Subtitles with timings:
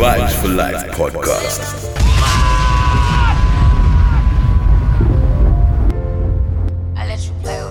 [0.00, 1.60] Vibes for Life podcast.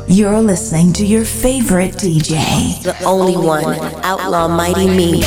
[0.08, 5.24] You're listening to your favorite DJ, the only one, Outlaw Mighty Me.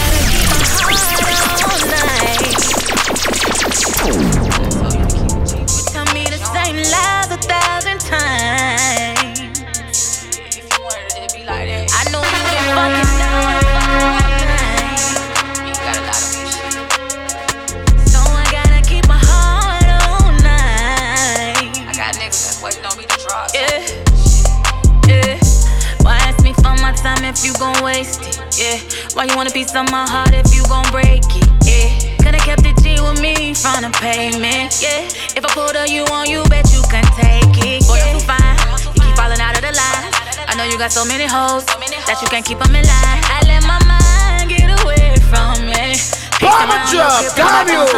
[29.73, 31.89] Piece of my heart if you gon' break it, yeah.
[32.21, 35.09] Coulda kept the G with me from the payment, yeah.
[35.33, 38.57] If I put a you on you, bet you can take it, Boy, you fine.
[38.93, 40.13] You keep falling out of the line.
[40.45, 43.23] I know you got so many hoes that you can't keep them in line.
[43.33, 45.97] I let my mind get away from me.
[46.37, 47.89] Bomber job, damn you!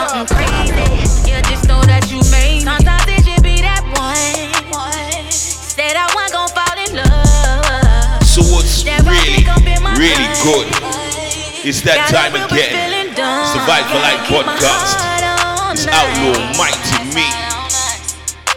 [1.26, 2.62] Yeah, just know that you made.
[2.62, 5.26] Sometimes it should be that one.
[5.32, 8.22] Said I wasn't gon' fall in love.
[8.22, 9.42] So what's really,
[9.98, 10.83] really good?
[11.64, 12.76] It's that time again.
[13.08, 15.00] It's the Vibe for Life podcast.
[15.72, 17.24] It's Outlaw Mighty Me.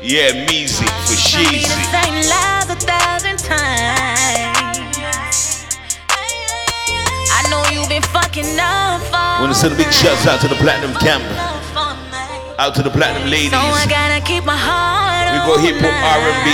[0.03, 1.71] Yeah, music for Sheezy.
[7.31, 8.99] I know you've been fucking up.
[9.39, 11.23] Wanna send a big shout out to the Platinum Camp.
[12.59, 13.51] Out to the Platinum ladies.
[13.51, 16.49] So I gotta keep my heart we go hip hop R&B.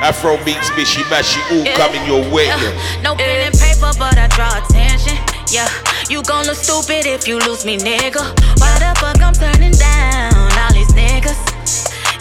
[0.00, 1.76] Afro beats, bishy bashy, all yeah.
[1.76, 2.46] coming your way.
[2.46, 3.02] Yeah.
[3.02, 4.99] No pen and paper, but I draw attention.
[5.50, 5.66] Yeah,
[6.08, 8.22] you gon' look stupid if you lose me, nigga.
[8.62, 11.34] Why the fuck I'm turning down all these niggas?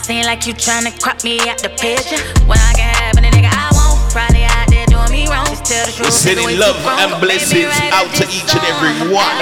[0.01, 2.17] Seem like you tryna crop me out the picture.
[2.49, 5.45] When I can have any nigga I want, probably out there doing me wrong.
[5.45, 6.11] Just tell the truth.
[6.11, 9.37] Sending love and blessings out to each and every one.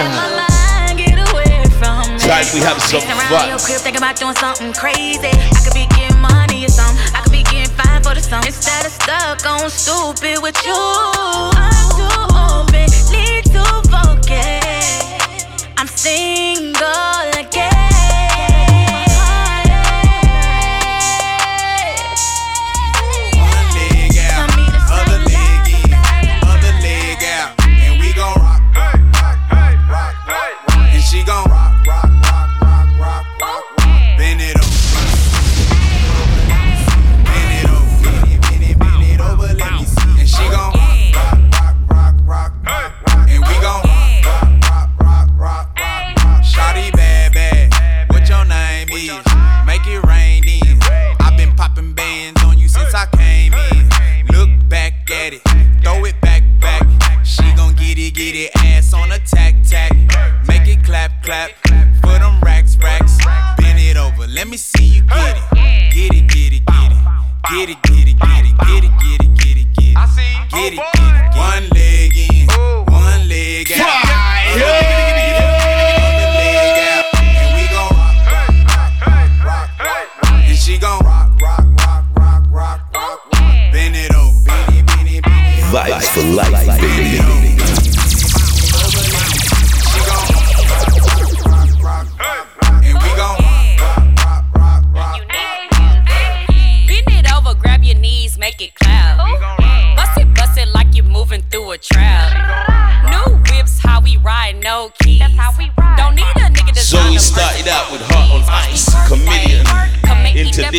[2.53, 3.57] We have some fun.
[3.57, 5.31] Thinking about doing something crazy.
[5.31, 6.99] I could be getting money or something.
[7.15, 8.43] I could be getting fine for the song.
[8.45, 10.75] Instead of stuck on stupid with you.
[10.75, 11.86] I'm
[15.97, 17.16] single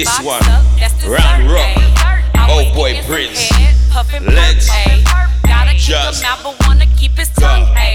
[0.08, 0.40] this one,
[1.12, 1.76] round rock.
[2.48, 3.50] Oh boy, Prince.
[4.22, 4.70] Let's
[5.76, 6.24] just
[7.38, 7.87] go.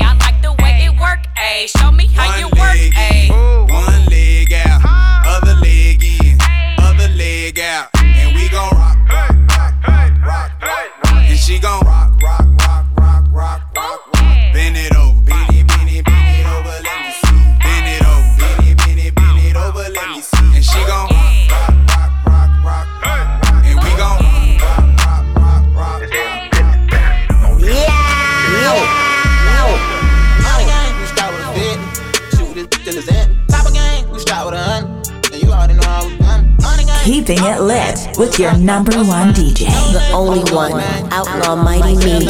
[38.57, 39.67] Number one DJ.
[39.91, 40.79] The only one,
[41.11, 42.27] Outlaw Mighty Me.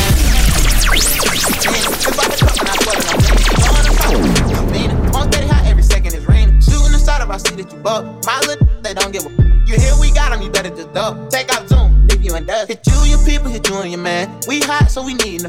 [7.34, 8.06] I see that you buck.
[8.28, 9.30] My little they don't give a.
[9.66, 11.32] You hear we got them, you better just duck.
[11.32, 12.68] Take out zoom, leave you in dust.
[12.70, 14.30] Hit you, your people, hit you and your man.
[14.48, 15.42] We hot, so we need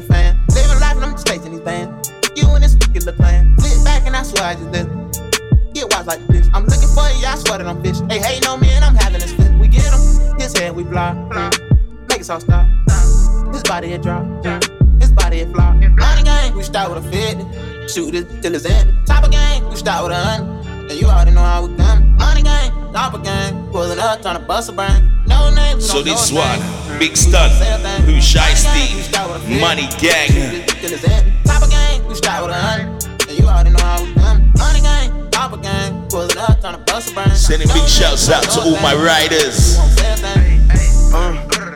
[24.55, 25.11] bust a brain.
[25.27, 26.59] No name, So this one,
[26.97, 27.51] Big Stun,
[28.03, 29.11] Who Shy Steve,
[29.59, 30.63] Money Gang.
[31.43, 32.87] Top gang, we start with a hundred.
[33.27, 34.53] And you already know how we done.
[34.55, 36.07] Money gang, top of gang.
[36.07, 37.35] Pulling up, trying to bust a brain.
[37.35, 39.75] Sending big shouts out to all my riders.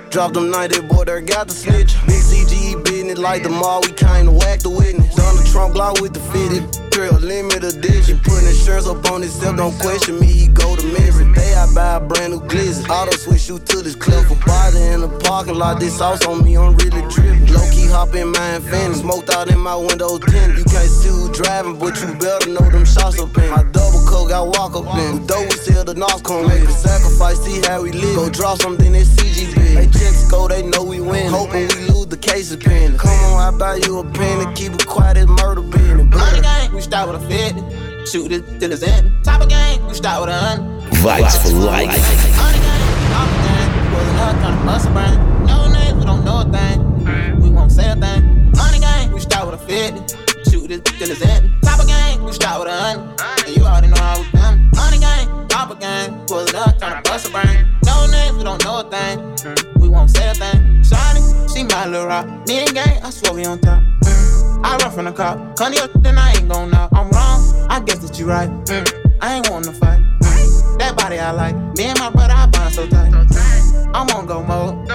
[0.10, 1.96] Drop them 90, boy, there got the snitch.
[2.08, 5.14] Big CGE business like the mall, we kinda whack the witness.
[5.16, 6.79] Donald Trump block with the fitted.
[7.20, 8.20] Girl, limited edition.
[8.20, 11.08] Putting insurance up on himself, don't question me, he go to me.
[11.08, 12.88] Every day I buy a brand new glizzy.
[12.90, 14.30] Auto switch you to this clip.
[14.30, 17.48] A body in the parking lot, this sauce on me, I'm really dripping.
[17.54, 19.00] Low key hop in my infinity.
[19.00, 20.58] Smoked out in my windows tinted.
[20.58, 23.50] You can't see who driving, but you better know them shots up in.
[23.50, 25.22] My double coat got walk up in.
[25.22, 28.16] The dough was still the North come Make a sacrifice, see how we live.
[28.16, 29.76] Go drop something in CGB.
[29.76, 31.28] They checks go, they know we win.
[31.30, 32.98] Hoping we lose the case is pending.
[32.98, 35.79] Come on, I buy you a pen and keep it quiet as murder.
[36.80, 38.06] We start with a 50.
[38.06, 39.12] Shoot it till it's end.
[39.22, 40.94] Top of gang, we start with a hundred.
[41.04, 41.92] Vibes for life.
[41.92, 43.68] Money gang, top of gang.
[43.92, 45.46] Pulling up, trying to bust a brain.
[45.46, 47.42] No names, we don't know a thing.
[47.42, 48.54] We won't say a thing.
[48.56, 50.50] Money gang, we start with a 50.
[50.50, 51.52] Shoot it till it's end.
[51.64, 53.20] Top of gang, we start with a hundred.
[53.46, 54.72] And you already know how we done.
[54.74, 56.26] Money gang, top of gang.
[56.28, 57.68] Pulling up, trying to bust a brain.
[57.84, 59.20] No names, we don't know a thing.
[59.82, 60.82] We won't say a thing.
[60.82, 62.26] Shiny, she my little rock.
[62.48, 63.84] Me and gang, I swear we on top.
[64.64, 65.56] I run from the cop.
[65.56, 66.92] Connie up, then I ain't gon' knock.
[66.94, 68.50] I'm wrong, I guess that you right.
[68.66, 69.18] Mm.
[69.22, 70.00] I ain't wantin' to fight.
[70.80, 71.56] That body I like.
[71.78, 73.14] Me and my brother, I bind so tight.
[73.94, 74.90] I'm on go mode.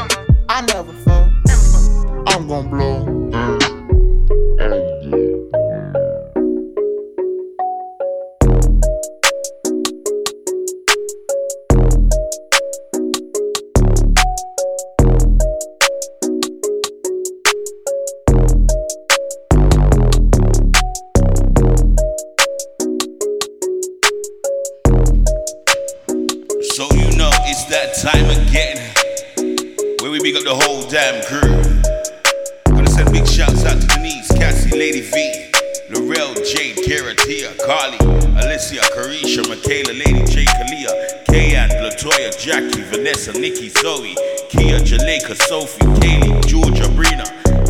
[0.49, 1.31] I never fall.
[2.27, 3.14] I'm gon' blow.
[28.05, 28.77] Time again
[30.03, 31.57] where we big up the whole damn crew.
[32.69, 35.49] Gonna send big shouts out to Denise, Cassie, Lady V,
[35.89, 37.97] Lorel, Jade, Kara, Tia, Carly,
[38.45, 40.93] Alicia, Carisha, Michaela, Lady J, Kalia,
[41.25, 44.15] Kayan, Latoya, Jackie, Vanessa, Nikki, Zoe,
[44.51, 47.25] Kia, Jaleka, Sophie, Kaylee, Georgia, Brina,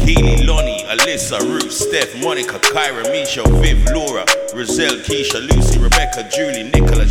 [0.05, 6.65] Keely, Lonnie, Alyssa, Ruth, Steph, Monica, Kyra, Misha, Viv, Laura, Roselle, Keisha, Lucy, Rebecca, Julie,
[6.65, 7.07] Nicola,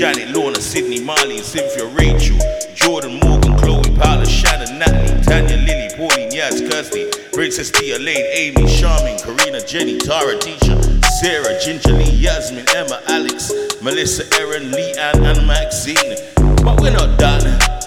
[0.00, 2.38] Janet, Lorna, Sydney, Marlene, Cynthia, Rachel,
[2.74, 8.66] Jordan, Morgan, Chloe, Paula, Shannon, Natalie, Tanya, Lily, Pauline, Yaz, Kirsty, Princess Tia, Lane, Amy,
[8.66, 13.52] Charmin, Karina, Jenny, Tara, Tisha, Sarah, Ginger Lee, Yasmin, Emma, Alex,
[13.82, 16.16] Melissa, Erin, Lee, Ann, and Maxine.
[16.64, 17.44] But we're not done.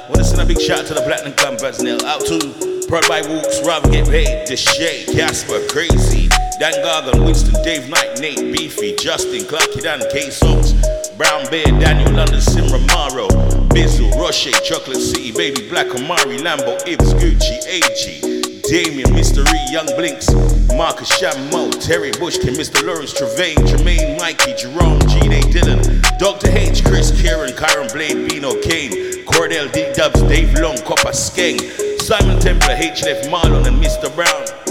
[0.07, 1.97] Wanna send a big shout out to the Platinum Campers now.
[2.05, 6.22] Out to Prod by Walks, Rob Get Paid, Deshay, Casper, Crazy,
[6.59, 10.73] Dan Gargan, Winston, Dave Knight, Nate, Beefy, Justin, Clarky Dan, K Soaps,
[11.17, 13.27] Brown Bear, Daniel London, Simra Maro,
[13.69, 20.31] Bizzle, Roche, Chocolate City, Baby Black, Amari, Lambo, Ibs, Gucci, AG, Damien, Mystery, Young Blinks,
[20.75, 22.85] Marcus Shammo, Terry Bushkin, Mr.
[22.85, 25.41] Lawrence Travaine, Jermaine, Mikey, Jerome, G.A.
[25.51, 26.49] Dillon, Dr.
[26.49, 31.59] H, Chris, Kieran, Kyron Blade, Bino Kane, Cordell, D Dubs, Dave Long, Copper Skeng,
[31.99, 33.03] Simon Templar, H.
[33.03, 34.13] Left Marlon, and Mr.
[34.15, 34.62] Brown.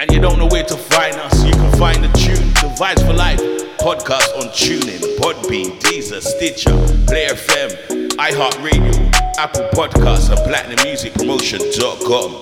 [0.00, 3.06] And you don't know where to find us, you can find the tune, the Vibes
[3.06, 3.38] for Life
[3.76, 6.70] podcast on TuneIn, Podbean, Deezer, Stitcher,
[7.06, 12.40] Player FM, iHeartRadio, Apple Podcasts, and PlatinumMusicPromotion.com.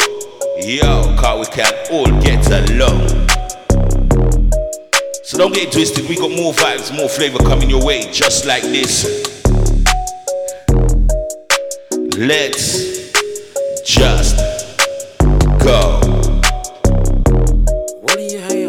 [0.68, 3.08] Yo, car we can all get along.
[5.24, 8.62] So don't get twisted, we got more vibes, more flavor coming your way, just like
[8.62, 9.04] this.
[12.16, 13.10] Let's
[13.84, 14.36] just
[15.58, 16.07] go.
[18.08, 18.68] What do you have, yo?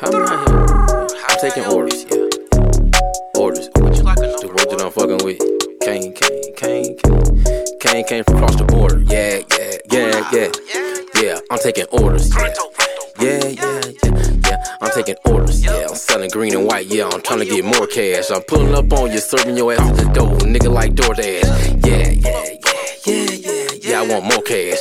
[0.00, 1.06] How am I here?
[1.28, 3.38] I'm taking orders, yeah.
[3.38, 3.68] Orders.
[3.76, 5.38] What you like the word that I'm fucking with?
[5.82, 7.78] Kane, Kane, Kane, Kane.
[7.78, 9.00] Kane came from across the border.
[9.00, 10.50] Yeah, yeah, yeah, yeah.
[11.22, 12.54] Yeah, I'm taking orders, yeah.
[13.20, 14.64] Yeah, yeah, yeah, yeah.
[14.80, 15.88] I'm taking orders, yeah.
[15.90, 17.06] I'm selling green and white, yeah.
[17.06, 18.30] I'm trying to get more cash.
[18.30, 21.84] I'm pulling up on you, serving your ass at the door, nigga like DoorDash.
[21.84, 24.00] Yeah, yeah, yeah, yeah, yeah, yeah.
[24.00, 24.78] I want more cash.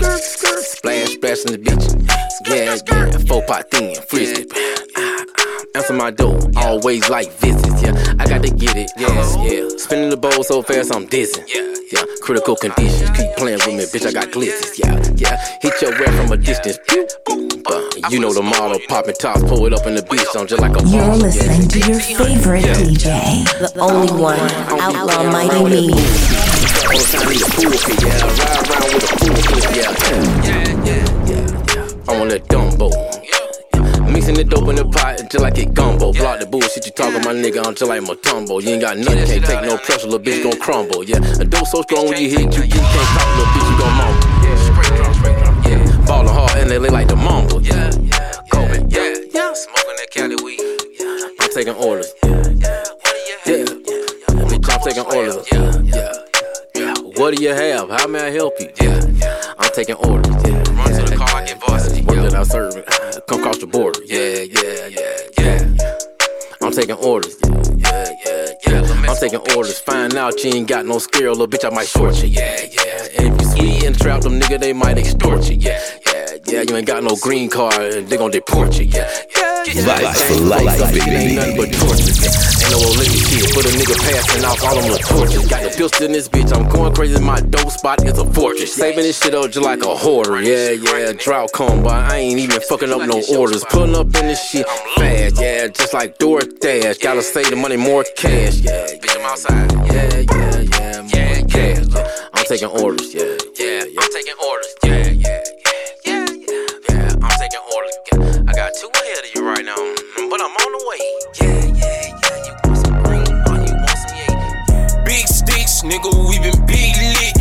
[0.00, 0.64] Skirt, skirt, skirt.
[0.64, 1.84] Splash, splash in the beach.
[2.48, 3.18] Yeah, yeah.
[3.28, 4.46] Faux pot thin, frisbee.
[4.96, 7.82] Ah, ah, answer my door, always like visits.
[7.82, 8.90] Yeah, I got to get it.
[8.96, 9.12] Yeah,
[9.44, 9.68] yeah.
[9.76, 11.42] Spinning the bowl so fast, I'm dizzy.
[11.52, 12.04] Yeah, yeah.
[12.22, 13.10] Critical conditions.
[13.10, 14.06] Keep playing with me, bitch.
[14.06, 14.78] I got glitzes.
[14.78, 15.36] Yeah, yeah.
[15.60, 16.78] Hit your rap from a distance.
[18.10, 20.24] You know the model, popping tops, pull it up in the beach.
[20.34, 21.20] I'm just like a You're boss.
[21.20, 23.44] listening to your favorite DJ.
[23.60, 24.40] The only one,
[24.80, 25.92] Outlaw Mighty Me.
[28.90, 29.90] All the time need a toolkit, yeah.
[29.90, 30.66] With a toolkit, yeah.
[30.82, 32.12] Yeah, yeah, yeah.
[32.12, 32.90] I'm on that Dumbo.
[34.10, 36.12] Mixing the dope in the pot just I get gumbo.
[36.12, 37.64] Block the bullshit you talking, my nigga.
[37.64, 38.60] Until I'm like Mutombo.
[38.60, 41.04] You ain't got nothing, can't take no pressure, little bitch gon' crumble.
[41.04, 43.78] Yeah, a dope so strong when you hit you, you can't talk, little bitch, you
[43.78, 44.26] gon' mumble.
[44.42, 47.62] Yeah, straight drum, straight ballin' hard and they look like the mumble.
[47.62, 48.82] Yeah, yeah, Kobe.
[48.90, 50.58] Yeah, yeah, smoking that Cali weed.
[50.98, 52.10] Yeah, I'm taking orders.
[52.24, 53.64] Yeah, yeah, yeah.
[54.50, 55.46] Bitch, I'm taking orders.
[55.52, 56.29] Yeah, yeah.
[57.20, 57.90] What do you have?
[57.90, 58.70] How may I help you?
[58.80, 59.52] Yeah, yeah.
[59.58, 60.34] I'm taking orders.
[60.42, 60.56] Yeah.
[60.72, 62.00] Run to the car, get varsity.
[62.00, 62.86] What did I serve it?
[63.28, 64.00] Come across the border.
[64.06, 66.58] Yeah, yeah, yeah, yeah.
[66.62, 67.36] I'm taking orders.
[67.76, 69.06] Yeah, yeah, yeah.
[69.06, 69.78] I'm taking orders.
[69.80, 71.70] Find out you ain't got no skill, little bitch.
[71.70, 72.28] I might short you.
[72.28, 73.06] Yeah, yeah.
[73.12, 75.56] If you sweet and trap them, nigga, they might extort you.
[75.56, 76.62] Yeah, yeah, yeah.
[76.62, 78.86] You ain't got no green card, they gon' deport you.
[78.86, 79.10] Yeah,
[79.66, 79.86] yeah.
[79.86, 81.16] Life for life, It baby.
[81.16, 82.12] ain't nothing but torture.
[82.22, 82.49] Yeah.
[82.70, 83.52] No Olympic shit.
[83.52, 85.46] Put a nigga passing off all them little torches.
[85.48, 86.52] Got the pistol in this bitch.
[86.54, 87.20] I'm going crazy.
[87.20, 88.72] My dope spot is a fortress.
[88.74, 90.40] Saving this shit up just like a hoarder.
[90.40, 91.12] Yeah, yeah.
[91.12, 92.06] Drought come by.
[92.06, 93.64] I ain't even fucking up no orders.
[93.70, 95.40] Pulling up in this shit fast.
[95.40, 97.00] Yeah, just like DoorDash.
[97.00, 98.58] Gotta save the money, more cash.
[98.58, 98.86] Yeah.
[99.90, 101.02] Yeah, yeah, yeah.
[101.02, 101.86] More cash.
[101.88, 102.30] Yeah.
[102.34, 103.14] I'm taking orders.
[103.14, 104.00] Yeah, yeah, yeah.
[104.00, 104.74] I'm taking orders.
[104.84, 105.42] Yeah, yeah,
[106.06, 107.08] yeah, yeah, yeah.
[107.22, 107.96] I'm taking orders.
[108.48, 109.76] I got two ahead of you right now,
[110.30, 111.00] but I'm on the way.
[111.40, 111.59] Yeah,
[115.90, 117.34] nigga, we been big lit.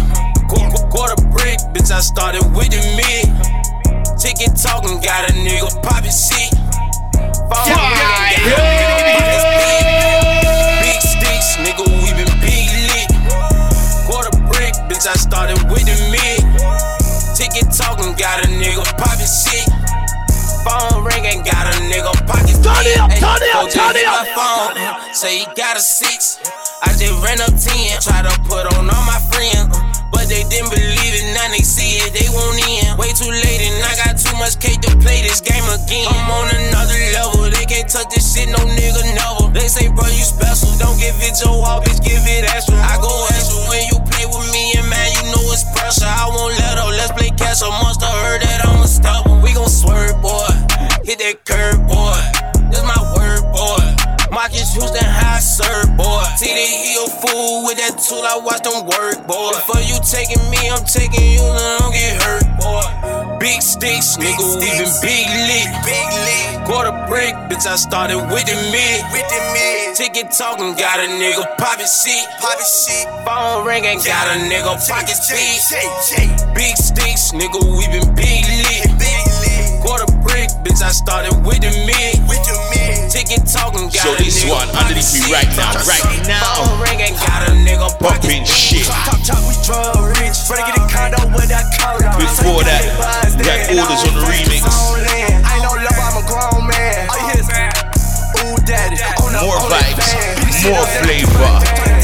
[0.49, 3.29] Qu- qu- Quarter brick, bitch, I started with the mid.
[4.17, 6.49] Ticket talking, got a nigga poppin' shit.
[7.47, 9.85] Phone ringing, got a nigga poppin' big.
[10.83, 13.09] Big sticks, nigga, we been big lit.
[14.09, 16.41] Quarter brick, bitch, I started with the mid.
[17.37, 19.69] Ticket talking, got a nigga poppin' shit.
[20.65, 24.27] Phone ringing, got a nigga pocket Turn it up, turn it up, turn it up.
[24.35, 26.37] phone, say he got a six.
[26.81, 29.67] I just ran up ten, try to put on all my friends.
[30.11, 32.97] But they didn't believe it, now they see it, they won't in.
[32.97, 36.07] Way too late, and I got too much cake to play this game again.
[36.07, 39.51] I'm on another level, they can't touch this shit, no nigga never.
[39.51, 42.75] They say, bro, you special, don't give it your all, bitch, give it extra.
[42.75, 46.07] I go extra when you play with me, and man, you know it's pressure.
[46.07, 47.75] I won't let up, let's play catch up.
[47.83, 49.41] Must have heard that I'm stubborn.
[49.43, 50.51] We gon' swerve, boy.
[51.03, 52.19] Hit that curve, boy.
[52.71, 53.83] That's my word, boy.
[54.31, 56.28] Marcus Houston, high serve, boy.
[57.79, 59.55] That tool, I watch them work, boy.
[59.63, 62.83] For you taking me, I'm taking you, then don't get hurt, boy.
[63.39, 65.67] Big sticks, nigga, we been big lit.
[65.87, 66.67] Big lit.
[66.67, 68.99] Quarter brick, bitch, I started with the mid.
[69.15, 69.95] With the mid.
[69.95, 72.27] Ticket talking, got a nigga poppin' shit.
[72.43, 73.07] Poppin' shit.
[73.25, 75.57] Phone ringing, got a nigga pockets big.
[76.53, 78.85] Big sticks, nigga, we been big lit.
[79.01, 79.81] Big lit.
[79.81, 81.89] Quarter brick, bitch, I started with the mid.
[81.89, 82.28] With the mid.
[83.99, 86.63] So this one underneath me right now, right now.
[86.79, 88.87] Ringing, got a nigga pockets shit.
[88.87, 88.87] big.
[88.87, 90.39] Top top, we drug rich.
[90.47, 92.07] Better get a condo with that collar.
[92.15, 92.79] Before that,
[93.35, 94.63] we had orders on the remix.
[94.63, 97.11] I ain't love, I'm a grown man.
[97.11, 97.51] All hear is
[98.39, 99.03] ooh daddy.
[99.19, 100.15] Oh, more oh, vibes,
[100.63, 101.98] more flavor.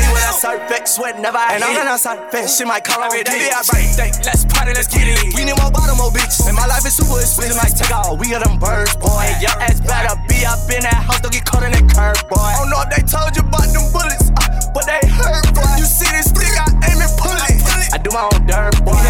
[0.45, 3.25] Surface, sweat, never And I'm not surface, she might call on me.
[3.25, 5.33] Let's party, let's get it.
[5.33, 6.45] We need more bottom, more bitches.
[6.45, 7.57] And my life is super expensive.
[7.57, 9.25] Might take all, we got them birds, boy.
[9.25, 12.21] And Your ass better be up in that house, don't get caught in that curve,
[12.29, 12.37] boy.
[12.37, 15.65] I don't know if they told you about them bullets, uh, but they hurt, boy.
[15.81, 17.89] You see this stick, I aim and pull it.
[17.89, 19.04] I do my own dirt, boy.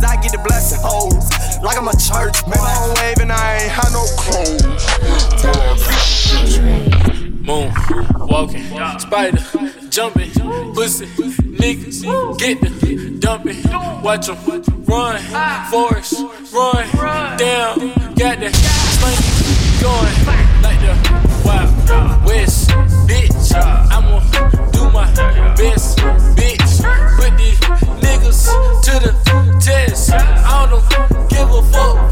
[0.00, 1.30] That Tyson's, I get the blessing, hoes.
[1.62, 2.58] Like I'm a church, man.
[2.58, 4.62] My own wave and I ain't had no clothes.
[7.46, 7.72] Moon,
[8.28, 8.64] walking,
[8.98, 9.42] spider,
[9.88, 10.30] jumping,
[10.74, 12.02] pussy, niggas,
[12.38, 12.68] get the
[13.18, 13.62] dumping,
[14.02, 14.36] watch them
[14.86, 15.18] run,
[15.70, 16.14] forest,
[16.52, 16.86] run,
[17.38, 17.78] down,
[18.14, 18.54] got that
[18.98, 19.32] slinky
[19.80, 20.14] going
[20.62, 20.94] like the
[21.44, 21.72] wild
[22.26, 22.68] west,
[23.08, 23.54] bitch.
[23.90, 24.20] I'ma
[24.72, 25.06] do my
[25.56, 25.97] best,
[29.88, 30.12] the.
[30.12, 32.07] I don't give a fuck,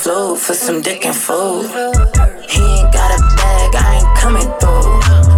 [0.00, 1.68] Flu for some dick and food.
[2.48, 4.88] He ain't got a bag, I ain't coming through.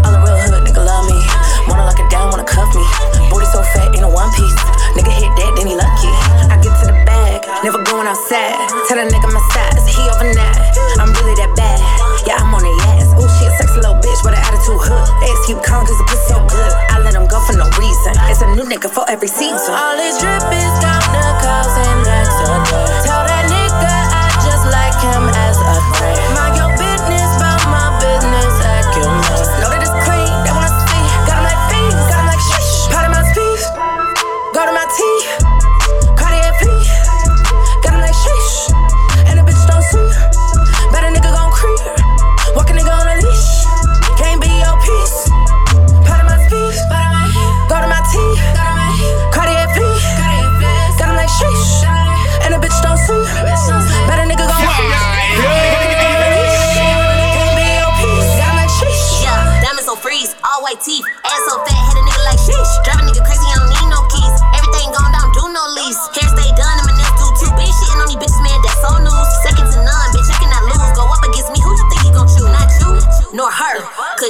[0.07, 1.19] All the real hood nigga love me.
[1.67, 2.87] Wanna lock it down, wanna cuff me.
[3.27, 4.55] Booty so fat in a one piece.
[4.95, 6.15] Nigga hit that, then he lucky.
[6.47, 8.55] I get to the bag, never going outside.
[8.87, 10.55] Tell that nigga my size, he over that.
[11.03, 11.83] I'm really that bad.
[12.23, 13.19] Yeah, I'm on the ass.
[13.19, 15.07] Oh shit, sexy little bitch with an attitude hood.
[15.19, 16.71] They keep calling cause the pussy so good.
[16.87, 18.15] I let him go for no reason.
[18.31, 19.75] It's a new nigga for every season.
[19.75, 21.75] All this drip is down the cows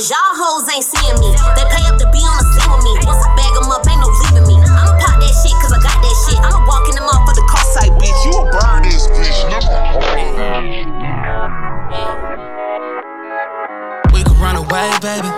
[0.02, 1.30] cause y'all hoes ain't seeing me.
[1.54, 2.92] They pay up to be on the scene with me.
[3.06, 4.58] Once I bag 'em up, ain't no leaving me.
[4.58, 6.38] I'ma pop that shit, cause I got that shit.
[6.42, 8.18] I'ma walk in them off for the car site, bitch.
[8.26, 9.46] You a burn this bitch,
[14.12, 15.30] We could run away, baby.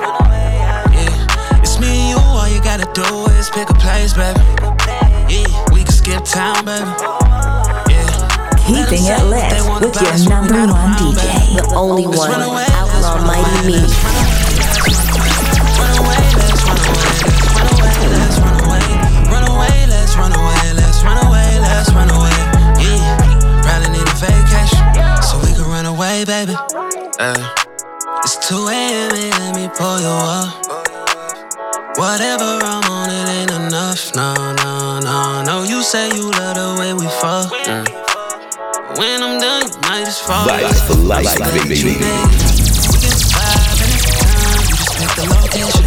[0.96, 2.18] Yeah, it's me and you.
[2.24, 4.40] All you gotta do is pick a place, baby.
[5.29, 5.44] Yeah,
[5.77, 6.88] we can skip town, baby.
[7.92, 8.24] Yeah.
[8.64, 11.20] Keeping it lit with your number one DJ.
[11.53, 14.23] The only one, Outlaw Mighty Me.
[26.35, 26.57] Baby.
[27.20, 27.55] Uh,
[28.25, 29.11] it's 2 a.m.
[29.14, 30.51] and let me pull you up.
[31.94, 34.14] Whatever I'm on, it ain't enough.
[34.16, 35.62] No, no, no, no.
[35.62, 37.53] You say you love the way we fuck.
[37.70, 37.87] Mm.
[38.99, 40.47] When I'm done, you might just fall.
[40.47, 41.85] Life, baby.
[41.87, 44.62] We can vibe anytime.
[44.66, 45.87] You just pick the location.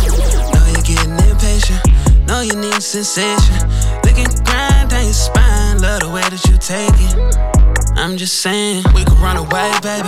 [0.54, 1.82] Know you're getting impatient.
[2.28, 3.68] Know you need sensation.
[4.06, 5.82] Licking grind down your spine.
[5.82, 7.57] Love the way that you take it.
[7.98, 10.08] I'm just saying, we could run away, baby.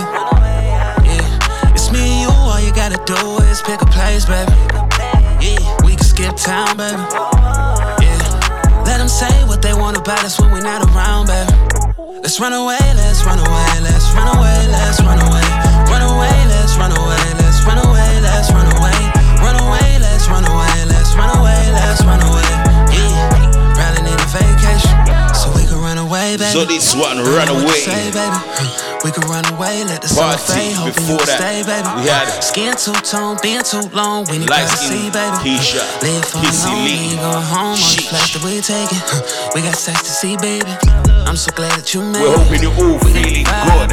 [1.02, 2.30] Yeah, it's me and you.
[2.30, 3.18] All you gotta do
[3.50, 4.52] is pick a place, baby.
[5.42, 7.02] Yeah, we can skip town, baby.
[7.98, 11.50] Yeah, let them say what they want about us when we're not around, baby.
[12.22, 15.46] Let's run away, let's run away, let's run away, let's run away.
[15.90, 18.98] Run away, let's run away, let's run away, let's run away.
[19.42, 22.69] Run away, let's run away, let's run away, let's run away.
[26.10, 26.50] Away, baby.
[26.50, 27.78] So this one, run away.
[27.86, 28.38] Say, baby.
[29.06, 30.42] We can run away, let the sun Party.
[30.52, 31.88] fade, hoping you Before that, stay, baby.
[32.02, 35.38] we had Skin too tone, been too long, we need Light privacy, skin baby.
[35.40, 36.84] Keisha, Live for Kissy Lee.
[36.84, 39.00] we ain't going home on the flash that we taking.
[39.54, 40.68] We got sex to see, baby.
[41.24, 43.90] I'm so glad that you made We're hoping you're all feeling good.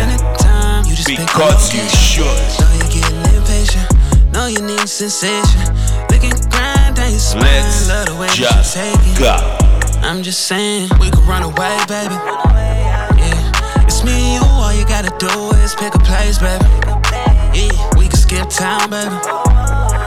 [0.90, 2.28] you just Because you should.
[2.60, 3.88] Know you're getting impatient.
[4.34, 5.64] Know you need sensation.
[6.12, 7.48] Licking grind down your spine.
[7.48, 9.18] Let's Love the way you just take it.
[9.24, 9.67] go.
[10.08, 12.16] I'm just saying, we could run away, baby.
[12.16, 14.42] Yeah, it's me and you.
[14.56, 16.64] All you gotta do is pick a place, baby.
[17.52, 19.12] Yeah, we can skip town, baby.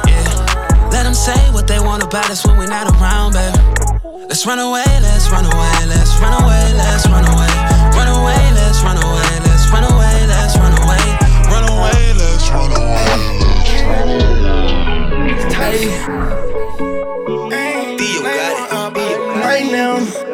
[0.08, 3.58] Yeah, let them say what they want about us when we're not around, baby.
[4.24, 7.52] Let's run away, let's run away, let's run away, let's run away.
[7.92, 11.04] Run away, let's run away, let's run away, let's run away.
[11.52, 13.04] Run away, let's run away.
[15.60, 16.00] Hey.
[16.00, 16.08] Theo
[16.70, 16.89] got it.
[19.72, 20.29] Right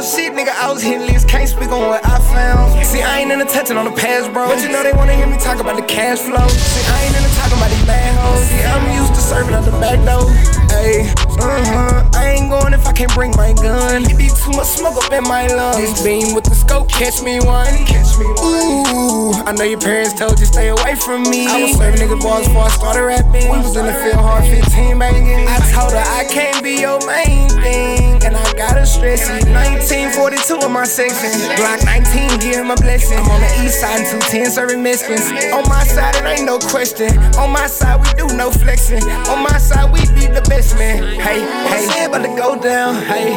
[0.00, 0.48] I ain't never lost shit, nigga.
[0.56, 2.72] I was hitting leaves, can't speak on what I found.
[2.86, 4.48] See, I ain't into touching on the past, bro.
[4.48, 6.48] But you know they wanna hear me talk about the cash flow.
[6.48, 8.48] See, I ain't into talking about these bad hoes.
[8.48, 10.24] See, I'm used to serving at the back door.
[10.72, 11.04] Hey,
[11.36, 12.10] uh huh.
[12.16, 14.08] I ain't going if I can't bring my gun.
[14.08, 15.76] It be too much smoke up in my lungs.
[15.76, 17.68] This beam with the scope, catch me one.
[17.84, 18.88] Catch me one.
[18.96, 21.46] Ooh, I know your parents told you stay away from me.
[21.46, 23.52] I was serving nigga bars before I started rapping.
[23.52, 25.44] We was in the field hard 15 banging.
[25.44, 29.44] I told her I can't be your main thing, and I gotta stress it.
[29.90, 31.34] 1942 in my section.
[31.58, 33.18] Glock 19, give my blessing.
[33.18, 35.26] I'm on the east side, 210 serving Mexicans.
[35.50, 37.10] On my side, it ain't no question.
[37.34, 39.02] On my side, we do no flexing.
[39.26, 41.02] On my side, we be the best man.
[41.18, 43.02] Hey, hey, it's about to go down.
[43.02, 43.34] Hey,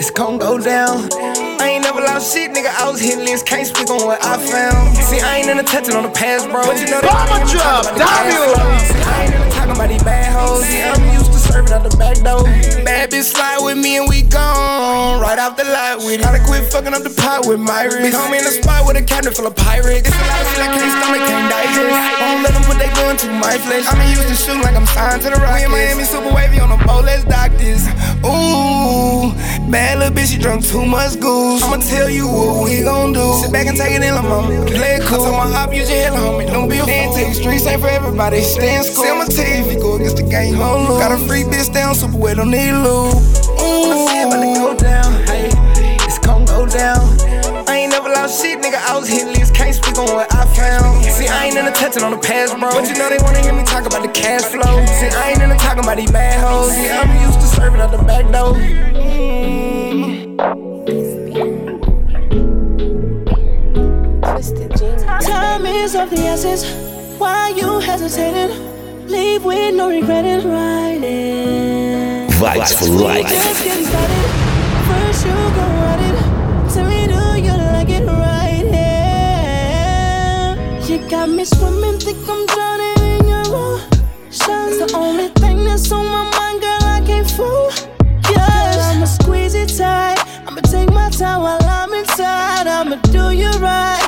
[0.00, 1.12] it's gon' go down.
[1.60, 2.72] I ain't never lost shit, nigga.
[2.80, 4.96] I was hitting lists, can't speak on what I found.
[4.96, 6.64] See, I ain't in the touching on the past, bro.
[6.64, 10.32] But you know that Bomber drop, See, I ain't in the talking about these bad
[10.32, 10.64] hoes.
[10.64, 11.19] Yeah, I'm
[11.50, 12.44] serving out the back door.
[12.84, 15.20] Bad bitch slide with me and we gone.
[15.20, 16.22] Right off the lot with it.
[16.22, 18.16] Gotta quit fucking up the pot with my wrist.
[18.16, 20.08] Call me in the spot with a cabinet full of pirates.
[20.08, 21.96] It's a lot of shit I can't stomach, can't digest.
[22.20, 23.84] Won't let them put they gun to my flesh.
[23.90, 25.68] I'm used to shooting like I'm signed to the Rockets.
[25.72, 27.84] We in Miami, super wavy on the boat, let's doctors.
[28.20, 29.32] Ooh,
[29.72, 31.62] bad little bitch, she drunk too much goose.
[31.62, 33.40] I'ma tell you what we gon' do.
[33.40, 34.48] Sit back and take it in, mama.
[34.66, 35.24] Play it cool.
[35.24, 36.46] I told my op, use your head, homie.
[36.46, 37.14] Don't be a fool.
[37.14, 38.42] Take streets ain't for everybody.
[38.42, 39.04] Stay in school.
[39.04, 41.00] See, I'ma tell you go against the game, gon' lose.
[41.00, 43.14] Got a free bitch down, super wet, don't need lube.
[43.14, 45.12] Ooh, I see it about to go down.
[45.26, 45.48] Hey,
[46.06, 47.00] it's gon' go down.
[47.68, 48.76] I ain't never lost shit, nigga.
[48.76, 51.04] I was hitting lists, can't speak on what I found.
[51.04, 52.70] See, I ain't in the touching on the past, bro.
[52.70, 54.84] But you know they wanna hear me talk about the cash flow.
[54.86, 56.72] See, I ain't in the talking about these bad hoes.
[56.72, 58.54] See, I'm used to serving out the back door.
[65.20, 66.64] Time is of the essence.
[67.18, 68.69] Why you hesitating?
[69.10, 70.48] Leave with no regretting.
[70.48, 72.28] Writing.
[72.38, 73.28] Vibes for life.
[73.28, 74.30] Just getting started.
[74.86, 75.66] First you go
[76.06, 76.16] it.
[76.72, 80.54] Tell me do you like it right here?
[80.88, 83.88] You got me swimming, think I'm drowning in your ocean.
[84.30, 86.82] It's the only thing that's on my mind, girl.
[86.82, 87.72] I can't fool.
[88.30, 90.18] Yeah, I'ma squeeze it tight.
[90.46, 92.68] I'ma take my time while I'm inside.
[92.68, 93.99] I'ma do you right.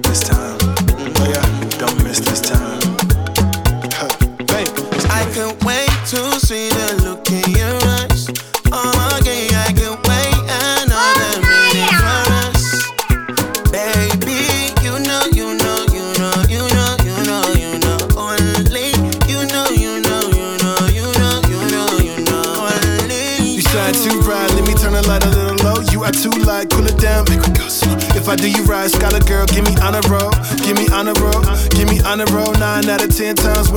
[0.00, 0.51] This time.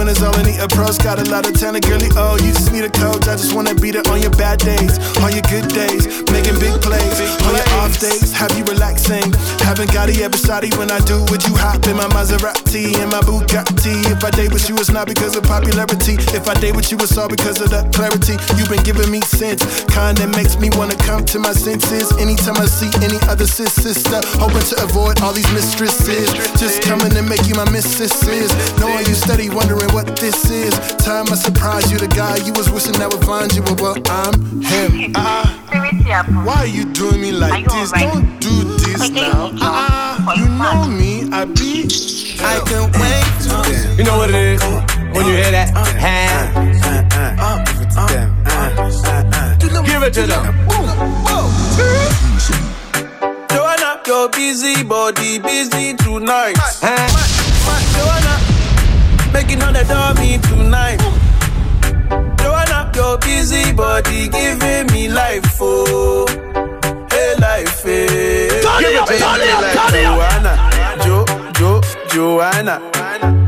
[0.05, 0.97] Ten times when it's all in the approach.
[1.03, 2.09] Got a lot of talent, girly.
[2.15, 3.27] Oh, you just need a coach.
[3.27, 6.75] I just wanna beat it on your bad days, on your good days, making big
[6.81, 7.17] plays.
[7.45, 9.33] On your off days, have you relaxing?
[9.65, 13.09] Haven't got it ever shoddy when I do what you hop in my Maserati and
[13.11, 14.05] my Bugatti.
[14.11, 16.17] If I date with you, it's not because of popularity.
[16.35, 18.37] If I date with you, it's all because of the clarity.
[18.57, 22.11] You've been giving me sense, kind that makes me wanna come to my senses.
[22.17, 26.29] Anytime I see any other sis sister, hoping to avoid all these mistresses.
[26.59, 28.51] Just coming to make you my mistresses.
[28.79, 30.73] Knowing you steady, wondering what this is.
[30.97, 33.95] Time I surprise you, the guy you was wishing I would find you, but well,
[34.07, 35.13] I'm him.
[35.15, 35.47] Ah,
[36.43, 37.93] why are you doing me like this?
[37.93, 39.51] Don't do this now.
[39.61, 41.87] Ah, you know me, I be.
[42.43, 44.61] I can't wait to You know what it is
[45.15, 45.71] when you hear that.
[45.95, 46.51] Hand.
[49.85, 50.43] Give it to them.
[53.49, 56.57] Joanna, your busy body busy tonight.
[56.83, 58.14] Eh?
[59.35, 60.99] Joanna, making all the dummy tonight.
[62.39, 66.25] Joanna, your busy body giving me life, oh,
[67.11, 68.47] hey life, hey.
[68.61, 70.15] Turn it up, Give turn me it up, like turn it up.
[70.15, 70.53] Joanna,
[71.03, 72.79] Jo, Jo, Joanna.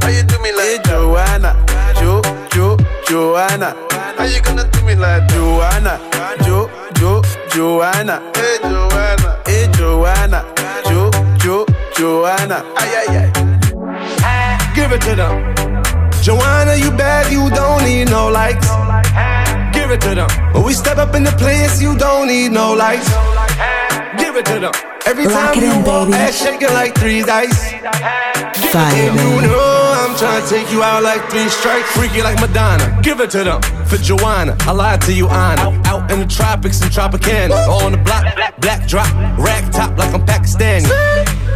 [0.01, 1.65] How you do me like hey, Joanna,
[1.99, 2.21] Jo,
[2.51, 3.75] Jo, Joanna?
[4.17, 5.99] How you gonna do me like Joanna,
[6.43, 8.21] Jo, Jo, Joanna?
[8.35, 10.43] Hey Joanna, hey Joanna,
[10.85, 12.63] Jo, Jo, Joanna.
[12.75, 13.47] Ay ay ay.
[14.75, 15.66] Give it to them.
[16.27, 18.67] Joanna, you bad, you don't need no likes.
[19.71, 20.27] Give it to them.
[20.51, 23.07] When we step up in the place, you don't need no lights.
[24.19, 24.73] Give it to them.
[25.05, 26.19] Every Lock time you in, walk, baby.
[26.19, 27.71] ass shaking like three dice.
[28.75, 31.89] Fire, you know I'm trying to take you out like three strikes.
[31.95, 32.99] Freaky like Madonna.
[33.01, 33.61] Give it to them.
[33.87, 35.81] For Joanna, I lied to you, Anna.
[35.85, 37.55] Out in the tropics and Tropicana.
[37.69, 38.25] On the block,
[38.59, 39.07] black drop,
[39.39, 40.91] rag top like I'm Pakistani.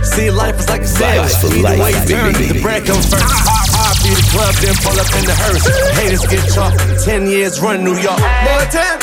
[0.06, 1.34] See, life is like a sandwich.
[1.44, 2.54] Either life, way turn, baby.
[2.54, 3.61] the bread comes first.
[3.92, 5.68] I be the club, then pull up in the hearse.
[6.00, 6.72] Haters get chalk.
[7.04, 8.20] Ten years run New York.
[8.48, 9.00] More time.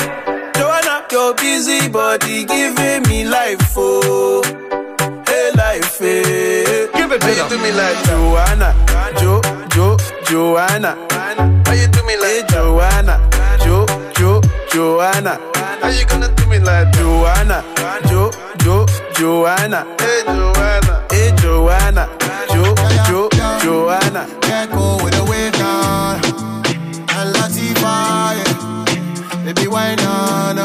[0.57, 4.41] Joanna, your busy body giving me life, oh,
[5.27, 6.89] hey life, hey.
[6.93, 8.73] Give it to you do me like Joanna,
[9.21, 10.97] Jo, Jo, Joanna?
[11.65, 13.15] How you do me like hey, Joanna,
[13.63, 13.85] Jo,
[14.17, 14.41] Jo,
[14.73, 15.39] Joanna?
[15.81, 17.63] How you gonna do me like Joanna,
[18.09, 19.85] Jo, Jo, Joanna?
[20.01, 22.09] Hey Joanna, hey Joanna,
[22.51, 22.78] Jo, Jo,
[23.69, 24.25] Joanna.
[24.41, 26.15] Can't go with the wave now.
[27.17, 29.45] And Latifah, yeah.
[29.45, 30.57] Baby, why not?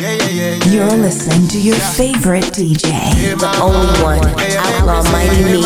[0.00, 0.72] Yeah, yeah, yeah, yeah.
[0.72, 2.90] You're listening to your favorite DJ.
[3.38, 5.62] The only one, Outlaw Mighty Me.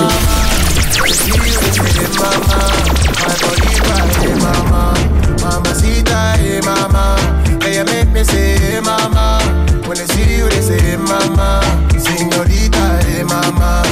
[5.41, 7.17] Mamacita, hey mama,
[7.65, 9.41] yeah, make me say hey mama.
[9.87, 11.63] When they see you, they say hey mama.
[11.97, 13.83] Señorita, hey mama,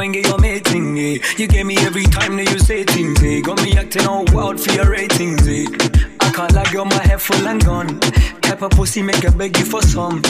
[0.00, 0.98] Get your mating.
[0.98, 1.18] Eh.
[1.36, 3.22] You get me every time that you say things.
[3.22, 3.40] Eh.
[3.42, 5.46] Got me acting all wild for your ratings.
[5.46, 5.66] Eh.
[6.20, 8.00] I can't lie, girl, my head full and gone.
[8.40, 10.22] Type of pussy make a beg you for some.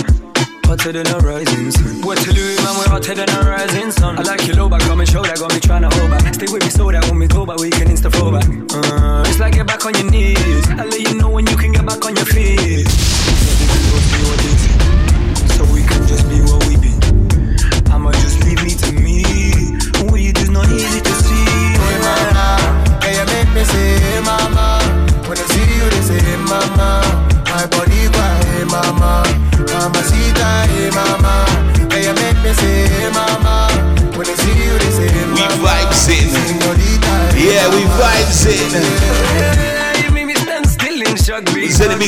[0.64, 2.02] Hotter than a rising sun.
[2.02, 2.74] What to do, man?
[2.78, 4.18] We're hotter than a rising sun.
[4.18, 6.34] I like your low back, come show that, got me tryna hold back.
[6.34, 8.46] Stay with me so that when we go back, we can insta flow back.
[8.74, 10.66] Uh, it's like get back on your knees.
[10.70, 12.69] I let you know when you can get back on your feet.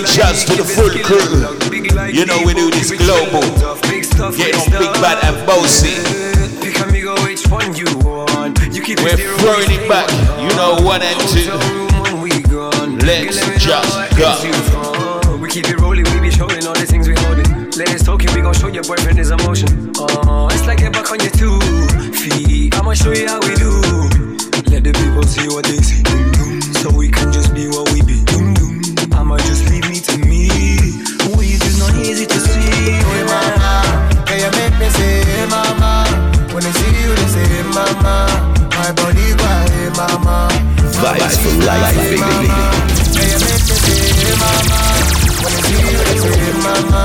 [0.03, 1.23] Big shouts to the full crew.
[2.11, 3.39] You know we do this global.
[4.35, 5.95] Getting on Big Bad and Bossy.
[8.99, 10.11] We're throwing it back.
[10.43, 11.55] You know one and two.
[13.07, 15.39] Let's just go.
[15.39, 17.71] We keep it rolling, we be showing all the things we holding.
[17.79, 19.93] Ladies talking, we gon' show your boyfriend his emotion.
[19.99, 21.61] Oh, it's like get back on your two
[22.11, 22.75] feet.
[22.75, 23.71] I'ma show you how we do.
[24.67, 26.03] Let the people see what they see.
[26.83, 28.62] So we can just be what we be.
[29.33, 29.39] Dum, dum.
[29.39, 30.49] I'ma just leave me to me.
[31.37, 33.01] We just not easy to see.
[33.01, 33.73] Oh, hey mama,
[34.29, 36.05] yeah, you make me say hey mama.
[36.53, 38.27] When they see you, they say mama.
[38.77, 40.49] My body cry, hey mama.
[41.01, 42.21] Vibes for life, baby.
[43.17, 44.81] Yeah, you make me say mama.
[45.41, 47.03] When they see you, they say mama.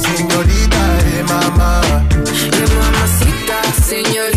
[0.00, 1.70] Señorita, hey mama.
[2.52, 4.35] Hey mamacita, señorita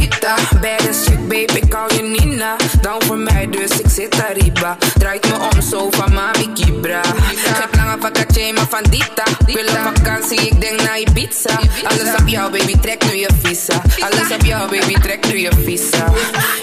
[4.19, 7.01] dus ik zit arriba Draait me om zo van mami Kibra.
[7.36, 12.27] Heb lange vakantie, maar van Dita Wil op vakantie, ik denk naar Ibiza Alles op
[12.27, 13.82] jou, baby, trek nu je visa.
[13.99, 16.12] Alles op jou, baby, trek nu je visa.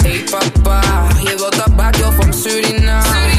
[0.02, 0.80] Hey papa,
[1.22, 3.30] je wilt dat badjo van Suriname.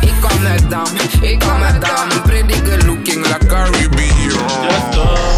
[0.00, 0.86] Ik kom uit Dam,
[1.20, 4.30] ik kom uit Dam Pretty good looking like Caribbean
[4.62, 5.28] Just go.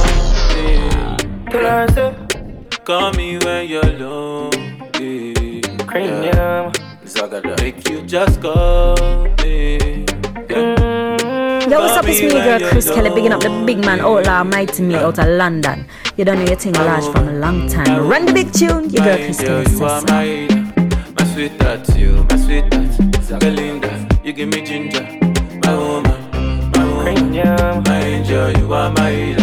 [2.84, 4.50] Call me when you're low.
[5.94, 6.81] Yeah.
[7.14, 8.96] Make you just call
[9.42, 10.04] me.
[10.48, 11.68] Yeah.
[11.68, 12.06] Yo, what's up?
[12.08, 15.28] It's me, girl Chris Kelly, bigging up the big man outlaw mighty me out of
[15.28, 15.86] London.
[16.16, 18.08] You don't know your thing large from a long time.
[18.08, 20.48] Run the big tune, your girl Chris Girl, Kelly you are my,
[21.18, 24.08] my sweet that's you, my sweet that's Belinda.
[24.24, 25.02] You give me ginger,
[25.64, 28.50] my woman, my woman, my angel.
[28.58, 29.36] You are my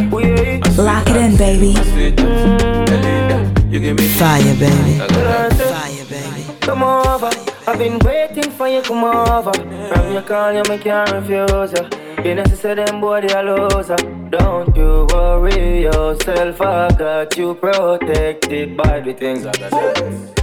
[0.76, 1.76] Lock it in, baby.
[1.76, 3.70] sweet that's Belinda.
[3.70, 4.98] You give me Fire, baby.
[4.98, 9.54] Fire baby Come on over, I've been waiting for you come over.
[9.54, 11.88] From your call, you make can't refuse ya.
[12.26, 13.96] You know, say them boy they a loser.
[14.32, 20.02] Don't you worry yourself, I got you protected by the things I got.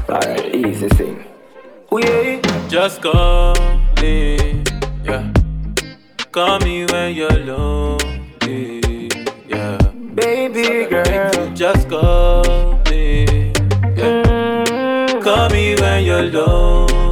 [0.08, 1.24] Alright, easy thing.
[1.90, 2.40] Yeah.
[2.68, 3.56] Just call
[4.00, 4.62] me,
[5.04, 5.32] yeah.
[6.30, 9.10] Call me when you're lonely,
[9.48, 9.78] yeah.
[10.14, 13.24] Baby girl, just call me,
[13.96, 14.22] yeah.
[14.22, 15.20] Mm-hmm.
[15.22, 17.05] Call me when you're lonely.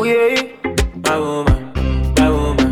[0.00, 0.40] Oh yeah.
[1.04, 2.70] My woman, my woman,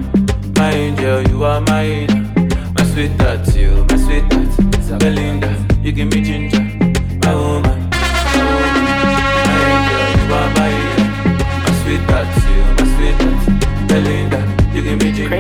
[0.57, 2.25] my angel, you are my angel.
[2.73, 6.63] My sweetheart, you, my sweetheart, Belinda, you give me ginger.
[7.21, 8.85] My woman, my woman,
[9.45, 11.05] my angel, you are my angel.
[11.65, 14.41] My sweetheart, you, my sweetheart, Belinda,
[14.75, 15.39] you give me ginger.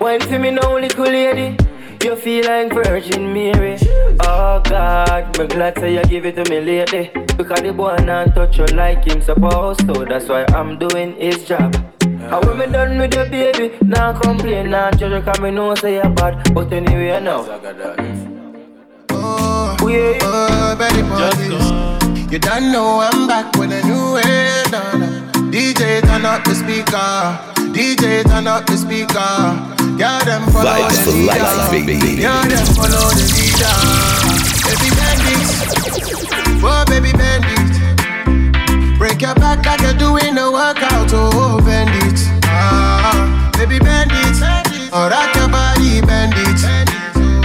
[0.00, 1.63] Wine for me now, little lady.
[2.14, 3.76] You feel like Virgin Mary.
[4.20, 7.10] Oh God, me glad say you give it to me lately.
[7.36, 10.06] Because the boy not touch you like him supposed to.
[10.08, 11.74] That's why I'm doing his job.
[12.02, 15.94] And when me done with your baby, now complain, now judge you, me know say
[15.94, 16.54] you're bad.
[16.54, 17.40] But anyway, now.
[19.10, 20.18] Oh, yeah.
[20.22, 22.32] oh, Betty Parties.
[22.32, 24.20] You don't know I'm back with a new.
[24.70, 25.32] Nah, nah.
[25.50, 27.74] DJ turn up the speaker.
[27.74, 29.83] DJ turn up the speaker.
[29.96, 31.38] Yeah, them follow Vibes the for leader.
[31.38, 31.94] life, baby.
[32.20, 33.74] Yeah, them follow the leader.
[34.66, 35.48] Baby bandit.
[36.66, 37.70] Oh, baby bandit.
[38.98, 41.10] Break your back like you're doing a workout.
[41.14, 42.18] Oh, bandit.
[42.44, 44.36] Ah, baby bandit.
[44.92, 46.58] Oh, rock your body, bandit.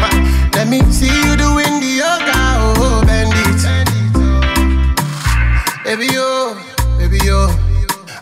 [0.02, 2.40] Ah, Let me see you doing the yoga.
[2.82, 3.62] Oh, bandit.
[5.86, 6.56] Baby, yo,
[6.98, 7.48] baby, yo.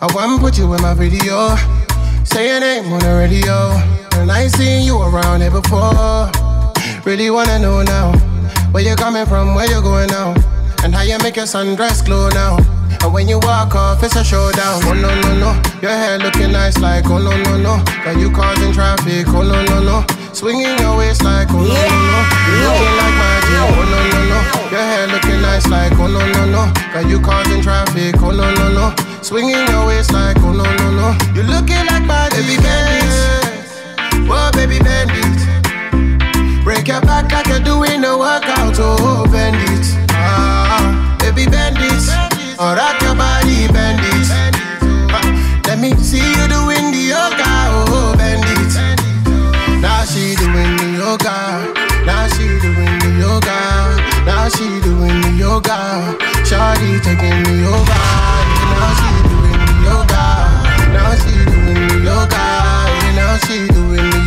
[0.02, 1.56] I want to put you in my video.
[2.26, 3.97] Say your name on the radio.
[4.18, 6.32] And I seen you around here before.
[7.06, 8.12] Really wanna know now.
[8.72, 10.34] Where you coming from, where you going now?
[10.84, 12.58] And how you make your sundress glow now.
[13.02, 14.82] And when you walk off, it's a showdown.
[14.86, 15.52] Oh no, no, no.
[15.82, 17.84] Your hair looking nice like, oh no, no, no.
[18.04, 20.06] Got you causing traffic, oh no, no, no.
[20.34, 22.20] Swinging your waist like, oh no, no, no.
[22.50, 24.40] You looking like magic, oh no, no, no.
[24.72, 26.74] Your hair looking nice like, oh no, no, no.
[26.94, 28.96] Got you causing traffic, oh no, no, no.
[29.22, 31.18] Swinging your waist like, oh no, no, no.
[31.34, 33.37] You looking like magic, baby bandit.
[34.28, 35.38] Whoa, baby bandit.
[36.64, 39.86] Break your back like you're doing a workout, oh, bend it.
[40.12, 42.04] Ah, baby, bend it.
[42.60, 44.28] Or rock your body, bend it.
[45.16, 47.52] Ah, let me see you doing the yoga,
[47.88, 48.74] oh, bend it.
[49.82, 51.72] Now she doing the yoga.
[52.06, 53.58] Now she doing the yoga.
[54.26, 56.18] Now she doing the yoga.
[56.44, 58.04] Shawty taking me over.
[58.76, 60.24] Now she doing the yoga.
[60.92, 62.44] Now she doing the yoga.
[63.16, 63.68] Now she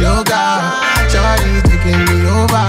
[0.01, 0.73] yoga.
[1.13, 2.67] Shawty taking me over.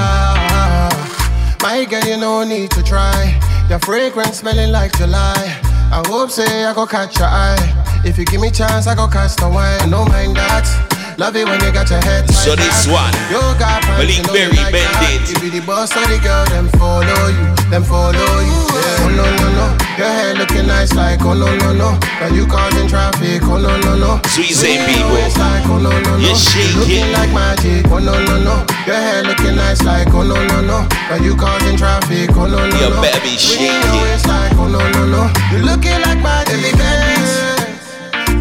[1.64, 3.40] My girl, you no need to try.
[3.70, 5.58] Your fragrance smelling like July.
[5.94, 8.02] I hope say I go catch your eye.
[8.04, 9.90] If you give me chance, I go catch the wine.
[9.90, 11.01] Don't mind that.
[11.22, 14.90] Love it when you got your head So this one, Yoga Malik Berry, like bend
[14.90, 15.22] that.
[15.22, 15.30] it.
[15.30, 18.58] You be the boss of the girl, them follow you, them follow you.
[18.74, 19.06] Yeah.
[19.06, 19.66] Oh no no no,
[20.02, 21.94] your hair looking nice like oh no no no.
[22.18, 24.18] Got you causing traffic, oh no no no.
[24.34, 25.14] Sweet Swinging people.
[25.38, 26.26] like oh no no no.
[26.26, 27.14] You shake looking it.
[27.14, 28.66] like magic, oh no no no.
[28.90, 30.90] Your hair looking nice like oh no no no.
[31.06, 32.82] Got you causing traffic, oh no no no.
[32.82, 33.78] You better be shaking.
[34.26, 35.30] like oh no no no.
[35.54, 37.78] You looking like magic, baby bandit.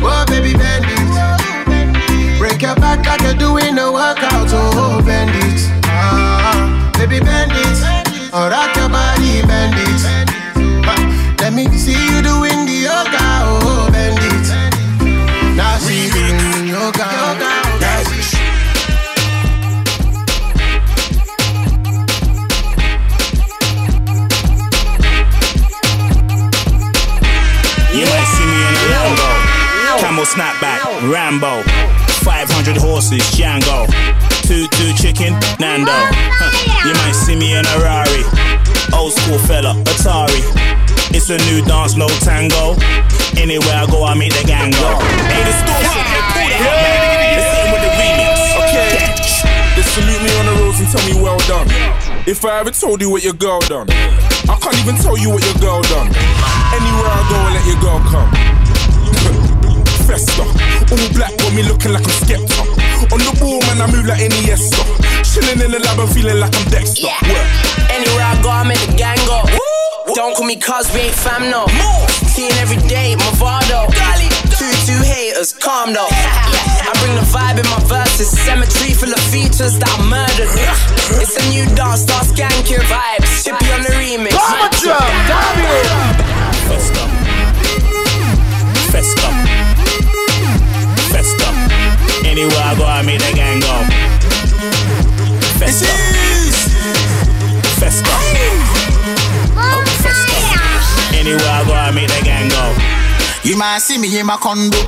[0.00, 0.99] Oh baby bandit.
[2.60, 5.60] Break your back like you're doing a workout, oh bend it.
[5.84, 8.34] Ah, baby bend it.
[8.34, 10.04] Or rock your body, bend it.
[10.84, 11.00] Ah,
[11.40, 14.52] let me see you doing the yoga, oh bend it.
[15.56, 17.08] Now she doing the yoga.
[18.28, 18.36] She
[27.96, 29.28] You might see me in a Lambo.
[30.00, 31.89] Camel snapback, Rambo.
[32.24, 33.86] 500 horses, Django.
[34.44, 35.92] Two, two chicken, Nando.
[35.92, 36.50] Huh.
[36.86, 38.24] You might see me in a Rari.
[38.92, 40.42] Old school fella, Atari.
[41.14, 42.76] It's a new dance, no tango.
[43.40, 44.90] Anywhere I go, I meet the gang go.
[45.32, 46.98] Hey, distortion, hey, pull that up, man.
[47.34, 48.36] Let's hit 'em with the remix.
[48.62, 48.90] Okay.
[49.76, 51.68] They salute me on the roads and tell me well done.
[52.26, 53.88] If I ever told you what your girl done,
[54.48, 56.08] I can't even tell you what your girl done.
[56.74, 58.30] Anywhere I go, I let your girl come.
[60.06, 60.44] Festa,
[60.92, 62.62] all black got me looking like I'm Skepta.
[63.12, 64.82] On the ball, man, I move like Iniesta.
[65.22, 67.06] Chilling in the lab and feeling like I'm Dexter.
[67.06, 67.48] Work.
[67.90, 69.46] Anywhere I go, I make the gang go.
[70.14, 71.66] Don't call me cuz we ain't fam no.
[71.78, 72.08] More.
[72.34, 73.86] Seeing every day, Movado.
[74.58, 76.10] Two two haters, calm though.
[76.88, 78.28] I bring the vibe in my verses.
[78.28, 80.50] Cemetery full of features that I murdered.
[81.22, 83.44] It's a new dance, start skanking vibes.
[83.44, 84.34] Chippy on the remix.
[86.68, 87.09] Festa.
[92.40, 93.68] Anywhere I go, I meet the gang go.
[95.60, 95.92] Festa.
[97.76, 98.16] Festa.
[100.00, 100.60] Festa.
[101.20, 102.64] Anywhere I go, I meet the gang go.
[103.44, 104.80] You might see me in my condo.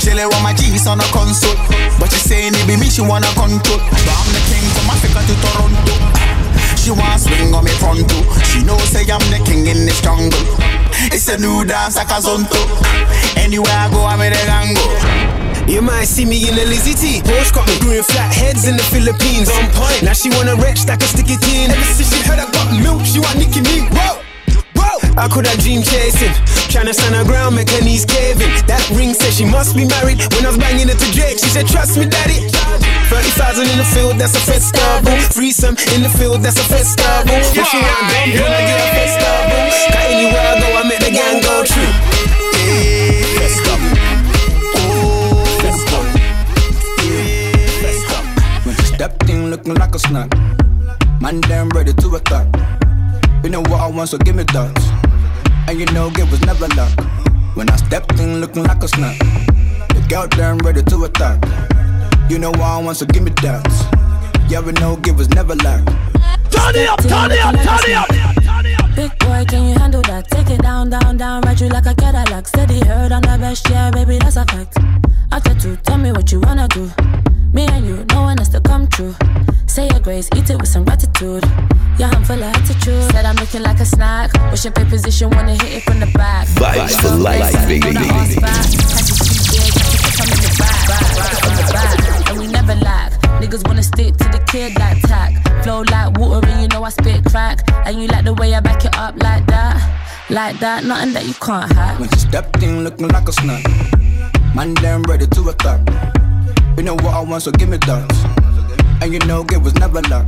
[0.00, 1.60] She lay want my jeans on a console.
[2.00, 3.84] But she saying it be me she wanna control.
[3.92, 5.92] But I'm the king from Africa to Toronto.
[6.80, 8.24] She wanna swing on me front too.
[8.48, 10.40] She know say I'm the king in this jungle.
[11.12, 12.56] It's a new dance like a zonto.
[13.36, 15.47] Anywhere I go, I'm the gang go.
[15.68, 17.20] You might see me in a Lizzie T.
[17.20, 19.52] Porsche got me doing flat heads in the Philippines.
[19.52, 20.00] On point.
[20.00, 21.68] Now she wanna wretch that can stick it in.
[21.68, 23.84] Ever since she heard I got milk, she want Nicki me.
[23.92, 24.24] Whoa.
[24.80, 24.96] Whoa.
[25.20, 26.32] I could have dream chasing,
[26.72, 28.48] tryna stand her ground, make her knees caving.
[28.64, 30.24] That ring said she must be married.
[30.32, 32.48] When I was banging it to Drake, she said, Trust me, daddy.
[33.12, 35.04] 30,000 in the field, that's a festival.
[35.36, 37.28] Threesome in the field, that's a festival.
[37.28, 39.36] If she want dump, when I get a festival.
[39.92, 41.92] Cause anywhere I go, I make the gang go through.
[43.36, 43.67] Festival.
[48.98, 50.28] That thing looking like a snack.
[51.20, 52.46] Man, damn ready to attack.
[53.44, 54.74] You know what I want, so give me that.
[55.68, 56.90] And you know it was never luck.
[57.54, 59.16] When I stepped in looking like a snack.
[59.94, 61.38] The girl damn ready to attack.
[62.28, 63.64] You know what I want, so give me that.
[64.48, 65.86] Yeah, we know it was never luck.
[66.50, 68.96] Turn it up, turn it up, turn it up.
[68.96, 70.28] Big boy, can you handle that?
[70.28, 72.48] Take it down, down, down, ride you like a Cadillac.
[72.48, 74.76] Steady heard on the best, yeah, baby, that's a fact.
[75.30, 76.90] After two, tell me what you wanna do.
[77.52, 79.14] Me and you, no one has to come true.
[79.66, 81.44] Say your grace, eat it with some gratitude.
[81.98, 83.02] Yeah, I'm full of attitude.
[83.12, 84.30] Said I'm looking like a snack.
[84.50, 86.46] Wish your pay position, wanna hit it from the back.
[86.48, 87.88] Vibes for life, baby.
[92.28, 93.12] And we never lack.
[93.40, 95.32] Niggas wanna stick to the kid like tack.
[95.62, 97.60] Flow like water, and you know I spit crack.
[97.86, 99.76] And you like the way I back it up like that.
[100.30, 101.98] Like that, nothing that you can't hack.
[101.98, 103.64] When she stepped in looking like a snack.
[104.54, 105.80] Man, damn ready to attack.
[106.78, 109.02] You know what I want, so give me that.
[109.02, 110.26] And you know it was never luck.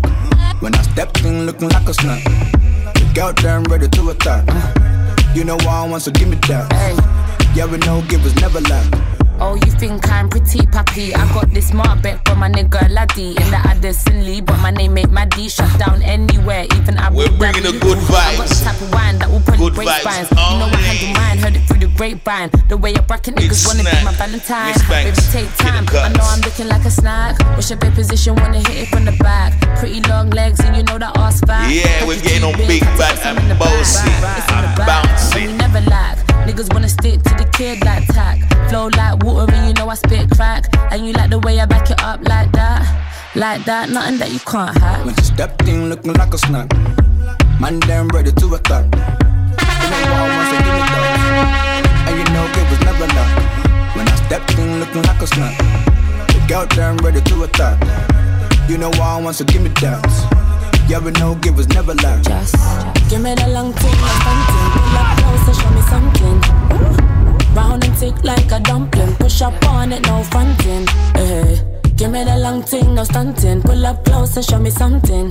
[0.58, 2.24] When I stepped in looking like a snack.
[2.24, 4.48] The girl damn ready to attack.
[5.32, 6.66] You know what I want, so give me that.
[7.54, 9.19] Yeah, we know it was never luck.
[9.42, 11.14] Oh, you think I'm pretty pappy?
[11.14, 14.70] I got this mark back from my nigga Laddie in the Addison Lee, but my
[14.70, 15.48] name ain't Maddie.
[15.48, 19.18] Shut down anywhere, even Abu We're bringing the good I got the type of wine
[19.18, 20.30] that will probably Good break vibes spines.
[20.30, 22.50] You know I handle mine, heard it through the grapevine.
[22.68, 24.76] The way I bracket niggas wanna be my Valentine.
[24.92, 25.88] Baby, take time.
[25.88, 26.20] I know.
[26.20, 27.40] I'm looking like a snack.
[27.56, 28.36] What's your bed position?
[28.36, 29.56] Wanna hit it from the back.
[29.80, 31.72] Pretty long legs, and you know that ass fat.
[31.72, 34.76] Yeah, we're getting on big and bossy and
[35.32, 36.19] And we never lack.
[36.46, 38.38] Niggas wanna stick to the kid like tack.
[38.68, 40.64] Flow like water and you know I spit crack.
[40.90, 42.82] And you like the way I back it up like that.
[43.34, 45.04] Like that, nothing that you can't hack.
[45.04, 46.72] When she stepped in looking like a snack.
[47.60, 48.84] Man, damn ready to attack.
[48.90, 50.82] You know I want, so give me.
[52.08, 53.30] And you know it was never luck.
[53.94, 55.56] When I stepped in looking like a snack.
[56.28, 57.78] The girl damn ready to attack.
[58.68, 60.02] You know I want, so give me that.
[60.88, 62.22] Yeah, we know it was never luck.
[62.22, 62.56] Just
[63.08, 64.70] give me the long thing, no something.
[64.74, 65.19] Pull up
[65.50, 66.40] close show me something.
[67.54, 69.14] Round and thick like a dumpling.
[69.16, 70.86] Push up on it, no fronting.
[71.16, 71.56] Eh.
[71.96, 73.62] Give me the long thing, no stunting.
[73.62, 75.30] Pull up close and show me something.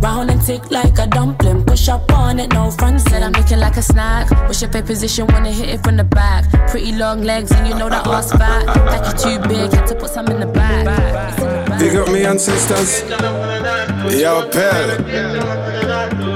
[0.00, 1.64] Round and thick like a dumpling.
[1.64, 3.00] Push up on it, no front.
[3.00, 4.30] Said I'm looking like a snack.
[4.46, 5.26] What's your pay position?
[5.26, 6.44] Wanna hit it from the back.
[6.70, 8.66] Pretty long legs, and you know that ass fat.
[8.86, 10.86] Like you too big, had to put some in the back.
[11.32, 11.80] It's in the back.
[11.80, 13.02] Big up me ancestors.
[14.20, 16.27] Yo, Pell.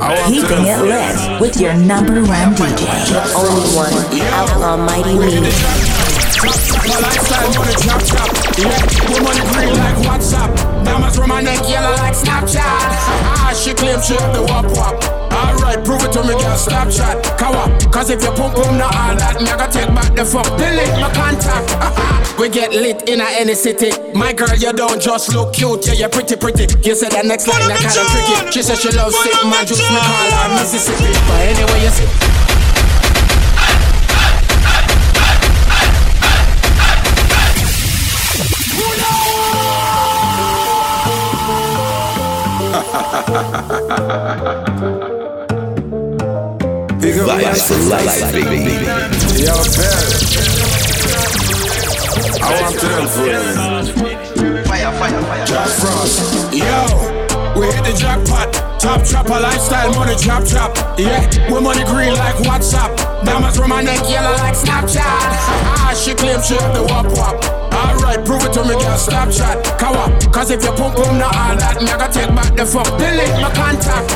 [0.00, 3.12] Keeping it lit with your number one DJ.
[3.12, 3.92] The only one,
[4.32, 5.40] Outlaw Mighty Me.
[6.88, 8.32] My lifestyle money chop chop.
[8.56, 8.80] Yeah,
[9.12, 10.84] we money green like WhatsApp.
[10.86, 12.62] Diamonds from my neck yellow like Snapchat.
[12.62, 15.19] Ah, she claims she have the wop wop.
[15.32, 16.56] Alright, prove it to me, girl.
[16.58, 17.70] Snapchat, kawa.
[17.90, 20.46] Cause if you pump pum not all that, me I gotta take back the fuck.
[20.58, 22.38] Delete my contact.
[22.38, 23.90] we get lit in a any city.
[24.14, 26.66] My girl, you don't just look cute, yeah, you're pretty pretty.
[26.86, 28.52] You said that next line, that kinda tricky.
[28.52, 31.12] She said she loves sick man, juice me call her Mississippi.
[31.26, 32.30] But anyway, you see.
[38.80, 39.00] Big
[44.12, 44.99] up me
[47.20, 48.72] Vibes for life, baby.
[49.44, 50.08] Yo, Pell.
[52.40, 55.46] I want to them for Fire, fire, fire.
[55.46, 56.52] Jack Frost.
[56.54, 58.80] Yo, we hit the jackpot.
[58.80, 60.74] Top chopper lifestyle, money chop chop.
[60.98, 62.96] Yeah, we money green like WhatsApp.
[63.24, 65.02] Diamonds from my neck yellow like Snapchat.
[65.04, 67.59] Ah, she claims she have the wop wop.
[67.72, 68.96] Alright, prove it to me, girl.
[68.96, 70.10] stop Snapchat, kawa.
[70.32, 72.86] Cause if you pump pum not all that, me I gotta take back the fuck.
[72.98, 74.10] Delete my contact.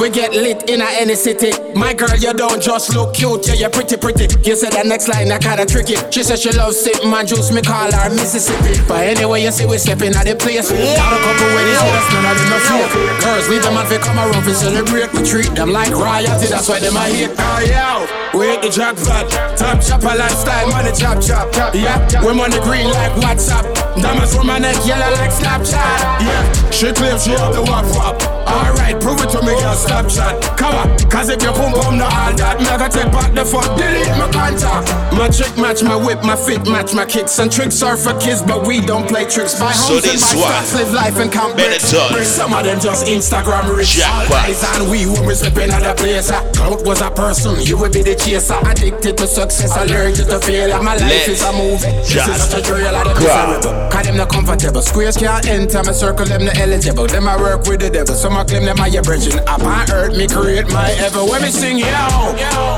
[0.00, 1.52] we get lit in a any city.
[1.74, 4.26] My girl, you don't just look cute, yeah, you're pretty pretty.
[4.42, 5.96] You said that next line, that kinda tricky.
[6.10, 8.80] She said she loves sip man juice, me call her Mississippi.
[8.88, 10.70] But anyway, you see we stepping at the place.
[10.70, 12.90] Got a couple so that's none of them fake.
[13.22, 15.12] Girls need them and they come around to celebrate.
[15.12, 17.30] We treat them like royalty, that's why them are here.
[17.38, 19.30] Oh yeah, we hit the jackpot.
[19.58, 21.74] Top chopper lifestyle, money chop chop.
[21.74, 23.64] Yeah, we money green like WhatsApp.
[24.00, 26.20] Diamonds from my neck, yellow like Snapchat.
[26.20, 28.39] Yeah, she claims she have the walk pop.
[28.50, 30.56] Alright, prove it to me, girl, Snapchat.
[30.58, 33.66] Come on, cause if you pump pump not all that, gotta take back the fuck,
[33.78, 34.90] delete my contact.
[35.14, 38.42] My trick match, my whip, my fit match, my kicks and tricks are for kids,
[38.42, 39.58] but we don't play tricks.
[39.58, 41.30] Buy So homes and buy stocks, live life and.
[41.30, 42.12] Benetton.
[42.12, 44.00] Bricks, Some of them just Instagram rich.
[44.02, 44.44] All Jackpot.
[44.50, 46.30] eyes on we when we stepping at the place.
[46.30, 46.42] uh.
[46.52, 48.58] Clout was a person, you would be the chaser.
[48.66, 50.82] Addicted to success, allergic to failure.
[50.82, 51.86] My life Let is a movie.
[52.02, 53.14] This is just such a I go.
[53.14, 53.90] miserable.
[53.90, 54.82] Cause them not comfortable.
[54.82, 57.06] Squares can't enter my circle, them not eligible.
[57.06, 58.14] Them I work with the devil.
[58.14, 59.38] Some I claim them your virgin.
[59.40, 61.26] Up on earth, me create my ever.
[61.28, 61.84] When me sing, yo,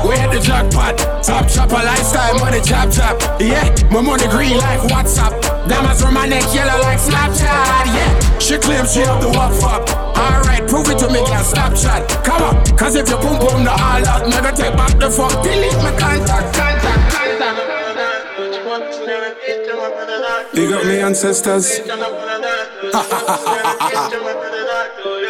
[0.03, 0.97] we hit the jackpot.
[1.23, 3.15] Top chopper lifestyle, money chop chop.
[3.39, 5.31] Yeah, my money green like WhatsApp.
[5.69, 7.85] Diamonds from my neck, yellow like Snapchat.
[7.95, 9.87] Yeah, she claims she have the walk up.
[10.19, 12.11] Alright, prove it to me, girl, Snapchat.
[12.25, 15.31] Come on, cause if you boom boom the all out, never take back the fuck.
[15.47, 17.71] Delete my contact, contact, contact.
[20.53, 21.79] Big up me ancestors.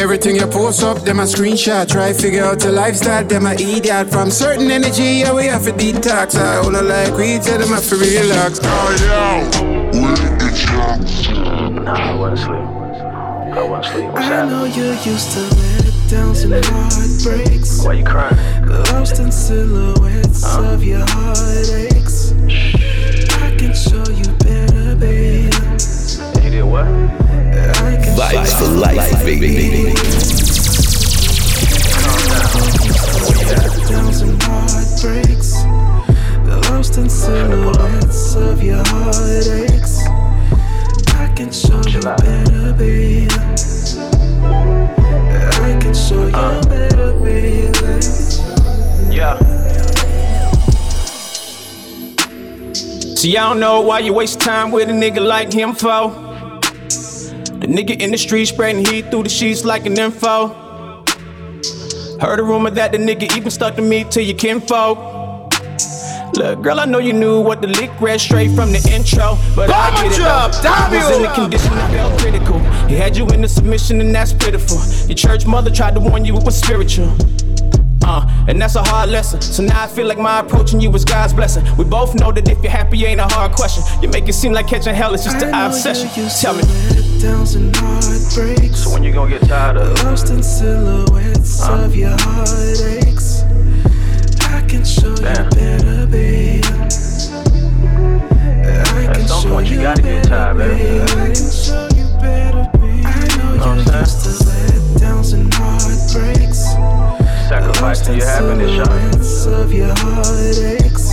[0.00, 1.86] Everything you post up, them a screenshot.
[1.86, 4.10] Try figure out your lifestyle, them a idiot.
[4.10, 6.36] From certain energy, yeah, we have to detox.
[6.36, 8.60] I wanna like we tell them have to relax.
[8.62, 9.70] Oh, yo.
[11.82, 12.64] Nah, I wasn't sleep.
[13.52, 14.10] I wasn't sleep.
[14.10, 17.84] What's I know you used to let downs and heartbreaks.
[17.84, 18.38] Why you crying?
[18.66, 22.32] Lost in silhouettes of your heartaches.
[23.42, 25.52] I can show you better, babe.
[26.42, 27.19] You did what?
[28.20, 29.94] Vibes for life, baby.
[33.88, 35.64] downs and heartbreaks.
[36.44, 40.02] Lost in silhouettes of your heartaches.
[41.14, 43.32] I can show you better, babe.
[45.64, 47.74] I can show you better, babe.
[49.10, 49.38] Yeah.
[53.14, 56.29] See, I don't know why you waste time with a nigga like him for.
[57.60, 60.48] The nigga in the street spreading heat through the sheets like an info.
[62.18, 64.96] Heard a rumor that the nigga even stuck to me to your kinfolk.
[66.36, 69.68] Look, girl, I know you knew what the lick read straight from the intro, but
[69.68, 70.18] I get it.
[70.20, 70.70] though.
[70.70, 72.58] I was in the condition that felt critical.
[72.88, 74.78] He had you in the submission, and that's pitiful.
[75.06, 77.14] Your church mother tried to warn you it was spiritual.
[78.10, 79.40] Uh, and that's a hard lesson.
[79.40, 81.64] So now I feel like my approaching you is God's blessing.
[81.76, 83.84] We both know that if you're happy, ain't a hard question.
[84.02, 86.08] You make it seem like catching hell is just an obsession.
[86.40, 86.62] Tell me.
[87.20, 88.82] Downs and heartbreaks.
[88.82, 90.02] So when you gonna get tired of?
[90.02, 91.84] Lost in silhouettes Huh?
[91.84, 93.44] of your heartaches.
[94.40, 95.44] I can show Damn.
[95.44, 96.64] you better, babe.
[97.70, 101.00] I At some show point you you gotta get tired, baby.
[101.00, 103.06] I can show you better, babe.
[103.06, 106.74] I know Know you what I'm used to let downs and heartbreaks.
[107.50, 109.54] Sacrificing your happiness, y'all.
[109.60, 111.10] Of your heartaches.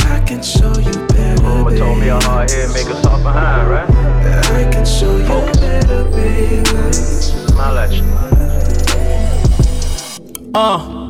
[0.00, 3.70] I can show you better, Mama told me a hard head make a soft behind,
[3.70, 3.88] right?
[3.88, 6.68] I can show you better, baby.
[7.60, 8.02] At you.
[10.52, 11.08] Uh.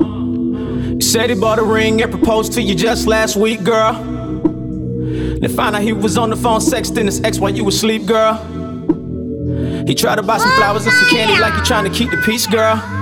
[0.96, 3.94] You said he bought a ring and proposed to you just last week, girl.
[3.94, 8.04] Then found out he was on the phone sexting his ex while you was asleep,
[8.04, 8.34] girl.
[9.86, 12.18] He tried to buy some flowers and some candy like he trying to keep the
[12.18, 12.99] peace, girl.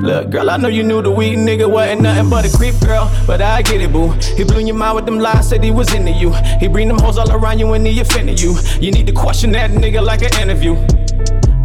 [0.00, 3.10] Look, girl, I know you knew the weed nigga wasn't nothing but a creep, girl.
[3.26, 4.12] But I get it, boo.
[4.36, 6.32] He blew your mind with them lies, said he was into you.
[6.60, 8.56] He bring them hoes all around you when he offended you.
[8.80, 10.76] You need to question that nigga like an interview.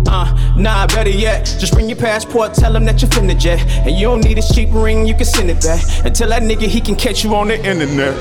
[0.07, 3.61] Uh, nah, better yet, just bring your passport, tell him that you're finna jet.
[3.85, 5.81] And you don't need his cheap ring, you can send it back.
[6.05, 8.15] And tell that nigga he can catch you on the internet.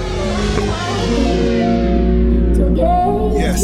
[3.35, 3.63] Yes.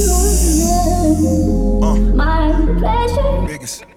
[2.67, 3.88] Biggest, biggest,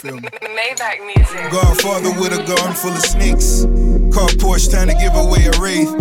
[0.00, 0.28] feel me?
[0.56, 1.52] Maybach music.
[1.52, 3.68] Godfather with a gun full of snakes.
[4.10, 5.92] Car Porsche trying to give away a wraith.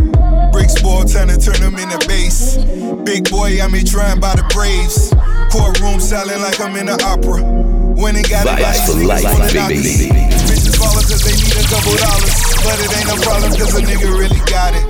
[0.51, 2.55] Bricks ball trying to turn them into base.
[3.03, 5.11] Big boy, I'm here trying by the Braves.
[5.51, 7.43] Courtroom selling like I'm in an opera.
[7.99, 10.07] When it got it, by Vibes these for life, wanna knock baby.
[10.07, 10.47] us.
[10.47, 12.33] Bitches follow cause they need a couple dollars.
[12.63, 14.87] But it ain't a problem cause a nigga really got it.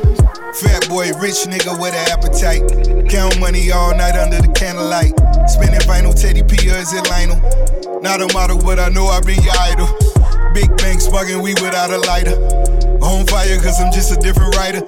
[0.62, 2.62] Fat boy, rich nigga with an appetite.
[3.10, 5.18] Count money all night under the candlelight.
[5.50, 7.41] Spinning vinyl, Teddy P or is it Lionel?
[8.02, 9.88] Not a model, but I know I your idol.
[10.54, 12.38] Big bank smoking we without a lighter.
[13.02, 14.82] On fire cause I'm just a different writer.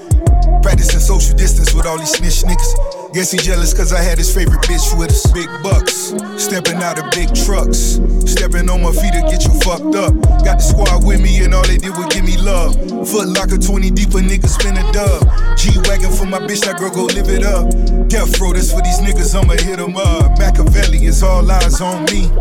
[0.61, 3.00] Practicing social distance with all these snitch niggas.
[3.13, 5.29] Guess he jealous cause I had his favorite bitch with us.
[5.31, 7.99] Big bucks, stepping out of big trucks.
[8.23, 10.15] Stepping on my feet to get you fucked up.
[10.47, 12.73] Got the squad with me and all they did was give me love.
[13.11, 15.27] Foot locker 20 deep, a nigga spin a dub.
[15.57, 17.67] G Wagon for my bitch, that girl go live it up.
[18.07, 20.39] Death row, that's for these niggas, I'ma hit them up.
[20.39, 22.31] Machiavelli is all eyes on me.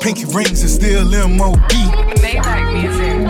[0.00, 1.68] Pinky rings and still MOB.
[2.16, 3.24] They like music.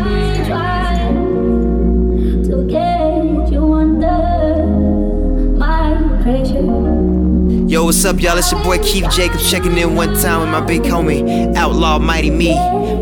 [7.67, 8.37] Yo, what's up, y'all?
[8.37, 12.31] It's your boy Keith Jacobs checking in one time with my big homie, Outlaw Mighty
[12.31, 12.55] Me,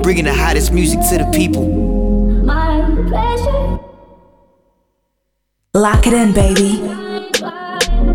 [0.02, 1.66] bringing the hottest music to the people.
[5.74, 6.80] Lock it in, baby.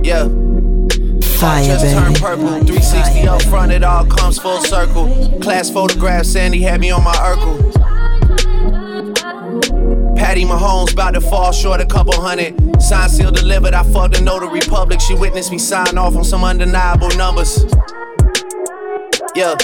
[0.07, 0.27] Yeah.
[1.37, 1.99] Fire, Just baby.
[1.99, 5.07] turn purple, 360 up front, it all comes full circle.
[5.41, 7.86] Class photograph, Sandy had me on my Urkel.
[10.28, 12.53] Patty Mahomes about to fall short a couple hundred.
[12.82, 14.99] Sign seal delivered, I fucked the notary public.
[14.99, 17.63] She witnessed me sign off on some undeniable numbers.
[19.36, 19.55] Yeah.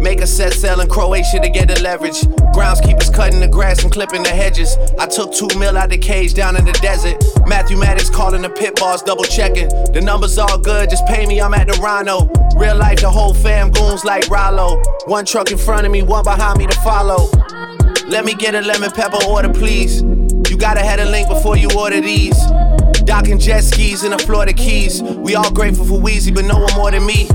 [0.00, 2.20] Make a set sell in Croatia to get the leverage.
[2.56, 4.76] Groundskeepers cutting the grass and clipping the hedges.
[4.98, 7.22] I took two mil out the cage down in the desert.
[7.46, 9.68] Matthew Maddox calling the pit boss, double checking.
[9.92, 12.28] The numbers all good, just pay me, I'm at the Rhino.
[12.58, 14.82] Real life, the whole fam goons like Rollo.
[15.06, 17.30] One truck in front of me, one behind me to follow.
[18.14, 20.02] Let me get a lemon pepper order, please.
[20.48, 22.40] You gotta have a link before you order these.
[23.02, 25.02] Docking jet skis in the Florida Keys.
[25.02, 27.28] We all grateful for Weezy, but no one more than me.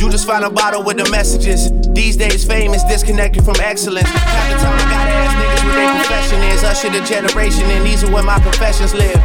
[0.00, 1.70] You just find a bottle with the messages.
[1.94, 4.08] These days, fame is disconnected from excellence.
[4.08, 6.64] Half the time, I gotta ask niggas what their profession is.
[6.64, 9.22] Usher the generation, and these are where my professions live.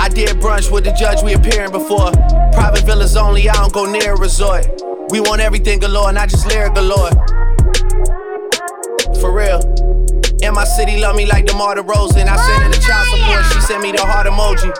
[0.00, 2.10] I did brunch with the judge we appearing before.
[2.50, 4.66] Private villas only, I don't go near a resort.
[5.10, 7.10] We want everything galore, not just lyric galore.
[9.20, 9.60] For real.
[10.42, 12.26] And my city love me like the DeMar DeRozan.
[12.26, 14.72] I sent her the child support, she sent me the heart emoji.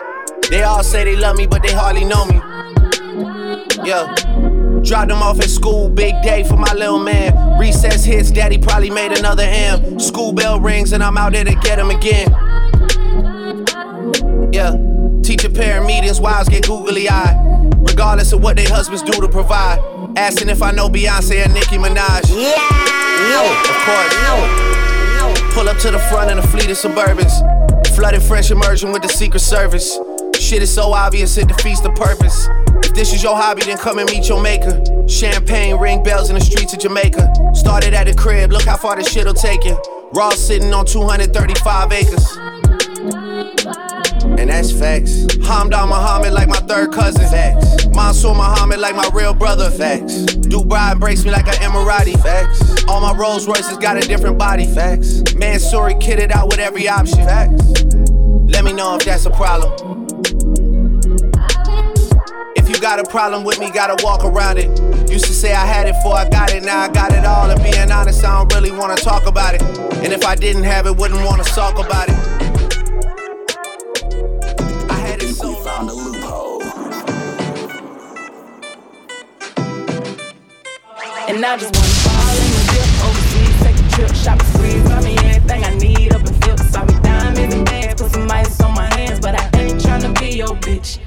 [0.49, 2.35] They all say they love me, but they hardly know me.
[3.83, 4.13] Yeah.
[4.83, 7.57] Dropped them off at school, big day for my little man.
[7.57, 9.97] Recess hits, daddy probably made another M.
[9.99, 12.29] School bell rings, and I'm out there to get him again.
[14.51, 14.75] Yeah.
[15.23, 17.39] Teacher parent meetings, wives get googly eyed.
[17.77, 19.79] Regardless of what their husbands do to provide.
[20.17, 22.29] Asking if I know Beyonce and Nicki Minaj.
[22.29, 23.69] Yeah.
[23.69, 24.15] Of course.
[25.53, 27.35] Pull up to the front in a fleet of Suburbans.
[27.95, 29.99] Flooded fresh immersion with the Secret Service.
[30.39, 32.47] Shit is so obvious, it defeats the purpose.
[32.83, 34.83] If this is your hobby, then come and meet your maker.
[35.07, 37.33] Champagne ring bells in the streets of Jamaica.
[37.53, 39.77] Started at the crib, look how far this shit'll take you.
[40.13, 42.62] Raw sitting on 235 acres.
[44.43, 45.11] And that's facts.
[45.47, 47.25] Hamdan Muhammad like my third cousin.
[47.29, 47.87] Facts.
[47.95, 49.71] Mansour Muhammad like my real brother.
[49.71, 50.15] Facts.
[50.51, 52.21] Dubai embrace me like an Emirati.
[52.21, 52.83] Facts.
[52.89, 54.65] All my Rolls Royces got a different body.
[54.65, 55.21] Facts.
[55.35, 57.19] Mansory kitted out with every option.
[57.19, 57.85] Facts.
[58.51, 60.07] Let me know if that's a problem.
[62.57, 64.67] If you got a problem with me, gotta walk around it.
[65.09, 67.49] Used to say I had it before I got it, now I got it all.
[67.49, 69.61] And being honest, I don't really wanna talk about it.
[70.03, 72.42] And if I didn't have it, wouldn't wanna talk about it.
[81.33, 84.83] And I just wanna fall in the dip overseas, take a trip, shop a spree,
[84.83, 86.69] buy me everything I need up in Phillips.
[86.69, 90.19] Saw me diamonds and bad, put some ice on my hands, but I ain't tryna
[90.19, 90.99] be your bitch.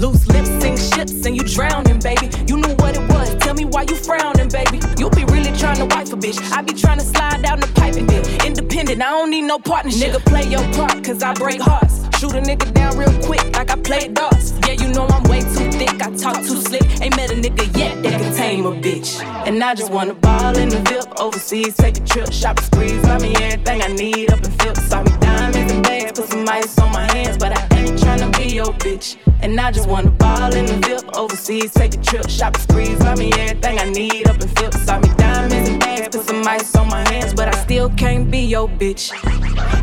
[0.00, 2.30] Loose lips sink ships and you drowning, baby.
[2.48, 3.34] You knew what it was.
[3.36, 4.80] Tell me why you frowning, baby.
[4.96, 6.40] You be really trying to wife a bitch.
[6.50, 8.24] I be trying to slide down the pipe and dip.
[8.46, 10.14] Independent, I don't need no partnership.
[10.14, 12.00] Nigga, play your part, cause I break hearts.
[12.18, 14.54] Shoot a nigga down real quick, like I play darts.
[14.66, 16.84] Yeah, you know I'm way too thick, I talk too slick.
[17.02, 19.22] Ain't met a nigga yet that can tame a bitch.
[19.46, 23.02] And I just wanna ball in the VIP overseas, take a trip, shop a sprees,
[23.02, 24.82] buy me everything I need up in Phillips.
[24.82, 27.69] Saw me diamonds and bags, put some ice on my hands, but I
[28.40, 29.16] be your bitch.
[29.42, 33.14] And I just wanna ball in the VIP overseas, take a trip, shop sprees, buy
[33.14, 34.82] me everything I need up in Phillips.
[34.84, 38.30] Saw me diamonds and bags, put some ice on my hands, but I still can't
[38.30, 39.12] be your bitch.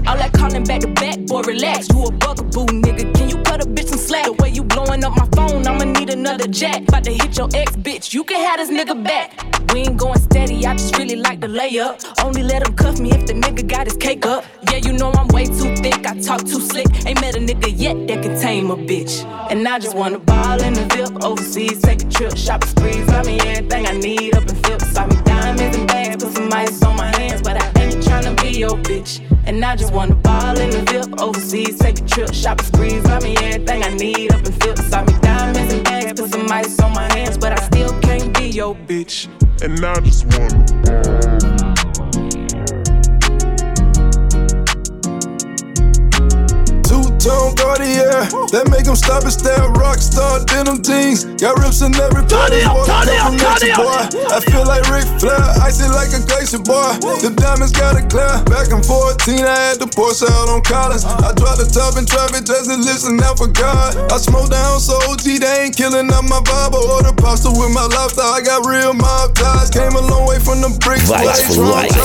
[0.08, 1.90] All that calling back to back, boy, relax.
[1.90, 3.14] You a bugaboo, nigga.
[3.16, 4.26] Can you cut a bitch some slack?
[4.26, 4.34] The
[4.78, 6.84] blowing up my phone, I'ma need another jack.
[6.88, 8.14] About to hit your ex, bitch.
[8.14, 9.28] You can have this nigga back.
[9.74, 12.00] We ain't going steady, I just really like to lay up.
[12.24, 14.46] Only let him cuff me if the nigga got his cake up.
[14.70, 16.88] Yeah, you know I'm way too thick, I talk too slick.
[17.08, 19.26] Ain't met a nigga yet that can tame a bitch.
[19.52, 23.06] And I just wanna ball in the VIP overseas, take a trip, shop a sprees,
[23.08, 24.92] buy me everything I need up in Phillips.
[24.92, 28.40] Saw me diamonds and bags, put some ice on my hands, but I ain't tryna
[28.42, 29.27] be your bitch.
[29.48, 33.02] And I just wanna ball in the VIP overseas, take a trip, shop a sprees,
[33.04, 34.90] buy me everything I need up in Phillips.
[34.90, 38.38] Saw me diamonds and bags, put some ice on my hands, but I still can't
[38.38, 39.30] be your bitch.
[39.64, 41.37] And I just wanna.
[47.18, 49.58] Two-tone Cartier, that make them stop and stare.
[49.74, 52.54] Rockstar denim jeans, got rips in every part.
[52.54, 53.82] Turn it up, turn it up, turn it up.
[53.82, 54.02] boy.
[54.30, 56.94] I feel like Ric Flair, icy like a glacier boy.
[57.26, 58.30] The diamonds got it clear.
[58.46, 61.04] Back and forth, I had the Porsche out on collars.
[61.10, 63.98] I dropped the top in traffic just to listen out for God.
[64.14, 66.78] I smoke down so OG, they ain't killing up my vibe.
[66.78, 68.30] I order pasta with my lifestyle.
[68.30, 69.74] I got real mob ties.
[69.74, 71.10] Came a long way from the bricks.
[71.10, 71.98] Vibes for life.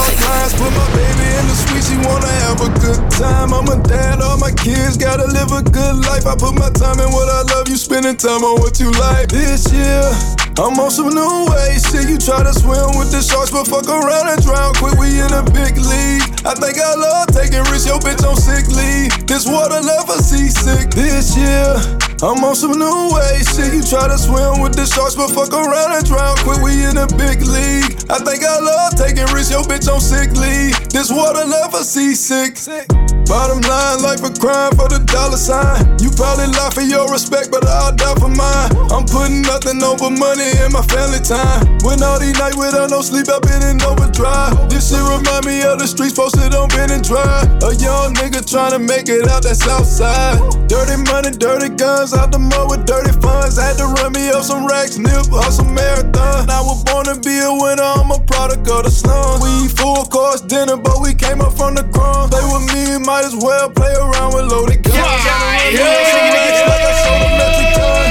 [0.57, 3.43] Put my baby in the suite, she wanna have a good time.
[3.43, 3.55] time.
[3.55, 6.27] I'm a dad, all my kids gotta live a good life.
[6.27, 7.67] I put my time in what I love.
[7.69, 9.29] You spending time on what you like.
[9.29, 10.07] This year,
[10.63, 11.75] I'm on some new way.
[11.83, 14.95] Shit, you try to swim with the sharks, but fuck around and drown quick.
[15.03, 16.23] We in a big league.
[16.47, 17.91] I think I love taking risks.
[17.91, 19.11] Your bitch on sick leave.
[19.27, 20.95] This water never seasick.
[20.95, 21.75] This year,
[22.23, 23.43] I'm on some new way.
[23.43, 26.63] Shit, you try to swim with the sharks, but fuck around and drown quick.
[26.63, 27.99] We in a big league.
[28.07, 29.51] I think I love taking risks.
[29.51, 30.79] Your bitch on sick leave.
[30.95, 32.55] This water never seasick.
[33.27, 35.97] Bottom line, life a crime for the dollar sign.
[36.03, 38.71] You probably lie for your respect, but I'll die for mine.
[38.93, 41.79] I'm putting nothing over money in my family time.
[41.87, 44.69] When all these nights without no sleep, I've been in overdrive.
[44.69, 47.49] This shit remind me of the streets posted on Ben and Drive.
[47.65, 50.39] A young nigga trying to make it out that south side.
[50.69, 53.57] Dirty money, dirty guns, out the mud with dirty funds.
[53.57, 56.51] Had to run me up some racks, nip, hustle marathon.
[56.51, 59.41] I was born to be a winner, I'm a product of the slums.
[59.41, 59.72] We
[61.63, 62.35] from the crumbs.
[62.35, 64.99] Play with me, might as well play around with loaded guns.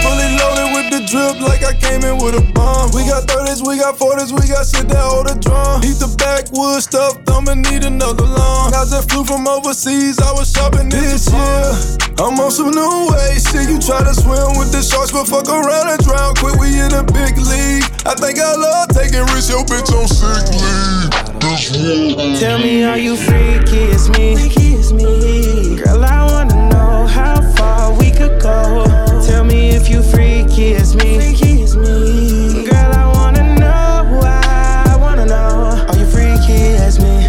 [0.03, 2.95] Fully loaded with the drip like I came in with a bomb.
[2.95, 5.83] We got 30s, we got 40s, we got shit that hold a drum.
[5.83, 8.71] Eat the backwood stuff, I'ma need another long.
[8.71, 11.99] I just flew from overseas, I was shopping this year.
[12.23, 13.67] I'm on some new way, shit.
[13.67, 16.55] You try to swim with the sharks, but fuck around and drown quick.
[16.55, 17.83] We in a big league.
[18.05, 21.30] I think I love taking risks, your bitch on sick leave.
[21.61, 23.77] Tell me, are you freaky?
[23.93, 24.35] It's me.
[24.35, 25.77] Freaky is me.
[25.77, 28.83] Girl, I wanna know how far we could go.
[29.23, 31.17] Tell me if you freaky as me.
[31.19, 32.65] Freaky as me.
[32.65, 34.19] Girl, I wanna know.
[34.19, 34.41] Why.
[34.87, 35.85] I wanna know.
[35.87, 37.27] Are you freaky as me?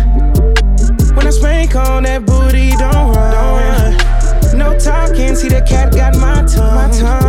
[1.15, 4.59] When I spank on that booty, don't run.
[4.59, 6.75] No talking, see the cat got my tongue.
[6.75, 7.22] My tongue.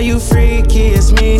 [0.00, 1.36] Tell me, are you freaky as me?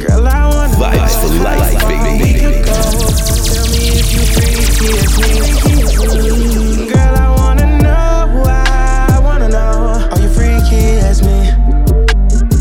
[0.00, 2.24] Girl, I wanna Vibes for know life, how far baby.
[2.24, 2.72] we could go.
[2.72, 5.18] Tell me if you freaky as
[6.16, 6.88] me.
[6.90, 8.44] Girl, I wanna know.
[8.46, 10.08] I wanna know.
[10.10, 11.52] Are you freaky as me?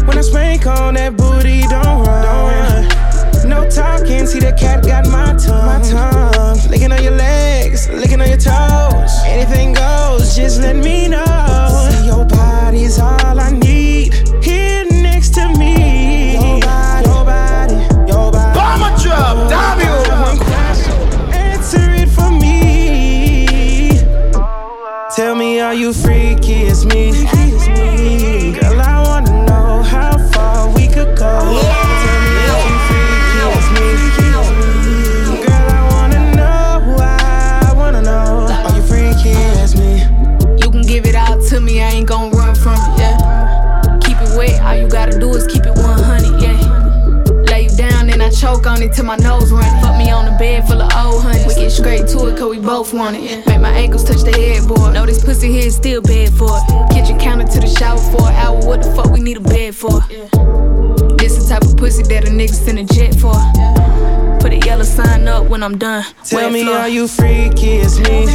[0.06, 2.88] When I spank on that booty, don't run.
[3.48, 5.68] No talking, see the cat got my tongue.
[5.68, 6.70] My tongue.
[6.70, 9.24] Licking on your legs, licking on your toes.
[9.26, 11.29] Anything goes, just let me know.
[50.40, 51.44] Bed full of old honey.
[51.46, 53.46] We get straight to it, cause we both want it.
[53.46, 54.94] Make my ankles touch the headboard.
[54.94, 56.92] Know this pussy here is still bad for it.
[56.94, 59.76] Kitchen counter to the shower for an hour, what the fuck we need a bed
[59.76, 60.00] for?
[61.20, 63.36] This the type of pussy that a nigga send a jet for.
[64.40, 66.06] Put a yellow sign up when I'm done.
[66.24, 66.78] Tell Wet me, floor.
[66.78, 68.26] are you freaky as me?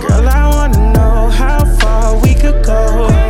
[0.00, 3.21] Girl, I wanna know how far we could go.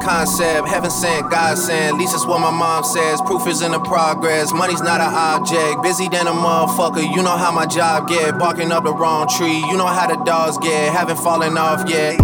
[0.00, 0.66] Concept.
[0.68, 1.94] Heaven sent, God sent.
[1.94, 3.20] At least it's what my mom says.
[3.22, 4.52] Proof is in the progress.
[4.52, 5.82] Money's not an object.
[5.82, 7.02] Busy than a motherfucker.
[7.02, 8.38] You know how my job get.
[8.38, 9.58] Barking up the wrong tree.
[9.70, 10.92] You know how the dogs get.
[10.92, 12.18] Haven't fallen off yet.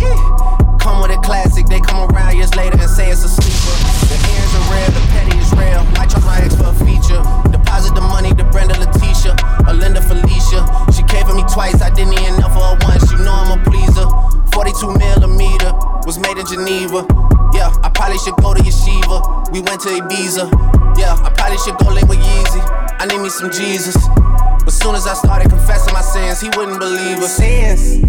[0.80, 1.66] Come with a classic.
[1.66, 3.74] They come around years later and say it's a sleeper.
[4.08, 4.90] The ears are real.
[4.96, 5.84] The petty is real.
[5.96, 7.22] Might charge my ex for a feature.
[7.52, 9.36] Deposit the money to Brenda Letitia
[9.68, 10.64] or Linda Felicia.
[10.92, 13.10] She came for me twice, I didn't even know for her once.
[13.10, 14.06] You know I'm a pleaser.
[14.52, 15.72] 42 millimeter
[16.06, 17.25] was made in Geneva.
[17.52, 19.50] Yeah, I probably should go to Yeshiva.
[19.52, 20.98] We went to Ibiza.
[20.98, 22.62] Yeah, I probably should go link with Yeezy.
[22.98, 23.96] I need me some Jesus.
[24.64, 27.36] But soon as I started confessing my sins, he wouldn't believe us.
[27.36, 28.02] Sins.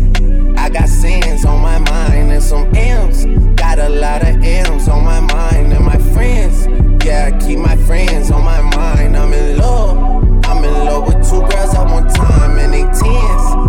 [0.57, 3.25] I got sins on my mind and some M's.
[3.55, 6.65] Got a lot of M's on my mind and my friends.
[7.05, 9.15] Yeah, I keep my friends on my mind.
[9.15, 9.97] I'm in love.
[10.45, 13.66] I'm in love with two girls at one time and they tens.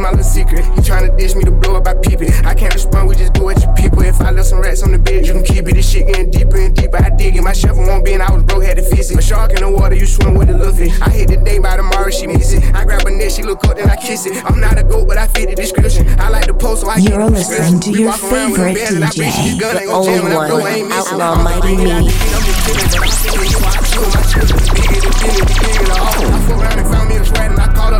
[0.00, 0.64] My little secret.
[0.64, 2.32] You tryna dish me to blow up, I peep it.
[2.44, 4.02] I can't respond, we just go at your people.
[4.02, 5.74] If I left some rats on the bed, you can keep it.
[5.74, 6.96] This shit getting deeper and deeper.
[6.96, 7.42] I dig it.
[7.42, 9.18] My shovel won't be, and I was broke, had to fix it.
[9.18, 10.98] A shark in the water, you swim with a little fish.
[11.00, 12.74] I hit the day by tomorrow, she miss it.
[12.74, 14.42] I grab her neck, she look up, then I kiss it.
[14.44, 16.08] I'm not a goat, but I fit the description.
[16.18, 20.92] I like the post, so I You're listening to your favorite DJ, the only one,
[20.92, 22.10] Outlaw Mighty Me.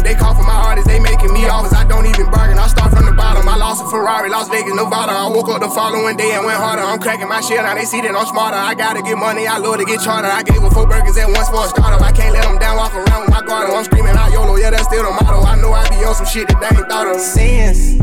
[0.01, 0.07] Up.
[0.07, 1.73] They call for my artists, they making me offers.
[1.73, 2.59] I don't even bargain.
[2.59, 3.49] I start from the bottom.
[3.49, 5.13] I lost a Ferrari, Las Vegas, Nevada.
[5.13, 6.83] I woke up the following day and went harder.
[6.83, 7.61] I'm cracking my shit.
[7.63, 8.57] Now they see that I'm smarter.
[8.57, 9.47] I gotta get money.
[9.47, 10.29] I love to get charter.
[10.29, 12.01] I gave her four burgers at once for a startup.
[12.01, 12.77] I can't let them down.
[12.77, 13.71] Walk around with my guard.
[13.71, 14.57] I'm screaming out YOLO.
[14.57, 15.45] Yeah, that's still the motto.
[15.45, 17.21] I know I be on some shit that they ain't thought of.
[17.21, 18.01] Sins.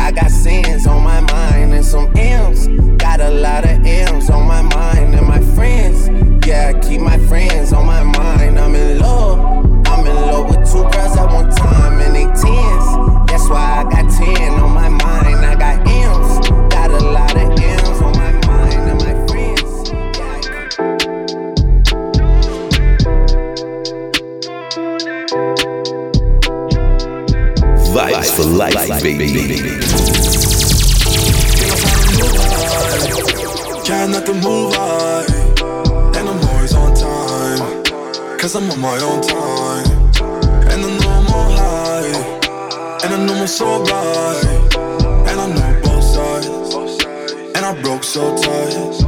[0.00, 2.68] I got sins on my mind and some M's.
[2.98, 6.08] Got a lot of M's on my mind and my friends.
[6.46, 8.58] Yeah, I keep my friends on my mind.
[8.58, 9.65] I'm in love.
[9.86, 12.86] I'm in love with two girls at one time and they tens.
[13.30, 15.44] That's why I got ten on my mind.
[15.44, 16.48] I got M's.
[16.74, 19.90] Got a lot of M's on my mind and my friends.
[27.94, 29.28] Vibes for life, baby.
[33.86, 35.45] Can't not to move on.
[38.46, 39.86] Cause I'm on my own time.
[40.70, 43.02] And I know I'm on high.
[43.02, 44.76] And I know I'm so right.
[45.26, 47.04] And I know both sides.
[47.56, 49.02] And I broke so tight.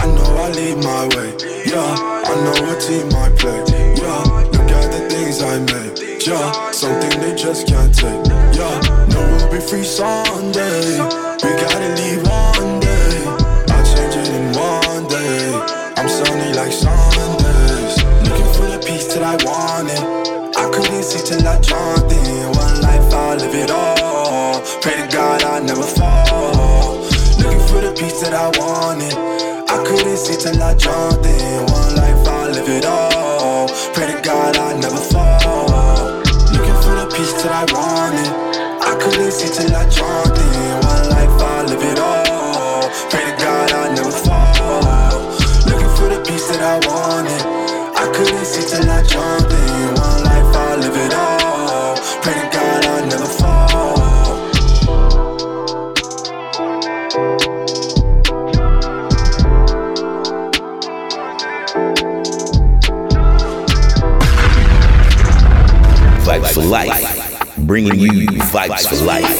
[0.00, 1.36] I know I lead my way.
[1.66, 1.92] Yeah,
[2.24, 3.60] I know a team I play.
[4.00, 6.26] Yeah, look at the things I made.
[6.26, 8.24] Yeah, something they just can't take.
[8.56, 8.80] Yeah,
[9.10, 10.96] no, we'll be free Sunday.
[11.42, 12.26] We gotta leave
[19.10, 20.56] till I want it.
[20.56, 22.46] I couldn't see till I jumped in.
[22.54, 24.60] One life, I'll live it all.
[24.82, 27.02] Pray to God I never fall.
[27.42, 29.14] Looking for the peace that I wanted.
[29.68, 31.66] I couldn't see till I jumped in.
[31.74, 33.66] One life, I'll live it all.
[33.94, 36.22] Pray to God I never fall.
[36.54, 38.30] Looking for the peace that I wanted.
[38.90, 40.69] I couldn't see till I jumped in.
[49.10, 49.94] See till I jumped in.
[49.94, 51.96] One life, I'll live it all.
[52.22, 53.60] Pray to God I never fall.
[66.24, 67.56] Vibes for life.
[67.58, 68.08] Bringing you
[68.52, 69.30] vibes for life.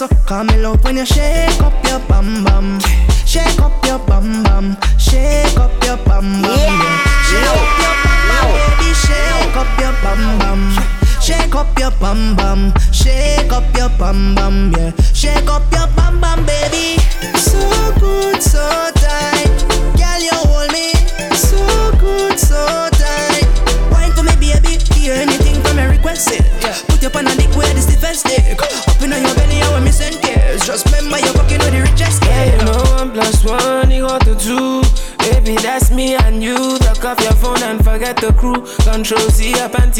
[0.00, 2.49] So call me love when you shake up your bum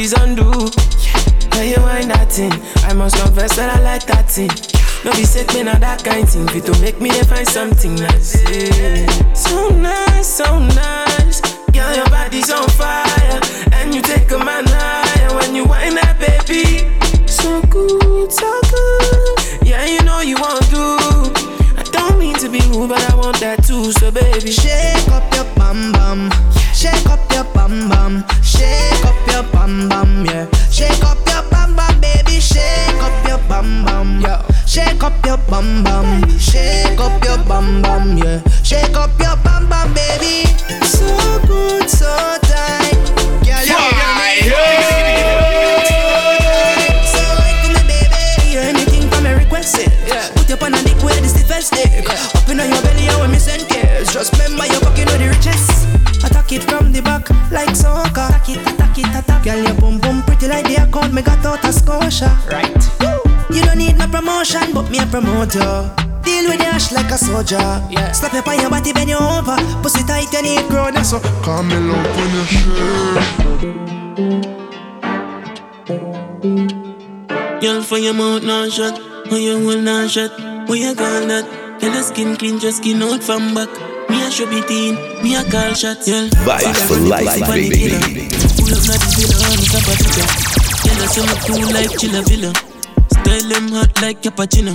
[0.00, 0.50] panties undo.
[1.56, 2.52] Yeah, you ain't that thing.
[2.84, 4.48] I must confess that I like that thing.
[5.04, 6.46] No be sick, me not that kind thing.
[6.48, 8.34] Fit to make me find something nice.
[8.50, 9.06] Yeah.
[9.34, 11.40] So nice, so nice.
[11.72, 13.40] Girl, your body's on fire.
[13.72, 16.88] And you take a man higher when you whine that baby.
[17.26, 19.68] So good, so good.
[19.68, 20.96] Yeah, you know you want to.
[21.76, 23.92] I don't mean to be rude, but I want that too.
[23.92, 25.08] So baby, shake
[35.30, 36.28] your bum bum.
[36.38, 38.42] Shake up your bum bum, yeah.
[38.64, 40.50] Shake up your bum bum, baby.
[40.82, 41.06] So
[41.46, 42.10] good, so
[42.50, 42.98] tight.
[43.46, 43.78] Girl, you
[47.06, 48.58] So right to me, baby.
[48.58, 49.86] Anything from me request eh?
[49.86, 50.34] it.
[50.34, 52.10] Put your pan on dick where this defense stick.
[52.10, 54.12] Up in on your belly, I want me send cares.
[54.12, 55.86] Just remember you're fucking with the richest.
[56.26, 58.26] Attack it from the back like soccer.
[58.26, 59.44] Attack it, attack it, attack.
[59.44, 62.36] Girl, your boom boom pretty like the account me got out of Scotia.
[62.50, 62.90] Right.
[63.52, 64.06] You don't need no
[64.40, 65.60] promotion, but me a promote you.
[66.22, 67.58] Deal with the ash like a soldier.
[67.90, 68.12] Yeah.
[68.12, 69.56] Slap your on your body, bend you over.
[69.82, 70.90] Pussy tight, you need grow.
[70.90, 71.20] That's so.
[71.44, 72.80] Come me love on your shirt.
[77.60, 80.32] Girl, for your mouth now shut, for your hole now shut.
[80.68, 81.44] What you call that?
[81.80, 83.68] Girl, your skin clean, just skin out from back.
[84.08, 86.28] Me a show be teen, me a call shots, girl.
[86.48, 87.90] Vibes for life, baby.
[88.56, 90.24] Pull up, not the villa, I'm a sapatica.
[90.84, 92.69] Girl, I say me cool like chilla villa.
[93.20, 94.74] Style them hot like cappuccino.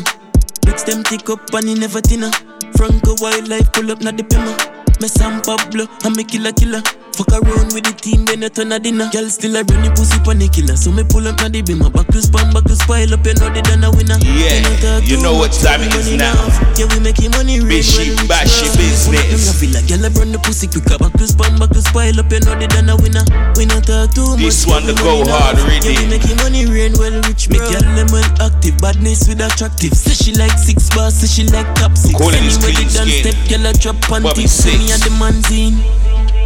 [0.66, 2.32] Mix them thick up and he never thinner.
[2.78, 4.56] Franco wildlife pull up not the pimmer.
[5.02, 6.82] Me San Pablo, I'm a killer killer.
[7.16, 9.08] Fuck around with the team, then I turn a dinner.
[9.08, 10.76] Girl still a run the pussy pon the killer.
[10.76, 11.88] So me pull up na the beamer.
[11.88, 14.20] Back to spam, back to spile up, you know they done a winner.
[14.20, 16.36] Yeah, you know what time it is now.
[16.76, 19.48] Yeah, we making money real Bishy, bashy business.
[19.48, 21.00] I feel like girl I run the pussy quicker.
[21.00, 23.24] Back to spam, back to spile up, you know they done a winner.
[23.56, 24.44] We not talk too much.
[24.44, 25.56] This one to go hard,
[25.88, 27.48] Yeah, we making money rain well rich.
[27.48, 29.96] Make girl them well active, badness with attractive.
[29.96, 32.12] Say she like six bars, say she like top six.
[32.12, 33.08] Call it this clean skin.
[33.24, 34.68] step, girl I drop Bobby panties.
[34.68, 35.80] Me and the manzine.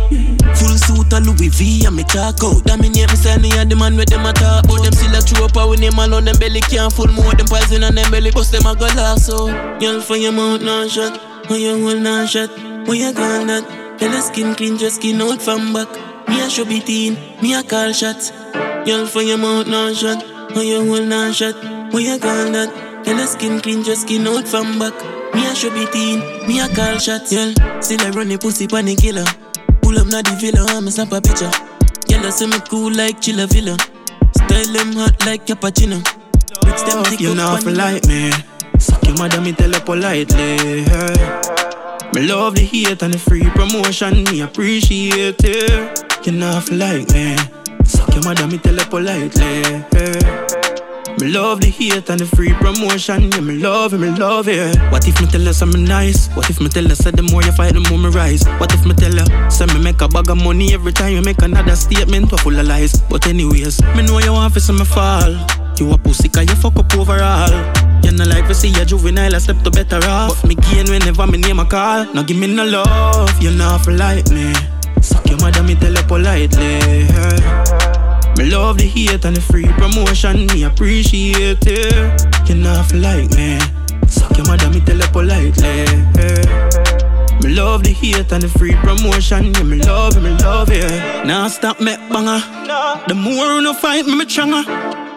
[0.10, 2.64] Full suit of Louis V and me talk out.
[2.66, 5.22] Dominate me say me and the man with them a talk But them still a
[5.22, 6.26] true up when them alone.
[6.26, 7.34] Them belly can't full more.
[7.34, 8.32] Them poison and them belly.
[8.32, 9.48] Bust them a go laugh so
[9.80, 11.14] Girl for your mouth now shut.
[11.46, 12.50] For your hole now shut.
[12.88, 13.64] What you call that?
[14.00, 15.90] Girl your skin clean just skin out from back.
[16.28, 18.32] Me a show be teen Me a call shots.
[18.86, 20.24] Girl for your mouth now shut.
[20.54, 21.56] For your hole now shut.
[21.94, 22.74] What you call that?
[23.06, 24.98] Girl your skin clean just skin out from back.
[25.36, 27.30] Me a show be teen Me a call shots.
[27.30, 29.49] Girl still I run the pussy the killer
[29.90, 31.50] Pull up na the villa, I'ma snap a picture.
[32.06, 33.76] Girl, I say me cool like Chilla Villa.
[34.38, 35.98] Style them hot like cappuccino.
[36.64, 38.30] Mix them thick You know for like me.
[38.78, 40.60] Suck your mother, me tell her politely.
[40.60, 42.12] Hey.
[42.14, 46.04] Me love the hate and the free promotion, me appreciate it.
[46.24, 47.36] You know for like me.
[47.84, 49.64] Suck your mother, me tell her politely.
[49.92, 50.59] Hey.
[51.20, 53.30] Me love the hate and the free promotion.
[53.32, 54.78] Yeah, me love it, me love it.
[54.90, 56.28] What if me tell her something nice?
[56.30, 58.46] What if me tell her say the more you fight, the more me rise?
[58.58, 61.22] What if me tell her say me make a bag of money every time you
[61.22, 62.32] make another statement?
[62.32, 63.02] What full of lies?
[63.10, 65.36] But anyways, me know you want to see me fall.
[65.78, 67.52] You a pussy cause you fuck up overall.
[68.04, 70.42] You not like to see a juvenile, I step to better off.
[70.42, 72.06] But me gain whenever me name a call.
[72.14, 74.54] Now give me no love, you not for like me.
[75.02, 76.80] Suck your mother, me tell her politely.
[76.80, 78.09] Hey.
[78.38, 82.50] Me love the hate and the free promotion, me appreciate it.
[82.50, 83.60] You not feel like me.
[84.08, 85.86] Suck your mother, me tell her politely.
[87.42, 91.26] Me love the hate and the free promotion, yeah, me love it, me love it.
[91.26, 92.40] Now stop me banger.
[93.08, 94.64] The more you no fight me, me stronger.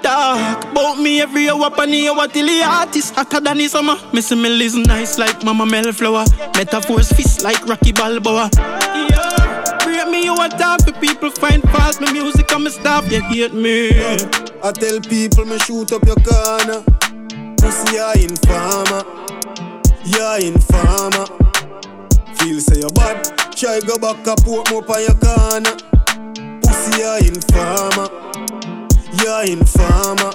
[0.02, 3.96] Talk about me every hour, pani hour till the artist hotter than the summer.
[4.12, 6.24] Me see me live nice like Mama Melflower.
[6.56, 8.50] Metaphors fist like Rocky Balboa.
[8.56, 9.31] Yeah.
[10.22, 12.00] You a talk for people find fault.
[12.00, 13.90] My music and my stuff, you hate me.
[14.62, 16.82] I tell people me shoot up your corner.
[17.58, 19.02] Pussy ya informer,
[20.04, 21.26] ya informer.
[22.38, 23.22] Feel say you bad,
[23.56, 25.74] try go back up put more on your corner.
[26.62, 28.08] Pussy ya informer,
[29.24, 30.32] ya informer.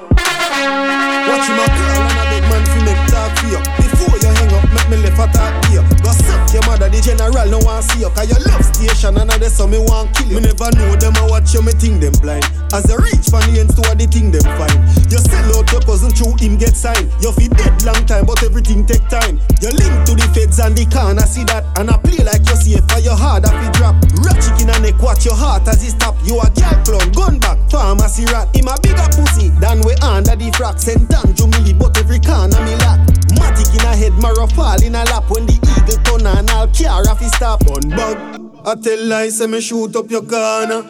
[1.27, 3.59] Watch my call and a big man fi make talk for you.
[3.79, 5.83] Before you hang up, make me left a to you.
[6.01, 8.09] Go suck your mother, the general no want see you.
[8.09, 10.41] Cause you love station and that's so me want kill you.
[10.41, 12.45] Me never know them I watch you, me think them blind.
[12.73, 14.77] As you reach for the ends to the thing them find.
[15.13, 17.13] You sell out your cousin through him get signed.
[17.21, 19.37] You fi dead long time, but everything take time.
[19.61, 21.63] You link to the feds and the I see that.
[21.77, 23.95] And I play like you see for your hard if it drop.
[24.25, 26.17] Rat chicken and neck, watch your heart as it stop.
[26.25, 28.49] You a girl clown, gun back, pharmacy rat.
[28.55, 30.79] Him a bigger pussy than we under the frack.
[30.79, 32.99] Send down Jumili, but every corner me lack.
[33.37, 35.29] Matic in a head, marrow fall in a lap.
[35.29, 37.65] When the eagle turn and all car off his stop.
[37.67, 38.17] On bug,
[38.65, 40.83] I tell lies, say me shoot up your corner.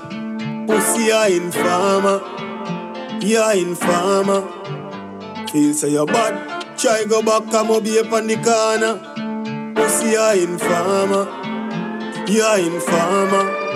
[0.68, 2.22] Pussy a informer,
[3.22, 4.42] ya informer.
[5.50, 9.74] Feel say you bad, try go back, come up up on the corner.
[9.76, 11.26] Pussy a informer,
[12.28, 13.68] ya informer.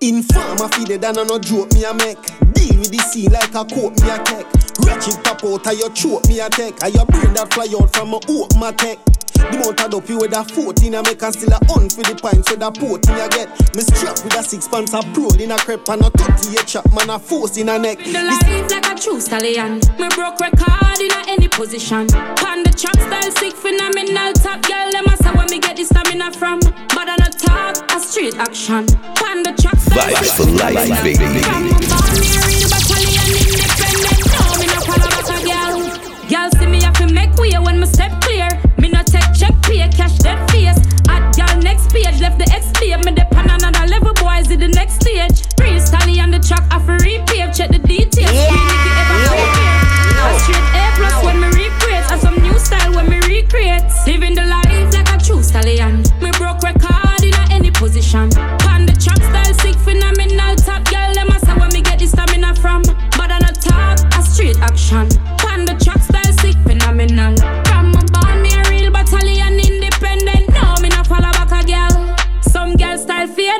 [0.00, 2.20] Informer feed it and I no joke me a make.
[2.52, 4.46] Deal with the scene like a coat me a take.
[4.84, 6.80] Wretched pop out of your throat me a take.
[6.84, 8.98] And your brain that fly out from a oak my take.
[9.36, 12.02] The mount of dope you with a 14 I make and still a hunt for
[12.02, 13.48] the pints with a port me a get.
[13.76, 16.86] Me strap with a six pants a pro in a crepe and a 38 chop
[16.94, 17.98] man a force in a neck.
[17.98, 19.80] The life like a true stallion.
[19.98, 22.06] Me broke record in a any position.
[22.40, 24.90] Pan the track style sick phenomenal top girl.
[24.92, 26.60] Them a say where me get the stamina from.
[26.94, 28.86] But on a talk, a straight action.
[29.16, 31.04] Pan the track style Vibes sick for life, phenomenal.
[31.04, 31.40] baby.
[31.44, 34.20] From a born here in the battalion independent.
[34.32, 35.78] No, me no follow back a girl.
[36.26, 38.48] Girl see me have to make way when me step clear
[39.96, 40.78] cash them face.
[41.08, 43.00] At y'all next page, left the X explain.
[43.04, 45.42] Me depend on another level, boys, in the next stage.
[45.60, 47.56] Real Stanley on the track, off a repave.
[47.56, 48.32] Check the details.
[48.32, 48.52] Yeah.
[49.10, 50.28] Really, yeah.
[50.28, 52.10] A straight A plus when me recreate.
[52.10, 53.84] And some new style when me recreate.
[54.06, 56.02] Living the life like a true stallion.
[56.20, 58.30] Me broke record in any position.
[58.60, 60.56] Pan the trap style, sick phenomenal.
[60.56, 62.82] Top girl, them I where me get the stamina from.
[63.16, 65.08] But on the top, a straight action.
[65.38, 67.65] Pan the trap style, sick phenomenal.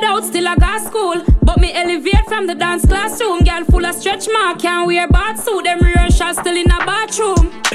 [0.07, 1.21] out, still I got school.
[1.41, 3.43] But me elevate from the dance classroom.
[3.43, 5.63] Girl full of stretch mark, can't wear bath suit.
[5.63, 7.66] Them rehearsals still in a bathroom.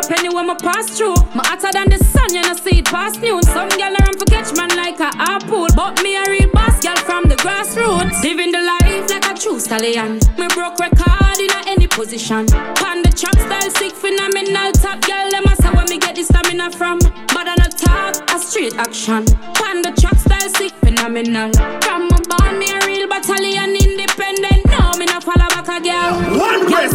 [0.00, 1.14] Place off a bun up anywhere my pass through.
[1.34, 3.42] My hotter than the sun, you know see it past noon.
[3.42, 6.96] Some girl run for catch man like a apple, but me a real boss girl
[6.96, 8.22] from the grassroots.
[8.22, 10.20] Living the life like a true stallion.
[10.38, 12.46] Me broke record in a any position.
[12.76, 15.30] Pan the track style sick phenomenal top girl.
[15.30, 16.98] Them a say where me get this stamina from.
[17.32, 19.26] But I not talk a straight action.
[19.54, 21.52] Pan the track style sick phenomenal.
[21.82, 24.66] From my born me a real battalion independent.
[24.66, 26.38] No me not follow back a girl.
[26.38, 26.94] One press,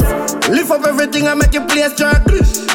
[0.50, 2.24] lift up everything and make it place jerk.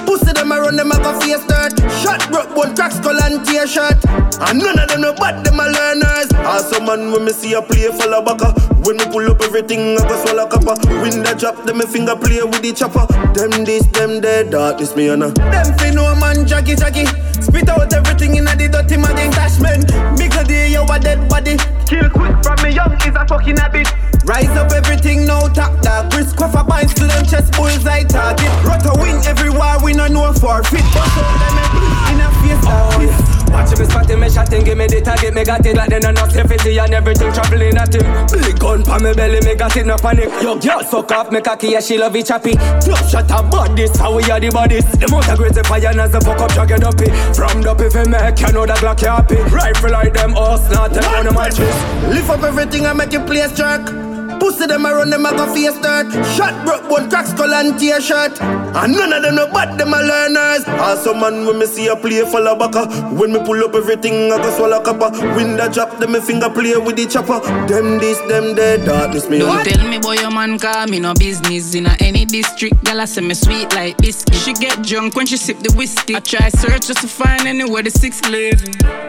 [0.07, 1.73] Pussy them a run them a go face dirt.
[2.03, 3.99] Shot broke bone crack skull and tear shirt.
[4.41, 6.33] And none of them no bad them a learners.
[6.45, 8.53] Awesome man when me see a play full of baka.
[8.85, 10.77] When me pull up everything I go swallow copper.
[11.03, 13.07] Window drop them me finger play with the chopper.
[13.35, 17.07] Them this them dead dark this me and Them fi no man jaggy jaggy.
[17.43, 19.87] Spit out everything in a the dirty man attachment.
[20.18, 21.57] Big a day you a dead body.
[21.87, 23.89] Kill quick from me young is a fucking habit.
[24.25, 26.12] Rise up everything now top dog.
[26.14, 28.51] Risk cover binds to them chest bullseye target.
[28.64, 30.85] Rotter win everywhere we no know forfeit.
[30.93, 31.57] Bust all them
[32.12, 33.41] in a face oh.
[33.51, 35.91] Watch me spot him, me shot him, give me the target, me got it like
[35.91, 38.07] then no safety and everything traveling at him.
[38.31, 40.31] Big gun pa me belly, me got it, no panic.
[40.41, 42.53] Yo, girl, suck off me cocky, yeah, she love it choppy.
[42.87, 44.85] Yo, shut up, bodies, how we are the bodies.
[44.93, 47.11] The most aggressive fire as the fuck up, dragging up it.
[47.35, 49.37] From the if make you know that Glock happy.
[49.51, 51.83] Rifle like them, us, not one of my tricks.
[52.07, 54.10] Lift up everything and make it place jerk.
[54.41, 56.11] Pussy them a run them a go face dirt.
[56.34, 58.41] Shot broke bone crack skull and tear shirt.
[58.41, 60.64] And none of them no bad them a learners.
[60.66, 62.86] Awesome man when me see a play full of baka.
[63.14, 65.11] When me pull up everything I go swallow copper.
[65.36, 67.41] Window drop them me finger play with the chopper.
[67.68, 69.38] Them this them dead darkness me.
[69.38, 72.88] Don't tell me boy your man call me no business in a any district.
[72.88, 74.34] I say me sweet like biscuit.
[74.34, 76.16] She get drunk when she sip the whiskey.
[76.16, 78.61] I try search just to find anywhere the six live.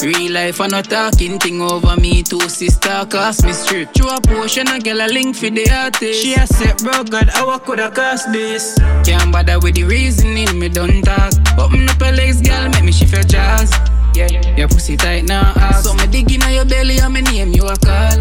[0.01, 2.23] Real life I not talking thing over me.
[2.23, 3.93] Two sister cost me strip.
[3.93, 6.24] Through a potion a girl a link for the artist.
[6.24, 8.78] She said bro God how I coulda cost this.
[9.05, 11.34] Can't bother with the reasoning me don't talk.
[11.57, 13.72] Open up her legs girl make me shift your jaws.
[14.15, 15.84] Yeah, your pussy tight now ass.
[15.84, 18.17] So me dig inna your belly and me name you a call.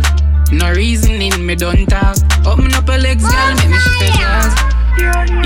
[0.53, 2.17] No reasoning, me don't talk.
[2.45, 4.53] Open up her legs, girl, make me shift her jaws.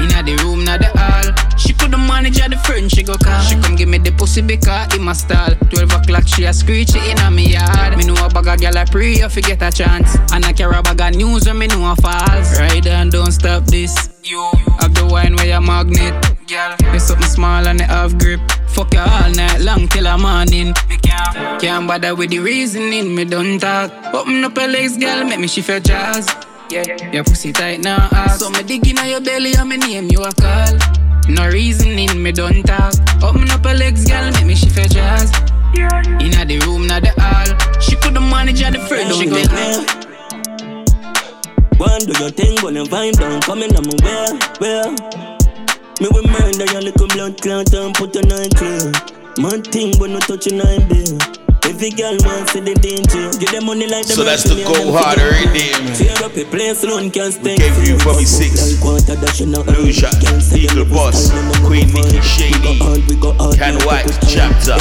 [0.01, 1.44] Inna the room, not the hall.
[1.95, 3.41] She coulda the friend, she go call.
[3.43, 5.55] She come give me the pussy because it my style.
[5.71, 7.97] Twelve o'clock, she a screech it inna me yard.
[7.97, 10.17] Me know a bag of gyal a pray if you get a chance.
[10.33, 12.59] And I carry a bag of news when me know a falls.
[12.59, 14.11] Ride and don't stop this.
[14.25, 14.51] You
[14.81, 16.15] have the wine where your magnet.
[16.49, 18.41] Girl, it's something small and it have grip.
[18.69, 20.75] Fuck you all night long till the morning.
[20.89, 23.15] Me can't, can't bother with the reasoning.
[23.15, 23.93] Me don't talk.
[24.13, 26.29] Open up her legs, girl, make me shift your jaws.
[26.71, 28.41] Yeah, your pussy tight now, ass.
[28.41, 31.04] So me dig inna your belly and me name you a call.
[31.29, 32.95] No reasoning, me don't talk.
[33.23, 35.31] Open up her legs, girl, make me shift your jaws.
[36.21, 37.81] Inna the room, not the hall.
[37.81, 40.05] She coulda manage at the friend, she go call.
[41.79, 44.91] One do your thing, go and vibe down, coming on my well, well.
[46.01, 48.93] Me will murder your little blood clot and put your night clear.
[49.39, 51.44] Man thing, but no touching nine bill.
[51.75, 53.35] Every girl wants see the danger.
[53.35, 54.15] Give them money like them.
[54.15, 55.91] So that's the go harder name.
[55.99, 57.59] Tear up a place alone can stay.
[57.59, 60.07] Gave you Bobby Six, Lucia,
[60.55, 61.35] Eagle Boss,
[61.67, 62.79] Queen Nikki Shady,
[63.59, 64.79] Can White Chapter,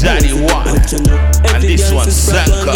[0.00, 0.64] Danny One,
[1.52, 2.72] and this one Sanka.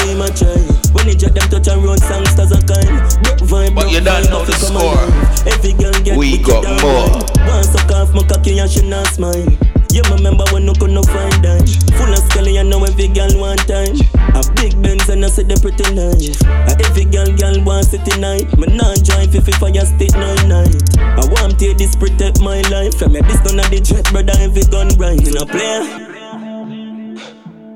[0.92, 3.72] When they drop them touch and run songsters a kind.
[3.72, 5.00] But you don't know the score.
[5.48, 7.08] Every girl get We got more.
[7.48, 9.48] One suck off my cocky and she not smile.
[9.90, 11.66] You remember when no could no find that
[11.98, 13.98] Full of skelly and now every girl one time.
[14.38, 18.14] A big Benz and I say they pretty nice A every girl girl want city
[18.20, 18.46] night.
[18.56, 22.40] Me not drive if if I just stick nine night I want to this protect
[22.40, 22.94] my life.
[22.98, 25.18] From me this of the jet brother every gun right.
[25.18, 26.10] Me no play.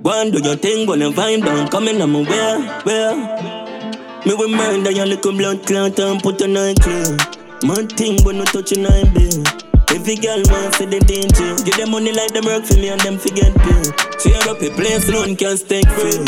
[0.05, 3.17] One do your thing, gonna vibe down, coming my well, well.
[4.27, 7.17] Me will murder your little blood clot and put your night clear.
[7.65, 9.74] Man thing, but no touching nine bill.
[9.95, 11.55] Every girl wants see the danger.
[11.63, 13.83] Give them money like them work for me and them forget pay.
[14.19, 16.19] Tear up a place, alone can stay free.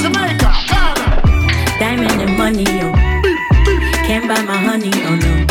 [0.00, 0.48] Jamaica,
[1.78, 2.88] Diamond and money, yo.
[4.08, 5.44] Can't buy my honey, oh no.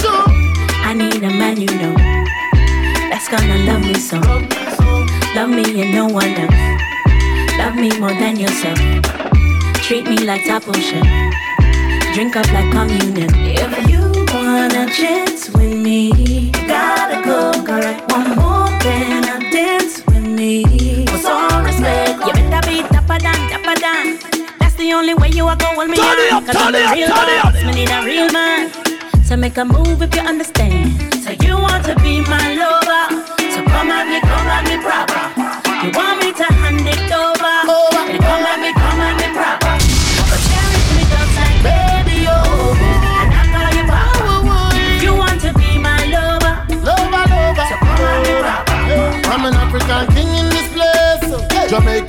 [0.81, 1.93] I need a man, you know.
[3.13, 4.17] That's gonna love me so.
[5.37, 6.81] Love me and no one else.
[7.59, 8.79] Love me more than yourself.
[9.85, 11.05] Treat me like top ocean.
[12.15, 13.29] Drink up like communion.
[13.35, 14.06] If you
[14.67, 18.11] wanna chance with me, you gotta go correct.
[18.11, 21.05] One more then I'll dance with me.
[21.05, 22.15] What's on this leg?
[22.25, 24.19] You better be dapper than, dapper than.
[24.59, 26.45] That's the only way you are gonna me Turn it on.
[26.45, 27.53] turn I'm it a up, real turn it up.
[27.65, 28.71] Me need a real man.
[29.23, 31.13] So make a move if you understand.
[31.23, 33.23] So you want to be my lover.
[33.53, 35.23] So come at me, come at me proper.
[35.83, 37.55] You want me to hand it over.
[38.07, 38.71] Then come at me,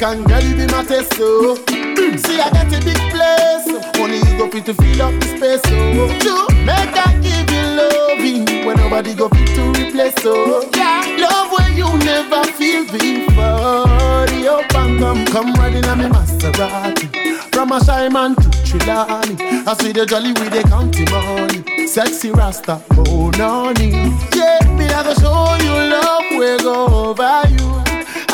[0.00, 4.38] African girl, you be my test, so See, I got a big place, only you
[4.38, 8.76] go fit to fill up the space, so True, make I give you loving when
[8.76, 14.26] nobody go fit to replace, so Yeah, love when you never feel before.
[14.30, 17.52] The up and come, come riding on me Maserati.
[17.52, 19.36] From a shy man to Trelawney.
[19.66, 21.88] I see the jolly with the county money.
[21.88, 23.90] Sexy Rasta, oh noni
[24.32, 27.88] Yeah, me I go show you love, we go over you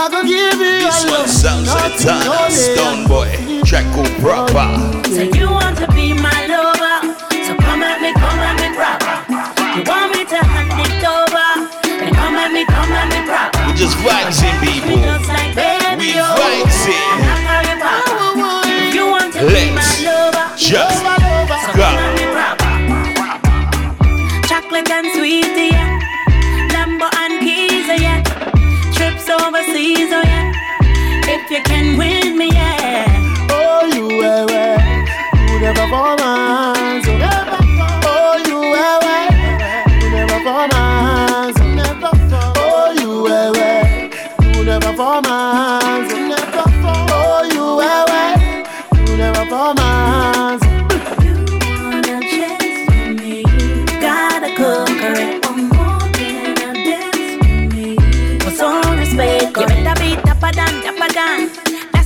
[0.05, 3.33] I go give you This one sounds like Tana Stone Boy,
[3.65, 4.69] Draco proper.
[5.09, 7.17] So you want to be my lover?
[7.33, 9.17] So come at me, come at me proper.
[9.73, 11.73] You want me to hand it over?
[11.89, 13.65] Then come at me, come at me proper.
[13.65, 15.01] We just vibing, people.
[15.97, 17.44] We vibing.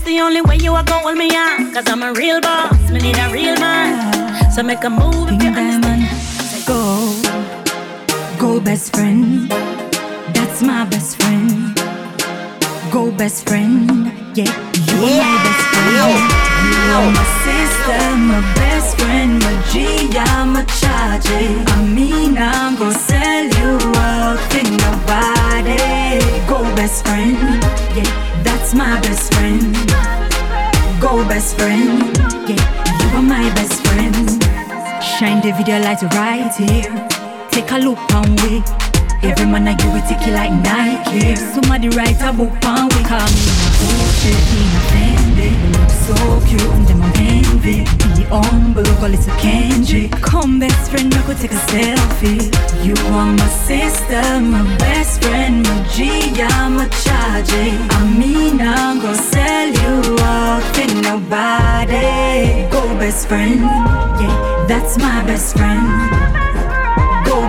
[0.09, 1.72] The only way you are gonna hold me on.
[1.74, 4.51] Cause I'm a real boss, me need a real man.
[4.51, 6.09] So make a move if you understand.
[6.66, 6.80] Go,
[8.39, 9.51] go, best friend.
[10.35, 11.76] That's my best friend.
[12.90, 14.10] Go, best friend.
[14.35, 14.51] Yeah,
[14.89, 16.48] you are my best friend.
[16.90, 21.28] Are my sister, my best friend, my G, I'm a charge.
[21.28, 25.77] I mean, I'm gonna sell you out to nobody.
[26.48, 27.36] Go, best friend.
[27.94, 29.77] Yeah, that's my best friend.
[30.98, 32.16] Go, best friend.
[32.48, 32.65] Yeah,
[33.01, 34.43] you are my best friend.
[35.02, 37.09] Shine the video light right here.
[37.51, 38.88] Take a look on we.
[39.23, 41.35] Every man I give it ticky like Nike.
[41.36, 43.03] Somebody write a book on we.
[43.03, 45.19] Call me a bullshit, me a.
[45.73, 46.15] Look so
[46.47, 47.85] cute and them I'm envy.
[48.15, 50.12] Be humble, go little Kendrick.
[50.23, 52.47] Come best friend, I go take a selfie.
[52.85, 57.51] You are my sister, my best friend, my G, I'm a charge.
[57.53, 62.69] I mean, I'm gonna sell you out to nobody.
[62.70, 63.61] Go best friend,
[64.20, 66.18] yeah, that's my best friend.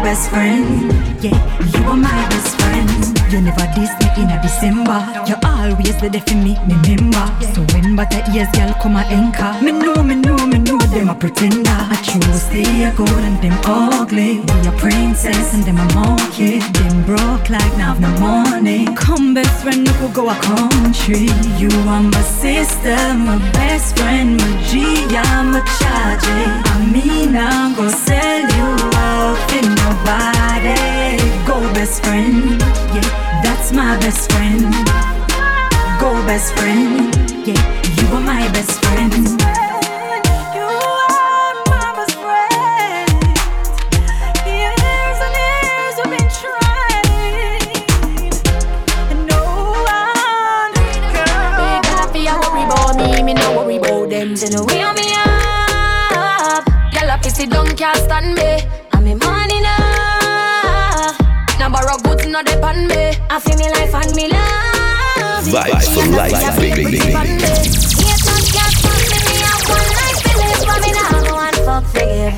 [0.10, 0.92] Best friend,
[1.22, 1.38] yeah,
[1.70, 3.32] you are my best friend.
[3.32, 5.06] You never diss me in a December.
[5.30, 7.30] You always the there for me, me member.
[7.54, 9.54] So when butter ears, girl, come a anchor.
[9.64, 11.70] Me know, me know, me know them a pretender.
[11.70, 14.40] I choose they are good and them ugly.
[14.40, 16.58] We a princess and them a monkey.
[16.58, 18.88] Them broke like now no money.
[18.96, 21.30] Come best friend, we could go a country.
[21.62, 26.26] You are my sister, my best friend, my G, I'm a charge.
[26.66, 29.79] I mean, I'm gonna sell you out
[31.46, 32.62] Go best friend,
[32.94, 34.72] yeah, that's my best friend.
[36.00, 37.16] Go best friend,
[37.46, 37.62] yeah,
[38.00, 39.40] you are my best friend.
[54.10, 54.36] Them.
[54.36, 58.79] So the way me up, Girl, I down, can't stand me.
[61.70, 63.14] Now borrow goods, depend me.
[63.30, 65.46] I feel me life and me love.
[65.46, 67.00] Vibes for life, baby.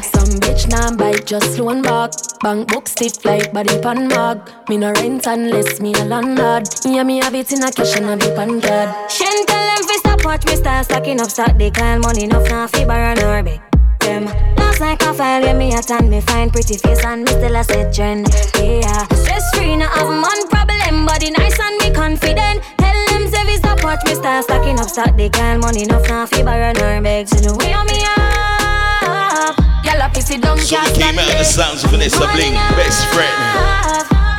[0.01, 2.11] Some bitch nah bite, just loan back.
[2.41, 4.51] Bank book stiff like body pan mag.
[4.67, 6.67] Me no rent unless me a landlord.
[6.83, 9.09] Yeah, me have it in a cash and a dip and card.
[9.09, 11.29] Shen tell them fi stop watch me start stacking up.
[11.57, 13.61] They call money enough now fi borrow nor beg
[13.99, 14.60] them.
[14.81, 17.63] Like a file when me a tan me find pretty face and me still a
[17.63, 18.27] set trend.
[18.57, 22.63] Yeah, stress free no have man problem, body nice and me confident.
[22.79, 25.15] Tell them fi stop watch me start stacking up stock.
[25.15, 27.27] They call money enough now fi borrow nor beg.
[27.27, 29.55] So the way me up.
[29.85, 33.05] Girl, I piss it down, we came out of the sounds of Vanessa Bling, best
[33.13, 33.37] friend.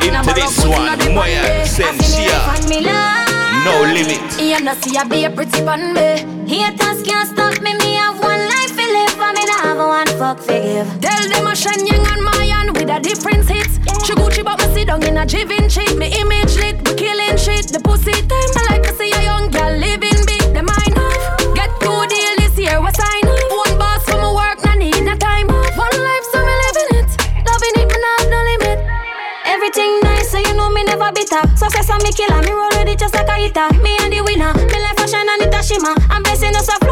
[0.03, 2.35] Into this one, Moya Sensia.
[3.63, 4.19] No limit.
[4.41, 6.19] You know see I be a pretty pun me.
[6.45, 7.73] Haters can't stop me.
[7.77, 8.32] Me have one
[10.17, 10.89] fuck to give.
[11.01, 13.79] Tell them I shine young and Mayan with a different hits.
[14.05, 15.97] She Gucci but me sit down in a jivin cheap.
[15.97, 17.67] Me image lit, we killing shit.
[17.67, 20.43] The pussy time I like to see a young girl living big.
[20.53, 21.55] The mind off.
[21.55, 23.67] Get two deal this year, what sign off.
[23.67, 25.77] One boss for my work, no need no time off.
[25.77, 27.09] One life, so me living it.
[27.47, 28.79] Loving it, me not no limit.
[29.45, 31.41] Everything nice, so you know me never bitter.
[31.57, 33.67] Success and me killer, me roll with it just like a hitter.
[33.81, 35.95] Me and the winner, me life fashion and shimmer.
[36.09, 36.82] I'm blessing us a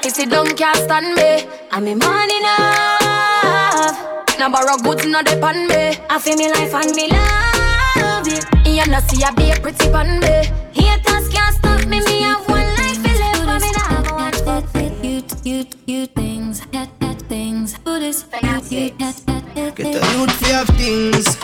[0.00, 1.46] Girl, I pissy don't can't stand me.
[1.70, 3.96] I'm in money enough.
[4.38, 5.96] Now borrow goods, not depend me.
[6.08, 8.44] I feel me life and me love it.
[8.66, 10.48] You know see I be a pretty pan me.
[10.72, 13.44] Haters can't stop me, me have one life to live.
[13.44, 17.74] For me now, watch that you, you, you things, that, that things.
[17.84, 18.24] Do this,
[18.70, 21.36] you, you, that, that, that Get the youth fear of things.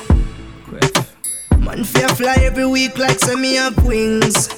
[1.58, 4.48] Man fear fly every week like semi have wings.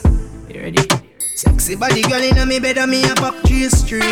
[0.49, 1.07] You ready?
[1.39, 4.02] Sexy body girl inna me bed and me a pop G string.
[4.02, 4.10] Up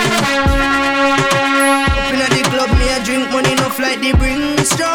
[2.15, 4.95] inna the club me a drink money enough like the bring struck.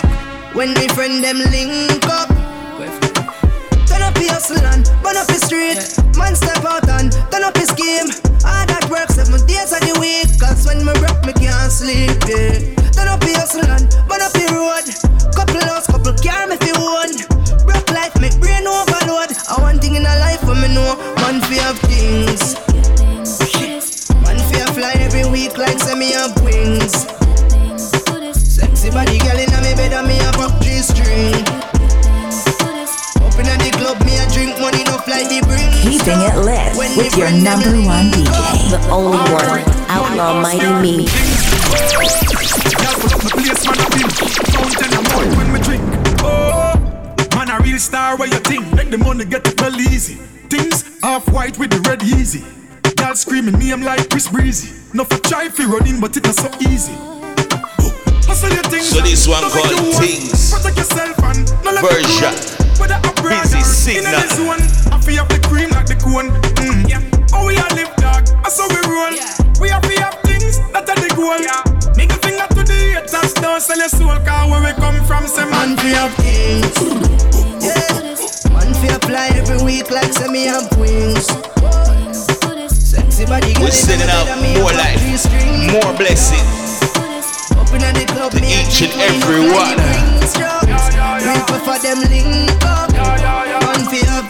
[0.56, 2.32] When me friend them link up.
[3.84, 5.76] Turn up your hustle and burn up the street.
[6.16, 8.08] Man step out and turn up his game.
[8.48, 10.32] All that work seven days of the week.
[10.40, 12.16] Cause when me broke me can't sleep.
[12.32, 12.80] Yeah.
[12.95, 14.88] Turn up your hustle and burn up the road.
[15.36, 17.12] Couple house, couple car me fi own.
[17.68, 18.91] Broke life make brain overload.
[19.92, 20.96] I one thing in a life for me know.
[21.18, 22.56] Man fi have things.
[24.24, 27.08] Man fi a fly every week like semi have wings.
[28.36, 31.36] Sexy body girl inna me bed and me a pop G string.
[33.20, 35.72] Up inna the club me a drink money enough like the bring.
[35.82, 41.08] Keeping it lit with your number one DJ, the only one, Outlaw Mighty Me.
[43.32, 44.10] place, man, I win.
[44.52, 45.84] Fountain of when me drink.
[46.24, 46.51] Oh, man, a
[47.72, 48.68] real star, where you think?
[48.73, 50.15] Make the money get it well easy.
[50.52, 52.43] Things half white with the red easy.
[52.98, 54.76] Girl screaming name like Chris Breezy.
[54.93, 56.91] No for try fi running, but it not so easy.
[58.27, 58.89] Hustle your things.
[58.89, 59.93] So this one don't called you.
[60.03, 60.52] Things.
[60.52, 62.35] Protect yourself and no let Version.
[62.35, 62.35] run.
[62.76, 64.19] Whether Busy or signal.
[64.19, 66.27] In zone, I feel have the cream like the cone.
[66.60, 66.89] Mm.
[66.91, 66.99] Yeah.
[67.31, 68.27] Oh, we are live dog.
[68.43, 69.15] That's how we roll.
[69.64, 71.39] We have to have things that are the goal.
[71.95, 74.18] Make a finger to the haters, don't sell your soul.
[74.27, 77.41] Cause where we come from, say man, we have things.
[77.62, 78.52] Yeah.
[78.54, 81.28] Man fi a fly every week like semi have wings.
[82.74, 84.28] Sexy body girl We're sending out
[84.58, 85.02] more life,
[85.72, 86.62] more blessing
[88.32, 89.78] to each and every one.
[91.22, 92.90] People for them link up.
[92.92, 94.28] Man fi have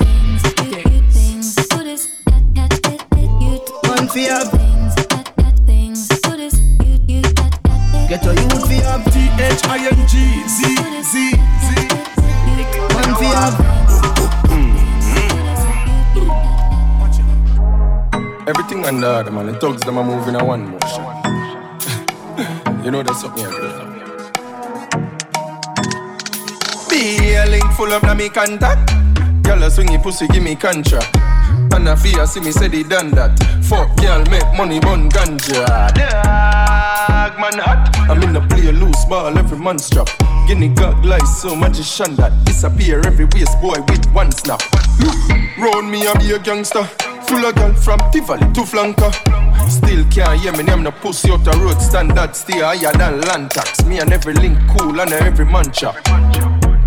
[3.87, 4.51] Man fi have
[8.09, 10.13] Get a youth fi have T-H-I-N-G
[10.47, 11.60] Z Z Z Man fi have
[13.41, 13.71] Mm-hmm.
[18.47, 21.03] Everything under them and the thugs them are moving in one motion.
[22.85, 23.49] you know that's something I.
[26.87, 29.00] Be a link full of me contact.
[29.43, 31.15] Girl a swingy pussy give me contract.
[31.73, 33.37] And a fear see me say they done that.
[33.63, 35.65] Fuck girl make money bun ganja.
[35.95, 37.95] Dog man hot.
[38.09, 40.07] I'm in the play loose ball every man strap.
[40.47, 44.61] Guinea gog lies so magician that disappear every waste boy with one snap.
[44.99, 45.15] Look,
[45.57, 46.83] round me I be a gangster.
[47.27, 49.11] Full of girl from Tivoli to Flanker.
[49.69, 53.51] Still can't hear me name no pussy out the road standard stay higher than land
[53.51, 53.85] tax.
[53.85, 55.95] Me and every link cool and every man chop.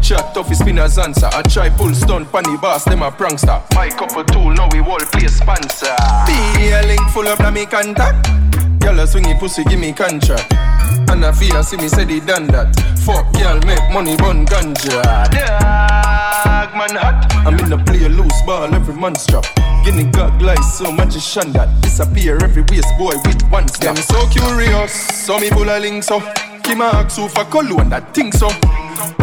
[0.04, 1.30] Chat tough is spinners answer.
[1.32, 3.64] I try pull stun panny boss, them a prankster.
[3.74, 5.96] My couple tool, now we all play sponsor.
[6.28, 8.28] Link full of me contact.
[8.80, 10.52] Girl a swingy pussy, give me contract.
[11.08, 12.76] And I fear see me say they done that.
[13.00, 15.00] Fuck girl, make money bun ganja.
[16.44, 17.32] Dog man hot.
[17.46, 19.46] I'm in the play a loose ball, every man strap.
[19.86, 23.96] Guinea gog lies so much magician that disappear every waste boy with one snap.
[23.96, 24.92] Them so curious,
[25.24, 26.20] so me pull a link so.
[26.64, 27.44] Give my who for
[27.80, 28.48] and that think so.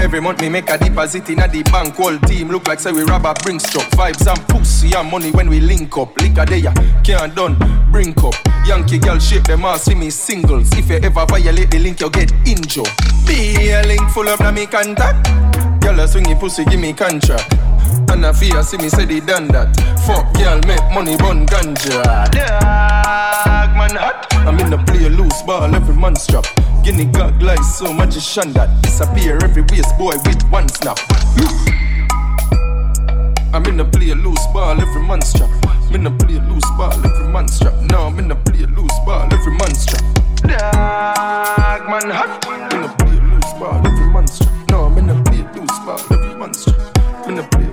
[0.02, 1.96] Every month me make a deposit in a the bank.
[1.96, 3.90] Whole team look like say we rob a bring struck.
[3.92, 6.16] Vibes and pussy and money when we link up.
[6.20, 6.74] Liquor there,
[7.04, 7.58] can't done,
[7.92, 8.36] bring up.
[8.66, 10.72] Yankee girl shape them ass see me singles.
[10.74, 12.90] If you ever violate the link, you get injured.
[13.26, 15.26] Be a link full of me contact.
[15.82, 17.54] Girl a swingy pussy, give me contract.
[18.12, 19.76] And I fear see me say they done that.
[20.06, 22.04] Fuck girl, make money bun ganja.
[22.32, 24.28] Dog man hot.
[24.34, 26.46] I'm in the play a loose ball, every man strap.
[26.84, 30.98] Guinea gog lies so magician that disappear every waste boy with one snap.
[33.54, 35.50] I'm in the play a loose ball, every man strap.
[35.66, 37.74] I'm in the play a loose ball, every man strap.
[37.92, 40.02] Now I'm in the play a loose ball, every man strap.
[40.42, 42.46] Dog man hot.
[42.48, 44.54] I'm in the play a loose ball, every man strap.
[44.70, 46.98] Now I'm in the play a loose ball, every man strap.
[46.98, 47.66] I'm in the play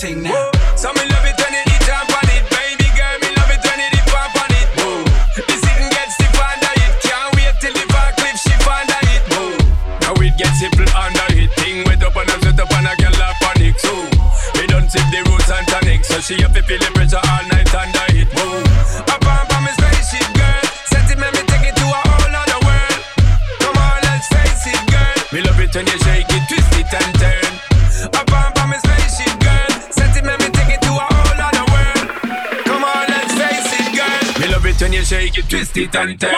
[0.00, 0.48] thing now.
[0.80, 3.16] So me love it when you jump on it, baby girl.
[3.20, 4.68] Me love it when you dip on it.
[4.80, 5.04] Whoa.
[5.36, 6.92] This it gets stiff under it.
[7.04, 9.22] Can't wait till the back clip shift under it.
[9.28, 9.60] Whoa.
[10.00, 11.52] Now it gets simple under it.
[11.60, 13.76] Thing wet up and I set up and a girl a panic.
[13.76, 13.92] So
[14.56, 17.44] me don't sip the roots and tonic, so she have to feel the pressure all
[17.52, 18.32] night under it.
[18.32, 18.64] Whoa.
[19.04, 20.64] Up and pan me spaceship, girl.
[20.88, 22.24] Set it, make me take it to a whole
[22.64, 23.00] world.
[23.60, 25.12] Come on, let's face it, girl.
[25.28, 26.39] Me love it when you shake it.
[34.80, 36.30] Me love when you shake it, twist it and turn.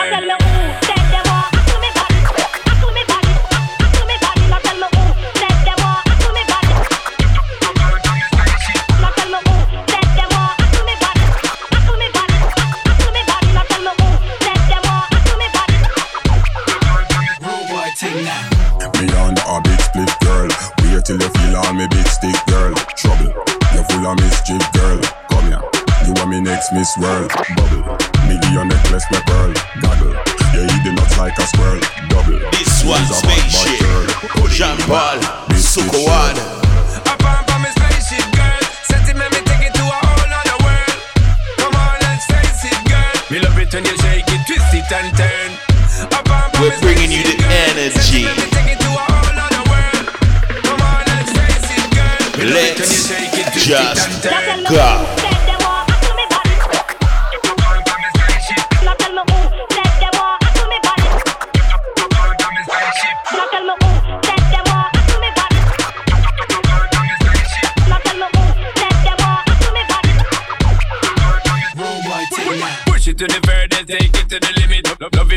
[18.99, 20.49] Me on a big split girl.
[20.83, 22.73] Wait till you feel on me big stick girl.
[22.97, 23.33] Trouble,
[23.73, 24.99] you full of mischief girl.
[25.29, 25.63] Come here,
[26.05, 27.31] you are me next Miss World.
[27.55, 29.53] Bubble, me give your necklace my pearl.
[29.81, 30.13] Goggle,
[30.53, 31.81] you eat the nuts like a squirrel.
[32.09, 33.79] Double, This one spaceship.
[34.53, 35.17] Jean Paul,
[35.57, 36.37] Sukowan.
[37.09, 38.61] Up on for me spaceship, girl.
[38.85, 40.97] Set it, me take it to a whole other world.
[41.57, 43.13] Come on, let's face it, girl.
[43.31, 45.49] Me love it when you shake it, twist it and turn.
[46.13, 47.37] Up on We're bringing you the
[47.71, 48.29] energy.
[52.45, 53.07] Let's
[53.65, 54.23] just
[54.69, 55.02] go.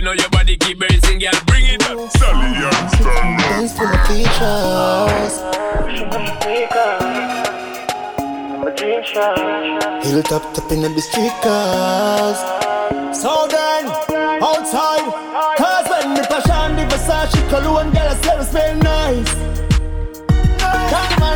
[0.06, 1.32] How your body keep racing, girl.
[1.46, 1.98] Bring it up.
[2.12, 2.54] Sally.
[3.50, 5.34] Thanks for the features.
[10.06, 12.38] Hilltop tapping in the street cars.
[13.18, 13.88] So then,
[14.40, 15.10] outside,
[15.58, 19.45] cause when the fashion, the Versace, cologne, girl, I smell nice.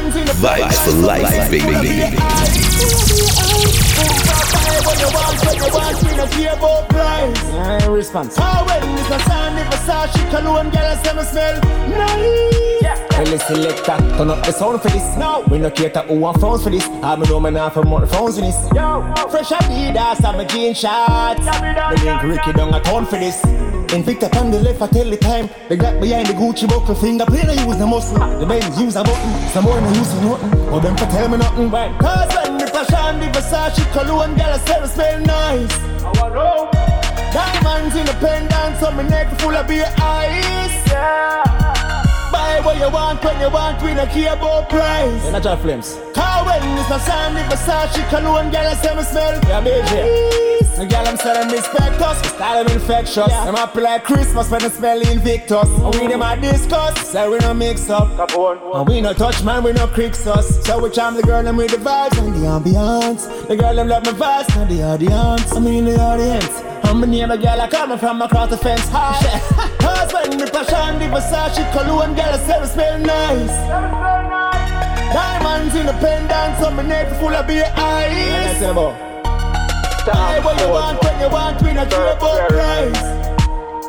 [0.01, 1.67] Diamonds in the Vibes for life, baby.
[4.87, 7.43] What you want, what you want, we don't care about price.
[7.53, 8.37] Yeah, response.
[8.37, 11.61] How when it's the sun, the Versace, cologne, girl, I say, smell
[11.91, 13.29] nice.
[13.29, 15.17] Well, selector, turn up the sound for this.
[15.19, 16.89] No, we no cater who want phones for this.
[17.03, 18.57] I me know me now for more phones for this.
[18.75, 21.41] Yo, fresh Adidas, I'm a jean shots.
[21.61, 23.43] Me link Ricky down a town for this.
[23.91, 25.49] Invicta on the left, I tell the time.
[25.69, 27.27] The Glock behind the Gucci buckle finger.
[27.27, 28.19] Play I use the muscle.
[28.39, 29.49] The Benz use a button.
[29.51, 30.61] Some more than use nothing.
[30.71, 31.71] Or them for tell me nothing.
[31.71, 31.99] Right.
[31.99, 35.75] Cause when the fashion, the Versace, cologne, girl, I say, me smell nice.
[36.05, 36.71] I want know.
[37.33, 40.87] Diamonds in the pendant, so my neck full of beer ice.
[40.87, 41.80] Yeah.
[42.33, 45.27] Buy what you want when you want, we don't care about price.
[45.27, 45.99] And I try flames.
[46.15, 50.51] Cause when it's not sandy, Versace, cologne, girl, I say me smell Yeah, BJ.
[50.77, 53.29] The girl I'm selling respect us, style them infectious.
[53.29, 53.45] Yeah.
[53.45, 55.69] Them happy like Christmas when they smell Invictus.
[55.69, 58.09] And we them a discuss, so we no mix up.
[58.75, 60.65] And we no touch man, we no cricks us.
[60.65, 63.47] So we charm the girl them with the vibes and the ambiance.
[63.49, 65.53] The girl them love my vibes and the audience.
[65.55, 66.63] I mean the audience.
[66.85, 68.89] I'm a name a girl I coming from across the fence.
[68.89, 69.13] Hi.
[69.81, 73.57] Cause when the fashion, the Versace, cologne, girl, I say me smell nice.
[75.15, 78.61] Diamonds in the pendant, so my neck full of beer ice.
[80.07, 83.01] Buy what you want when you want, we not care about price.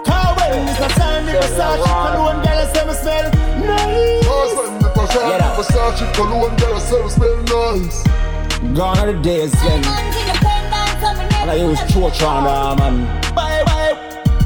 [0.08, 3.28] Cause when it's not sandy, Versace, cologne, girl, I say me smell
[3.66, 4.26] nice.
[4.28, 5.58] Cause when the fashion, Get out.
[5.58, 8.04] Versace, cologne, girl, I say me smell nice.
[8.78, 9.84] Gone are the days when
[11.42, 13.06] and I use Chotron, uh, man.
[13.34, 13.94] Buy, buy,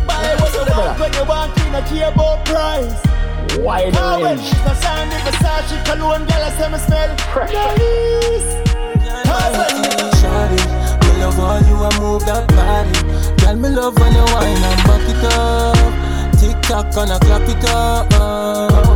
[0.08, 3.15] buy what you want when you want, we not care about price.
[3.60, 4.52] Wide Cause when range.
[4.52, 8.50] it's not sandy, Versace, cologne, girl, I say me smell nice.
[9.26, 9.76] Cause when
[10.20, 10.62] Shawty,
[11.02, 12.94] me love how you a move that body.
[13.42, 15.78] Girl, me love when you whine and back it up.
[16.40, 18.12] Tick tock and a clap it up.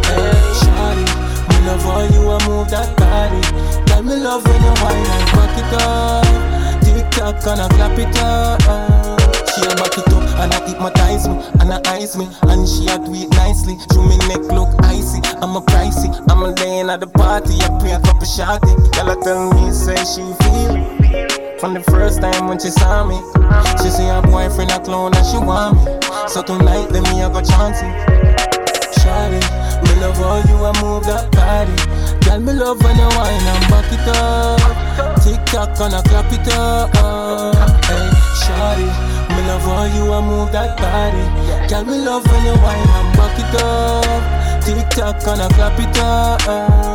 [0.06, 1.06] Hey, Shawty,
[1.50, 3.42] me love how you a move that body.
[3.88, 6.84] Girl, me love when you whine and back it up.
[6.84, 9.19] Tick tock and a clap it up.
[9.60, 12.88] She a back it up and a hypnotize me and a eyes me and she
[12.88, 13.76] a do it nicely.
[13.91, 15.19] Through me neck look icy.
[15.44, 16.07] I'm a pricey.
[16.31, 17.60] I'm a laying at the party.
[17.60, 18.72] I pray a couple shotty.
[18.95, 21.60] Girl, I tell me say she feel.
[21.60, 23.19] From the first time when she saw me,
[23.84, 25.99] she say her boyfriend a clown and she want me.
[26.30, 27.84] So tonight, let me a go chance.
[28.95, 29.44] Shawty,
[29.84, 31.76] me love how you a move that body.
[32.23, 35.19] Girl, me love when you whine and back it up.
[35.19, 36.95] Tick tock and a clap it up.
[37.84, 38.07] Hey,
[38.40, 38.88] shawty,
[39.30, 41.24] me love how you a move that body.
[41.70, 44.40] Girl, me love when you whine and back it up.
[44.64, 46.40] Tick tock and a clap it up.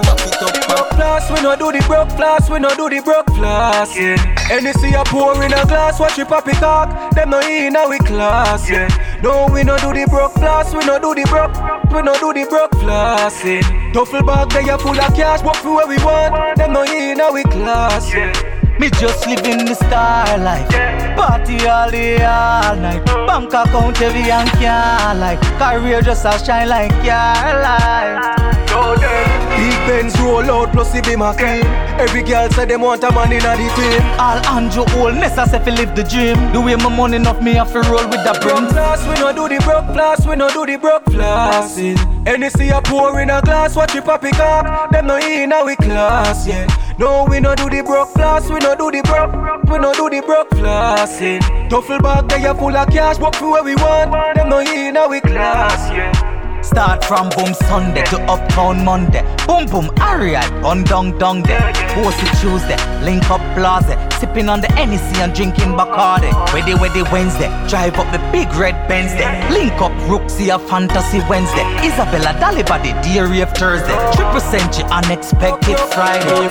[0.05, 3.01] Back it up, back Floss, we no do the broke floss, we no do the
[3.01, 3.97] broke floss.
[3.97, 4.17] Yeah.
[4.51, 7.15] Anything a pour in a glass, watch you pop it cock.
[7.15, 8.69] Them no in we class.
[8.71, 8.89] Yeah.
[9.23, 11.55] No, we no do the broke floss, we no do the broke,
[11.93, 13.45] we no do the broke floss.
[13.45, 13.93] Yeah.
[13.93, 16.57] Duffel bag they a full of cash, walk for where we want.
[16.57, 18.13] Them no in we class.
[18.13, 18.64] Yeah.
[18.79, 20.69] Me just living the star life.
[21.17, 23.05] Party all day, all night.
[23.07, 25.41] Bank account heavy and can't like.
[25.59, 29.34] Career just a shine like your light.
[29.57, 31.65] Big Benz roll out plus the beam a clean.
[31.99, 34.03] Every girl say them want a man in a the team.
[34.19, 36.37] All Andrew old necessary fi live the dream.
[36.53, 39.33] The way my money enough me have to roll with the Broke class, we no
[39.33, 41.99] do the broke class, we no do the broke flossing.
[42.27, 44.91] Anything a pour in a glass, watch pop it up.
[44.91, 46.67] Them no in a we class, yeah.
[46.99, 50.11] No, we no do the broke class, we no do the broke, we no do
[50.11, 51.41] the broke flossing.
[51.69, 54.13] Duffel bag they are full of cash, work for where we want.
[54.37, 56.34] Them no in we class, yeah.
[56.65, 59.23] Start from boom Sunday to uptown Monday.
[59.47, 61.59] Boom boom, alright, on dong dong day.
[61.95, 63.97] Bossy Tuesday, link up plaza.
[64.19, 66.33] Sipping on the Hennessy and drinking Bacardi.
[66.55, 69.29] Ready, ready Wednesday, drive up the big red Benz day.
[69.51, 71.65] Link up Rooksy fantasy Wednesday.
[71.87, 73.97] Isabella Dalibody, dear rave Thursday.
[74.17, 76.43] Triple century, unexpected Friday.
[76.43, 76.49] You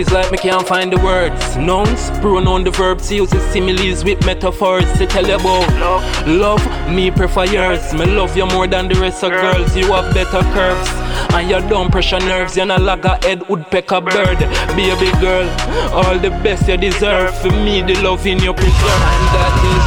[0.00, 1.58] It's like me can't find the words.
[1.58, 6.26] Nouns, pronoun the verbs, uses similes with metaphors to tell you about love.
[6.26, 7.92] Love, me prefer yours.
[7.92, 9.76] Me love you more than the rest of girls.
[9.76, 10.88] You have better curves.
[11.34, 14.38] And you don't pressure nerves, you're not like a head woodpecker bird.
[14.74, 15.46] Baby girl,
[15.92, 17.36] all the best you deserve.
[17.36, 19.02] For me, the love in your preserve.
[19.12, 19.84] And that is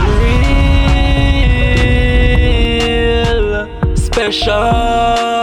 [3.88, 5.43] real special.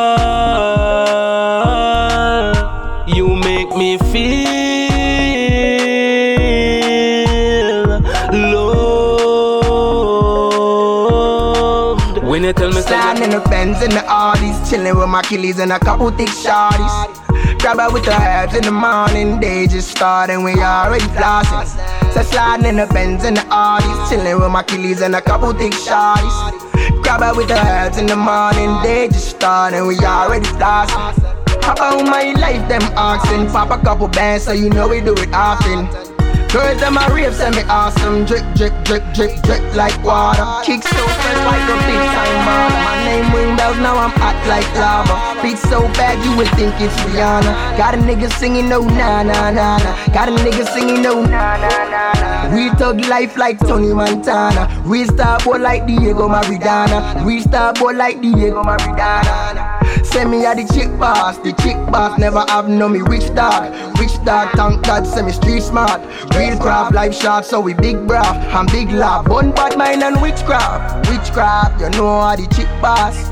[13.83, 17.61] In the Audis, chilling with my killies and a couple thick shorties.
[17.61, 21.67] Grab her with the herbs in the morning, day just starting, we already flossing.
[22.13, 25.53] So sliding in the Benz and the Audis, chilling with my killies and a couple
[25.53, 27.03] thick shorties.
[27.03, 31.41] Grab her with the herbs in the morning, day just starting, we already flossing.
[31.59, 35.15] About oh my life, them oxen, pop a couple bands, so you know we do
[35.15, 36.10] it often.
[36.53, 38.25] Girls them a rave, send me awesome.
[38.25, 40.43] Drip, drip, drip, drip, drip like water.
[40.67, 42.73] Kick so fresh like a big time bomb.
[42.83, 45.41] My name ring bells, now I'm hot like lava.
[45.43, 47.77] Beat so bad you would think it's Rihanna.
[47.79, 50.13] Got a nigga singing no na na na na.
[50.13, 52.55] Got a nigga singing no na na na na.
[52.55, 54.67] Real thug life like Tony Montana.
[54.85, 57.25] We star boy like Diego Maradona.
[57.25, 59.80] We star boy like Diego Maradona.
[60.13, 63.73] Send me a the chick boss, the chick boss never have no me rich dog.
[63.99, 66.01] Rich dog, thank God, send me street smart.
[66.35, 68.23] Real craft, life short, so we big bra.
[68.23, 71.09] I'm big love, bun bad mind and witchcraft.
[71.09, 73.29] Witchcraft, you know how the chick boss.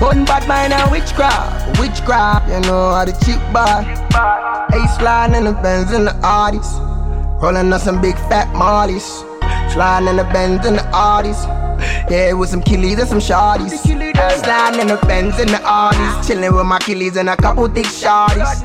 [0.00, 1.78] Bun bad mind and witchcraft.
[1.78, 3.84] Witchcraft, you know how the chick boss.
[4.74, 7.42] Ace line in the Benz and the Audis.
[7.42, 9.04] Rolling on some big fat mollies.
[9.72, 11.67] Sliding in the Benz and the Audis.
[12.10, 13.70] Yeah, with some killies and some shorties.
[13.78, 16.26] Sliding in the Benz and the Audis.
[16.26, 18.64] Chilling with my killies and a couple thick shorties.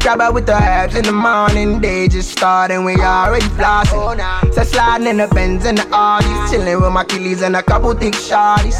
[0.00, 1.80] Grab her with the herbs in the morning.
[1.80, 4.52] Day just starting, we already flossing.
[4.52, 6.50] So sliding in the Benz and the Audis.
[6.50, 8.76] Chilling with my killies and a couple thick shorties.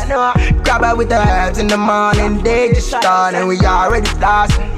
[0.65, 2.43] Grab her with the herbs in the morning.
[2.43, 4.69] Day just starting, we already flossing.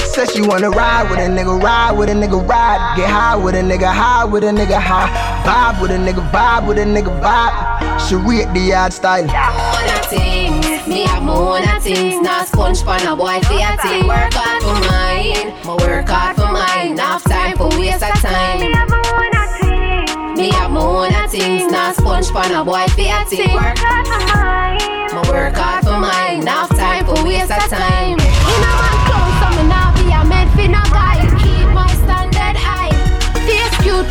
[0.00, 2.96] Said she wanna ride with a nigga, ride with a nigga, ride.
[2.96, 5.08] Get high with a nigga, high with a nigga, high.
[5.44, 7.77] Vibe with a nigga, vibe with a nigga, vibe.
[8.06, 9.24] She read the yard style.
[9.24, 12.20] Own things, me have my own things.
[12.22, 14.06] Not sponge pan a boy for a thing.
[14.06, 16.92] Work hard for mine, my work hard for mine.
[16.92, 18.60] Enough time for waste of time.
[18.60, 20.38] Me have my own a things.
[20.38, 21.70] Me have my own things.
[21.70, 23.54] Not sponge pan a boy for a thing.
[23.54, 26.42] Work hard for mine, my work hard for mine.
[26.42, 28.17] Enough time for waste of time.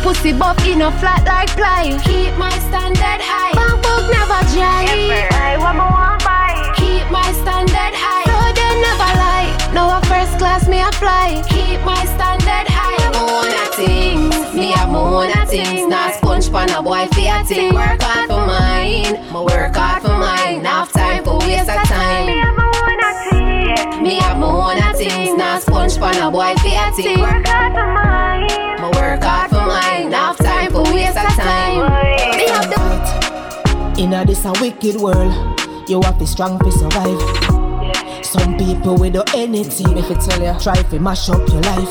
[0.08, 1.92] Pussy buff in a flat like ply.
[2.02, 3.52] Keep my standard high.
[3.52, 4.88] Bank book never dry.
[5.36, 6.56] I want my one buy.
[6.80, 8.24] Keep my standard high.
[8.24, 9.52] So they never lie.
[9.76, 11.44] No a first class me apply.
[11.52, 12.96] Keep my standard high.
[13.12, 14.32] My own a things.
[14.56, 15.86] Me my own a things.
[15.86, 17.74] Not sponge pan a boy for a thing.
[17.74, 19.12] Work hard for mine.
[19.28, 20.64] My work hard for mine.
[20.64, 22.24] Enough time for waste of time.
[22.32, 24.00] Me my own a things.
[24.00, 25.36] Me my own a things.
[25.36, 27.20] Not sponge pan a boy for a thing.
[27.20, 28.77] Work hard for mine.
[33.98, 35.34] In a this a wicked world,
[35.88, 37.18] you have to strong to survive.
[38.24, 41.90] Some people will do anything if you tell you try to mash up your life.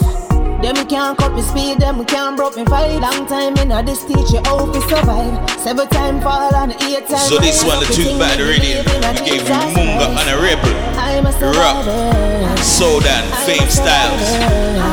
[0.63, 3.01] Them we can't cut me speed, them we can't broke me fight.
[3.01, 5.49] Long time in a this teach you how to survive.
[5.59, 7.27] Seven time fall and eight times.
[7.27, 8.87] So this one, the two bad rhythm.
[8.87, 10.71] We gave you Munga and a rebel.
[10.95, 11.83] I'm a Rock.
[11.83, 12.37] survivor.
[12.63, 14.23] Sodan, Fame Styles,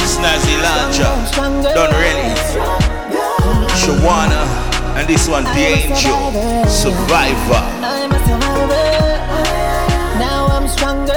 [0.03, 1.15] Snazzy Launcher,
[1.75, 2.35] Don Rennie,
[3.79, 4.64] Shawana,
[4.97, 7.63] and this one, The Angel, Survivor.
[7.83, 8.85] I'm a survivor.
[10.19, 11.13] Now I'm stronger.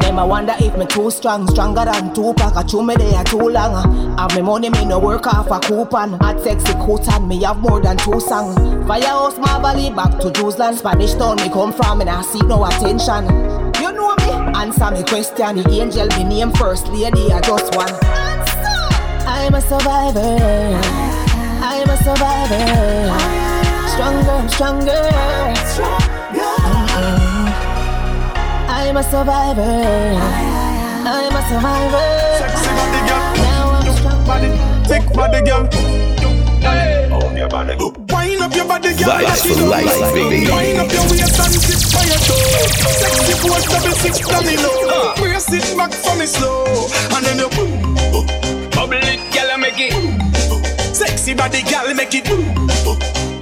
[0.00, 2.56] Them I wonder if me too strong, stronger than Tupac.
[2.56, 4.16] I chew me there too long.
[4.18, 6.18] Have me money, me no work off a coupon.
[6.20, 8.56] Hot sexy coat and me have more than two songs.
[8.86, 10.74] Firehouse, Marvally, back to Jerusalem.
[10.76, 13.24] Spanish town me come from, and I seek no attention.
[13.80, 14.58] You know me?
[14.58, 15.62] Answer me question.
[15.62, 18.23] The angel be named first lady, I just one.
[19.26, 20.38] I'm a survivor.
[21.60, 22.64] I'm a survivor.
[23.88, 25.02] Stronger, stronger.
[26.64, 27.48] Mm-mm.
[28.68, 29.62] I'm a survivor.
[31.06, 32.08] I'm a survivor.
[32.38, 33.22] Sexy body girl.
[33.36, 34.26] Now I'm stronger.
[34.26, 34.50] Body,
[34.88, 35.68] thick body girl.
[37.12, 37.76] Oh, your body.
[37.76, 39.08] Wind up your body, girl.
[39.08, 40.50] Vibes for life, baby.
[40.50, 42.66] Wind up your waist and sit by your toe.
[43.00, 44.70] Sexy pose, double six domino.
[44.88, 45.14] Uh.
[45.16, 46.64] Brace it back for me slow,
[47.14, 47.94] and then you boom,
[48.86, 50.94] bubble it, girl, make it.
[50.94, 52.26] Sexy body, girl, make it.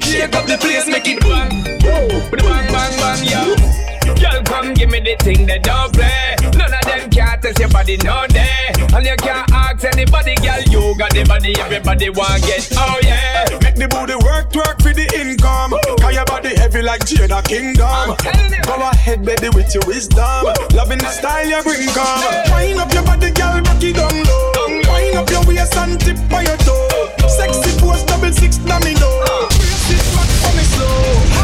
[0.03, 1.51] Shake up the place, make it bang,
[1.83, 4.15] bang, bang, bang, yeah.
[4.15, 6.37] Girl, come give me the thing that don't play.
[6.55, 8.71] None of them can't test your body, no day.
[8.95, 10.63] And you can't ask anybody, girl.
[10.71, 12.69] You got the body, everybody want to get.
[12.77, 13.47] Oh yeah.
[13.63, 15.75] Make the booty work, work for the income.
[15.99, 18.15] Cause your body heavy like Jada Kingdom.
[18.63, 20.55] Go ahead, baby, with your wisdom.
[20.75, 22.23] Loving the style you bring, come.
[22.55, 24.62] Wind up your body, girl, rock it down low.
[25.03, 26.89] Wind up your waist and tip by your toe.
[27.27, 29.11] Sexy pose, double six domino.
[29.51, 30.95] Brace it back for me slow.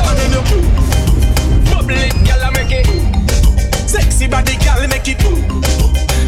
[0.08, 0.42] And then you
[1.70, 2.86] bubble it, girl, I make it.
[3.88, 5.18] Sexy body, girl, make it.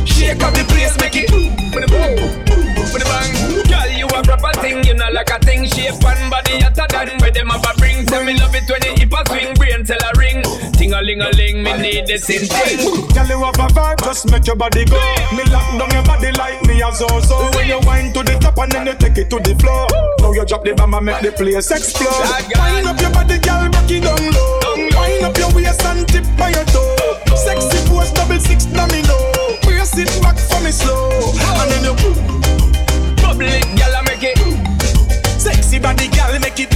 [0.09, 1.31] Shake up the place, make it.
[1.31, 2.19] With the boom,
[2.93, 3.70] with the bang.
[4.01, 5.69] You a proper thing, you know like a thing.
[5.69, 8.07] Shape and body hotter than where them a bring.
[8.07, 10.41] Tell me love it when you hip a swing, brain tell a ring.
[10.73, 12.81] Ting a ling a ling, me need the same thing.
[13.13, 14.97] Girl, you have a vibe, just make your body go.
[15.37, 17.45] Me lock down your body like me a so so.
[17.53, 19.85] When you wind to the top and then you take it to the floor.
[20.25, 22.09] Now you drop the bomb and make the place explode.
[22.57, 24.81] Wind up your body, girl, rock it down low.
[24.97, 27.21] Wind up your waist and tip by your toe.
[27.37, 29.13] Sexy pose, double six domino.
[29.61, 31.37] Brace it back for me slow.
[31.37, 31.93] And then you
[33.41, 35.41] bubble it, girl, I make it.
[35.41, 36.73] Sexy body, girl, make it.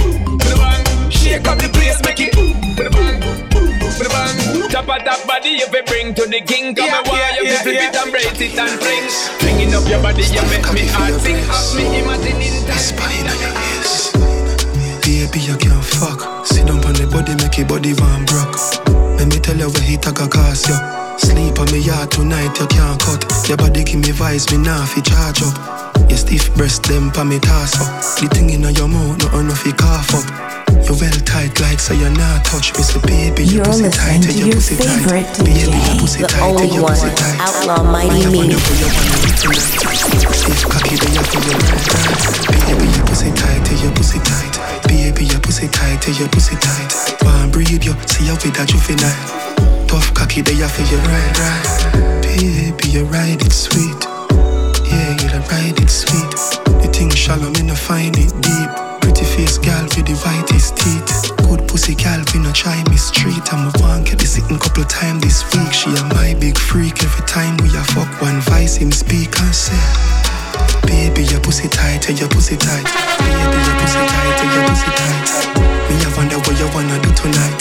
[1.13, 2.35] Shake up the place, make it.
[2.35, 4.69] With a bang, with a bang.
[4.69, 7.43] Tap a tap body, you bring to the king, come Yeah, and wire, yeah, you
[7.45, 7.89] yeah, flip yeah.
[7.89, 9.07] it and brace it and fling.
[9.39, 11.37] Flinging up your body, you make me heart sing.
[11.45, 12.81] Have me imagining that.
[12.81, 14.11] Whisper in your ears.
[15.05, 16.45] Baby, you can't fuck.
[16.45, 19.04] Sit down on the body, make your body van broke.
[19.25, 20.77] Let me tell you where he take a cast you.
[21.17, 23.25] Sleep on me yard tonight, you can't cut.
[23.49, 25.57] Your body give me vibes, me nah fi charge up.
[26.07, 27.89] Your stiff breast, them pa me toss up.
[28.21, 30.29] The thing in your mouth, no enough fi cough up.
[30.69, 34.21] You well tight like so you're not touch me, so baby, your You're pussy tight,
[34.21, 34.85] listening to your your pussy tight.
[34.93, 37.39] favorite Baby, your DJ, pussy the tight, only your one, pussy tight.
[37.41, 38.53] Outlaw Mighty I Me.
[40.47, 40.53] You.
[40.53, 42.35] Stiff cocky, then you feel your right.
[42.67, 44.53] Baby, your pussy tight, your pussy tight.
[44.87, 46.93] Baby, your pussy tight, your pussy tight.
[47.23, 49.87] Wanna breathe you, see you with that juvenile.
[49.87, 52.21] Tough cocky, then you feel your right.
[52.21, 53.97] Baby, you ride it sweet.
[54.85, 56.31] Yeah, you ride it sweet.
[56.81, 58.69] The thing shallow, me no find it deep.
[59.01, 61.31] Pretty face gal with the whitest teeth.
[61.47, 63.53] Good pussy gal, we no try me street.
[63.53, 65.71] I'm a one get the sitting couple time this week.
[65.73, 69.53] She a my big freak every time we a fuck one vice him speak and
[69.53, 70.24] say.
[70.85, 72.85] Baby, your pussy tight, your pussy tight.
[73.19, 75.29] Baby, your pussy tight, your pussy tight.
[75.89, 77.59] Me, I wonder what you wanna do tonight.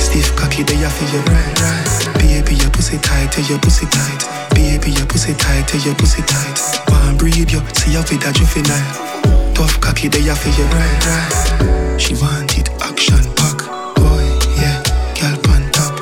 [0.00, 2.18] Stiff cocky, they feel you right, right.
[2.18, 4.24] Baby, your pussy tight, your pussy tight.
[4.54, 6.58] Baby, your pussy tight, your pussy tight.
[6.88, 9.54] Wanna breathe you, see you with that juvenile.
[9.54, 12.00] Tough cocky, they feel you right, right.
[12.00, 13.58] She want it action pack,
[13.96, 14.24] boy,
[14.58, 14.82] yeah,
[15.18, 15.96] girl pan top.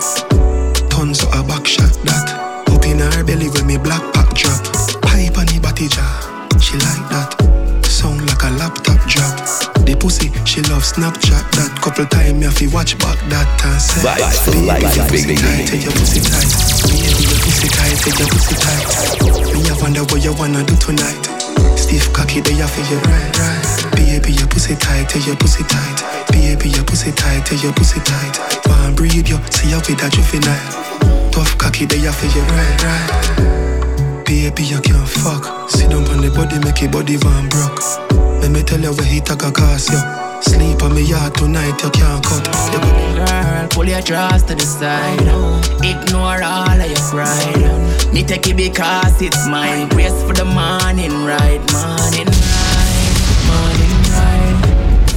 [0.88, 2.64] Tons of a back shot that.
[2.68, 4.69] Up in her belly when me black pack drop.
[10.90, 11.70] Snapchat that.
[11.78, 14.02] Couple time me have to watch back that and say.
[14.02, 16.50] Vibes for "Baby, life, your pussy baby." tight, tell your pussy tight.
[16.90, 18.84] Baby, your pussy tight, tell your pussy tight.
[19.54, 21.22] Me I wonder what you wanna do tonight.
[21.78, 23.66] Stiff cocky, they have you right, right.
[23.94, 26.02] Baby, your pussy tight, tell your pussy tight.
[26.32, 28.34] Baby, your pussy tight, tell your pussy tight.
[28.66, 31.30] Wanna breathe you, see you with that juvenile.
[31.30, 34.24] Tough cocky, they have you right, right.
[34.26, 35.70] Baby, you can't fuck.
[35.70, 37.78] Sit down on the body, make your body van broke.
[38.42, 40.29] Let me tell you where he take a cast you.
[40.42, 42.44] Sleep on me yard tonight, you can't cut.
[42.44, 45.20] Body Girl, pull your drawers to the side.
[45.84, 48.12] Ignore all of your pride.
[48.14, 49.88] Me take it because it's mine.
[49.90, 53.10] Brace for the morning ride, morning ride,
[53.50, 54.58] morning ride,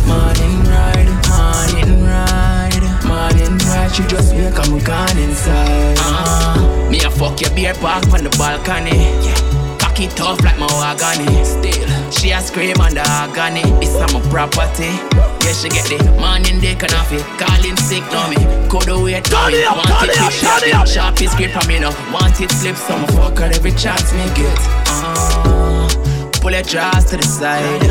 [0.06, 3.92] morning ride, morning ride, morning ride.
[3.94, 5.98] she just wake up, I'm gone inside.
[6.02, 8.98] Uh, me a fuck your beer park on the balcony.
[9.26, 9.54] Yeah.
[9.96, 11.46] It tough like my agony.
[11.46, 13.64] Still, she a scream on the agony.
[13.80, 14.94] This is my property.
[15.44, 17.24] Yeah, she get the morning dick and off it.
[17.40, 18.38] Calling sick, no me.
[18.70, 19.64] Coulda wait, no me.
[19.66, 20.88] Want it to sharp it.
[20.88, 21.90] Sharp is grip on me, no.
[22.12, 24.60] Want it slip, so me fuck her every chance me get.
[24.88, 25.90] Uh,
[26.42, 27.84] pull your drawers to the side.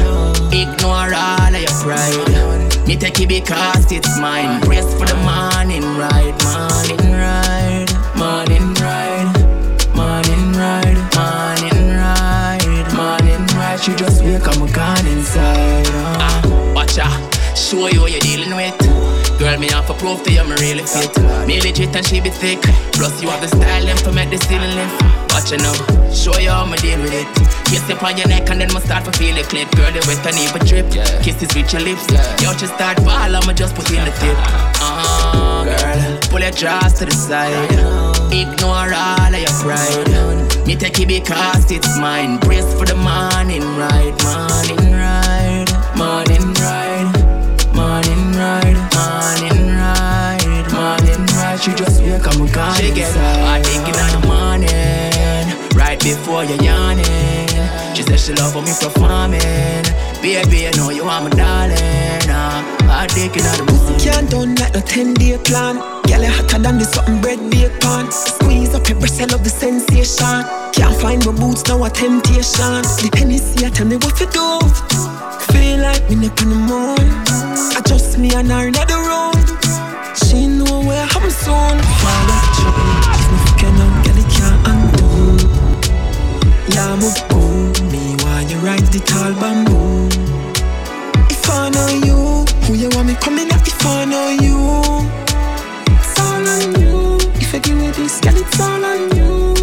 [0.52, 2.86] Ignore all of your pride.
[2.86, 4.60] Me take it because it's mine.
[4.62, 7.61] Brace for the morning ride, morning ride,
[13.82, 15.86] She just wake up, I'm gone inside.
[15.88, 16.16] Uh.
[16.22, 17.18] Ah, watch out,
[17.58, 18.78] show you what you're dealing with.
[19.40, 21.10] Girl, me have a proof to you, me really fit.
[21.48, 22.62] Me legit and she be thick.
[22.92, 25.02] Plus you have the style them to make the ceiling lift.
[25.34, 25.74] Watch you now,
[26.14, 27.26] show you how me deal with it.
[27.66, 29.66] Kiss it on your neck and then me start to feel the clit.
[29.74, 30.94] Girl, the wet and even drip.
[30.94, 31.20] Yeah.
[31.20, 32.06] Kisses with your lips.
[32.12, 32.22] Yeah.
[32.38, 34.38] Yo, just start ball, I'ma just put in the tip.
[34.78, 37.72] Uh, girl, pull your drawers to the side.
[38.30, 40.41] Ignore all of your pride.
[40.66, 42.38] Me take it because it's mine.
[42.38, 45.66] Brace for the morning ride, morning ride,
[45.96, 47.10] morning ride,
[47.74, 51.60] morning ride, morning ride, morning ride.
[51.60, 53.12] She just wake up, I'm gone She get
[53.64, 57.41] thinking in the morning, right before you're yawning.
[58.12, 59.40] She she love for me performing.
[60.20, 62.28] Baby, you know you are my darling.
[62.28, 65.76] I dig in the Pussy can't done like no 10 day plan.
[66.04, 68.12] Girl, you hotter than the something bread bake pan.
[68.12, 70.44] Squeeze up your breast, I love the sensation.
[70.76, 72.84] Can't find my boots, now a temptation.
[73.00, 74.60] The Hennessy, I tell me what you do.
[75.50, 77.08] Feel like me up in the moon.
[77.72, 79.40] I just me and her in the road.
[80.20, 81.80] She know where I'm soon.
[81.80, 83.08] Follow through.
[83.16, 85.48] If me fucking out, girl, it can't undo.
[86.76, 87.71] Yeah, I'm a boom.
[88.92, 90.06] The tall bamboo.
[91.30, 93.66] If I know you, who you want me coming up?
[93.66, 94.58] If I know you,
[95.96, 97.16] it's all on you.
[97.40, 99.54] If I give you this, girl, it's all on you.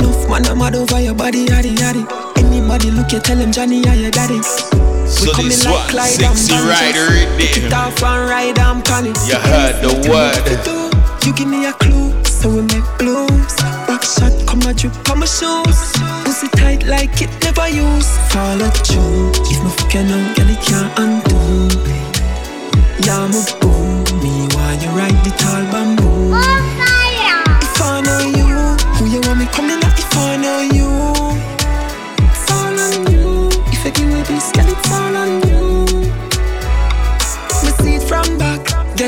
[0.00, 2.04] Enough man, I'm mad over your body, yaddy yaddy.
[2.38, 4.40] Anybody look, you tell him Johnny, yeah, your daddy.
[4.42, 9.18] So this one, sexy rider in Pick it off and ride and it.
[9.28, 10.83] You heard the word.
[11.24, 13.56] You give me a clue, so we make blues.
[13.88, 15.92] Back shot, come a drip on my shoes.
[16.24, 18.10] Pussy tight like it never used.
[18.28, 19.32] Follow through.
[19.48, 21.72] If me fuck you now, girl, it can't undo.
[23.00, 24.04] Yeah, I'm a boom.
[24.20, 26.36] Me want you ride the tall bamboo.
[26.36, 26.60] Oh,
[27.62, 28.46] if I know you,
[28.96, 29.98] who you want me coming up?
[29.98, 30.93] If I know you,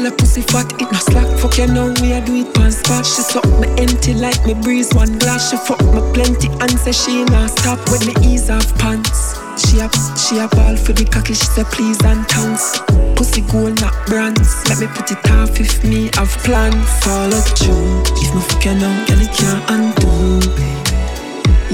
[0.07, 1.27] Girl, a pussy fat, it no slack.
[1.39, 3.05] Fuck you know we a do it pan spot.
[3.05, 5.51] She suck me empty like me breeze one glass.
[5.51, 9.35] She fuck me plenty and say she not stop when me ease off pants.
[9.59, 11.35] She a she a ball for the cocky.
[11.35, 12.78] She say please and thanks.
[13.16, 14.69] Pussy gold not bronze.
[14.69, 16.87] Let me put it off if me have plans.
[17.03, 18.03] Follow through.
[18.23, 20.39] If me fuck you now, girl, it can't undo.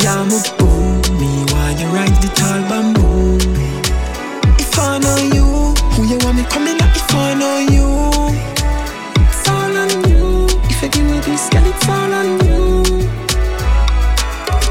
[0.00, 1.20] Yeah, I'm boom.
[1.20, 3.36] Me want you ride the tall bamboo.
[4.56, 6.96] If I know you, who you want me coming up?
[6.96, 8.11] If I know you,
[11.42, 12.82] this, girl, it's all on you.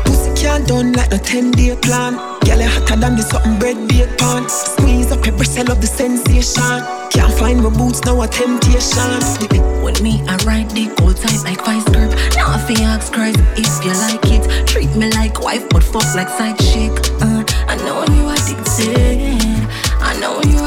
[0.05, 2.13] Pussy can't done like no 10 day plan.
[2.45, 4.47] Girl, you hotter than the something bread bake pan.
[4.49, 6.81] Squeeze up your breast, I love the sensation.
[7.11, 9.19] Can't find my boots, now a temptation.
[9.41, 9.83] It.
[9.83, 12.11] With me, I ride the gold tight like vice grip.
[12.35, 14.67] Now if you ask Christ if you like it.
[14.67, 16.93] Treat me like wife, but fuck like side chick.
[17.21, 19.67] Uh, I know you addicted.
[19.99, 20.60] I know you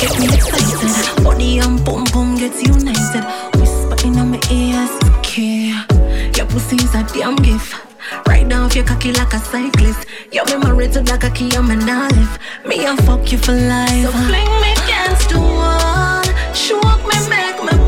[0.00, 1.24] get me excited.
[1.24, 3.24] Body and boom boom gets united.
[3.58, 5.84] Whisper in my ears, care.
[6.36, 7.74] Your pussy's a damn gift.
[8.26, 10.06] Ride off your cocky like a cyclist.
[10.32, 12.38] You me married to that cocky, I'm an olive.
[12.66, 14.04] Me and fuck you for life.
[14.04, 16.22] So fling me against the wall.
[16.54, 17.85] Choke me, make me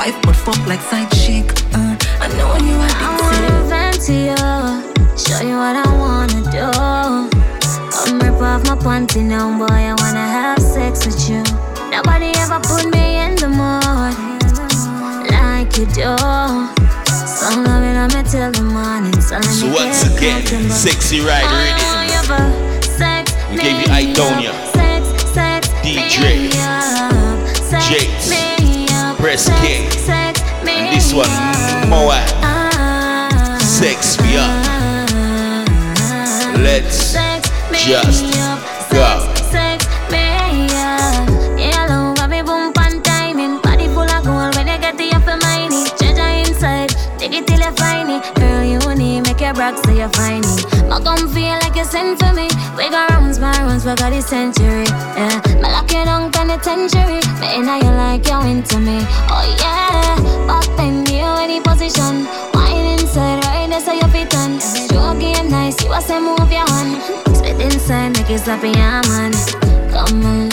[0.00, 1.44] wife, but fuck like side chick.
[1.76, 1.94] Uh,
[2.24, 4.36] I know you are I wanna vent to you,
[5.24, 6.66] show you what I wanna do.
[7.92, 9.66] Come rip off my panty now, boy.
[9.68, 11.42] I wanna have sex with you.
[11.92, 14.16] Nobody ever put me in the mood
[15.36, 16.16] like you do.
[17.36, 19.20] So loving on me till the morning.
[19.20, 20.70] So, let So me once get again.
[20.70, 21.84] Sexy Ride I Radio.
[21.84, 22.42] know you for
[22.98, 25.02] sex We gave you Idonia, up, sex,
[25.36, 28.10] sex DJ, me
[29.32, 31.26] And this one.
[32.42, 34.50] Ah, Sex me up.
[36.58, 37.14] Let's
[37.86, 38.24] just
[38.90, 39.26] go.
[48.34, 50.79] Girl, you need make your rock so you find it.
[50.98, 52.48] Gun feel like you sent for me.
[52.76, 54.84] We got rounds, my rounds, we got the century.
[55.16, 57.20] Yeah, my lock you down penitentiary.
[57.40, 58.98] Me inna you like you into me.
[59.30, 62.26] Oh yeah, back then you any position.
[62.52, 64.60] Wine inside, right there so you fit on.
[64.60, 67.00] Stroke it nice, you a say move your hand.
[67.34, 69.32] Spit inside, make it slap in your man.
[69.90, 70.52] Come and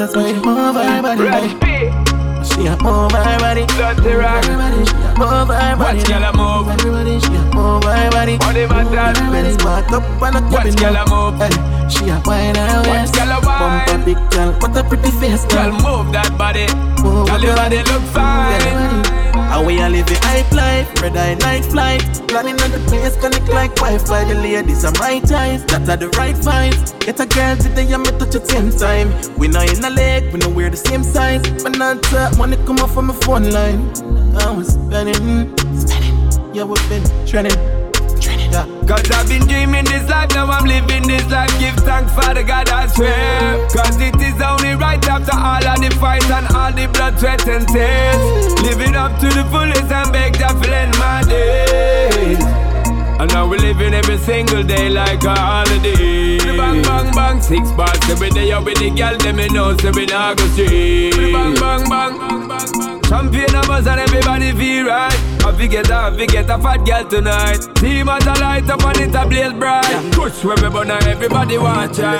[0.00, 0.14] move.
[0.14, 1.22] Money matters, move her body.
[1.22, 1.50] Ready?
[2.44, 3.66] She a move her body.
[3.66, 4.44] Dirty rock.
[5.18, 5.98] Move her body.
[5.98, 6.68] Watch girl a move.
[6.68, 8.38] Everybody, she a move her body.
[8.38, 9.18] Money matters.
[9.18, 11.40] Everybody smart up and a Watch girl a move.
[11.40, 13.14] Hey, she a wine Watch waist.
[13.14, 13.86] girl a wine.
[13.86, 15.72] Bumper big girl, what a pretty face, girl.
[15.72, 16.66] move that body.
[17.02, 19.19] Move Girl your body look fine.
[19.50, 22.02] And we a live the hype life, red eye night flight.
[22.28, 24.24] Planning on the place, connect like Wi-Fi.
[24.24, 26.98] The ladies are my type, that are the right vibes.
[27.00, 29.10] Get a girl today me touch at same time.
[29.36, 31.42] We not in a leg, we know we're the same size.
[31.62, 33.90] But not top, money come off from my phone line.
[34.36, 36.54] I was spending, spending.
[36.54, 37.79] Yeah, we've been trending.
[38.90, 41.56] Cause I've been dreaming this life, now I'm living this life.
[41.60, 43.68] Give thanks for the God I swear.
[43.70, 47.46] Cause it is only right after all of the fights and all the blood, sweat,
[47.46, 48.60] and tears.
[48.66, 52.42] Living up to the fullest and beg to end my days.
[53.20, 56.38] And now we're living every single day like a holiday.
[56.56, 58.50] Bang, bang, bang, six bars every day.
[58.50, 61.14] Out with the girl, them me know, say we not go straight.
[61.14, 62.20] Bang, bang, bang.
[62.20, 62.39] Champion
[63.12, 65.12] of us and everybody feel right.
[65.44, 67.60] I forget, I forget a fat girl tonight.
[67.76, 70.12] Team at a light up and it a blaze bright.
[70.12, 72.16] Push where we burn and everybody want try.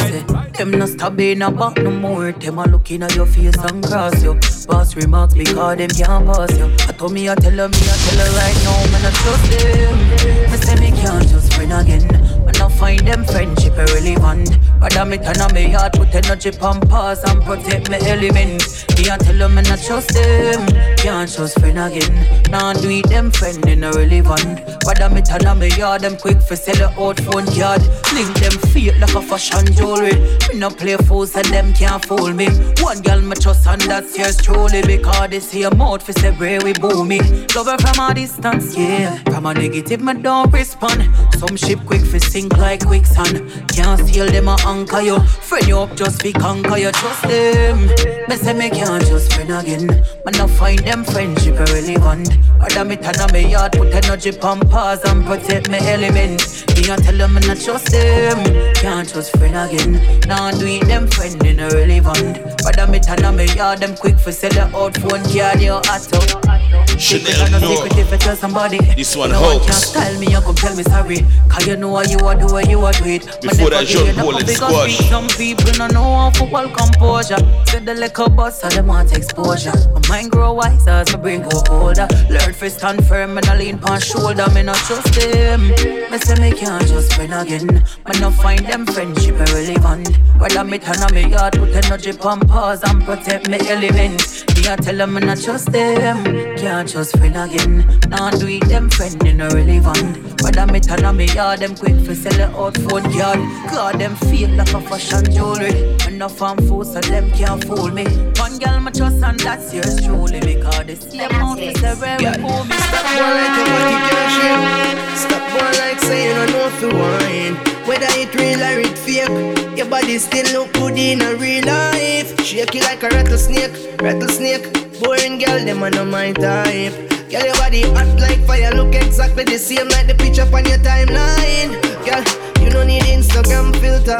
[0.57, 2.33] Them no stop in a no more.
[2.33, 4.35] Them a looking at your face and cross you.
[4.67, 6.67] Boss remark because them can't pass you.
[6.89, 9.51] I told me I tell her me I tell her right now man I trust
[9.51, 10.51] them.
[10.51, 12.40] Me say me can't just friend again.
[12.61, 14.59] I find them friendship irrelevant.
[14.81, 18.62] Rather me turn on me heart put energy on pause and protect me element.
[18.97, 20.66] Me I tell them I trust them.
[20.97, 22.43] Can't just friend again.
[22.51, 24.61] Now do it them friend in irrelevant.
[24.87, 27.82] Rather me turn on me yard them quick for sell a out phone card.
[28.12, 30.15] Link them fake like a fashion jewelry.
[30.49, 32.49] Me no play fools and them can't fool me.
[32.81, 36.61] One girl me trust and that's yours truly because they see a mouth for where
[36.61, 37.20] we boo me.
[37.55, 39.16] Love her from a distance, yeah.
[39.24, 41.09] From a negative me don't respond.
[41.39, 43.51] Some ship quick for sink like quicksand.
[43.68, 45.20] Can't steal them a anchor you.
[45.20, 47.86] Friend you up just be conquer you trust them.
[48.28, 49.86] Me say me can't just friend again.
[50.24, 52.28] Man no find them friendship irrelevant.
[52.59, 56.64] Rather me turn on me yard put energy on pause and protect me element.
[56.77, 58.74] Me a tell them not trust them.
[58.74, 60.20] Can't trust friend again.
[60.27, 62.39] Now do it them friend in irrelevant.
[62.64, 65.72] Rather me turn on me yard them quick for sell the out phone card you
[65.72, 66.51] hot up.
[66.98, 68.78] Chanel no secret if tell somebody.
[68.94, 69.93] This one no one can hoax.
[69.93, 71.24] tell me, you come tell me sorry.
[71.48, 73.41] Cause you know what you are doing, you are do it.
[73.41, 74.99] Before that, enough Paul and Squash.
[75.09, 77.39] Some people no know how to well composure.
[77.67, 79.73] Said the liquor bus, so them want exposure.
[79.93, 82.09] My mind grow wiser as my brain go older.
[82.29, 84.47] Learn to stand firm and I lean pon shoulder.
[84.55, 85.69] Me not trust them.
[86.11, 87.67] Me say me can't just friend again.
[87.67, 90.19] Me not find them friendship irrelevant.
[90.41, 94.45] Rather me turn on me yard, put energy on pause and protect me element.
[94.57, 96.25] Me I tell them me not trust them.
[96.57, 98.01] Can't just friend again.
[98.09, 100.43] Not do it, them friend, they no relevant.
[100.43, 103.39] Whether me turn on me yard, them quick for sell it out phone yard.
[103.70, 105.97] God, them feel like a fashion jewelry.
[106.07, 108.05] Enough on food so them can't fool me.
[108.36, 110.40] One girl my trust and that's yours truly.
[110.40, 112.36] Because the same amount is the rare yeah.
[112.36, 112.48] me.
[112.86, 115.19] Stop boy like you want to get.
[115.19, 117.55] Stop boy like saying I know if you wine.
[117.86, 122.39] Whether it real or it fake, your body still look good in a real life.
[122.44, 125.01] Shake it like a rattlesnake, rattlesnake.
[125.01, 126.93] Boring girl, them are not my type.
[127.31, 130.78] Girl, your body hot like fire, look exactly the same like the picture on your
[130.78, 131.90] timeline.
[132.05, 132.24] Girl,
[132.62, 134.18] you don't need Instagram filter.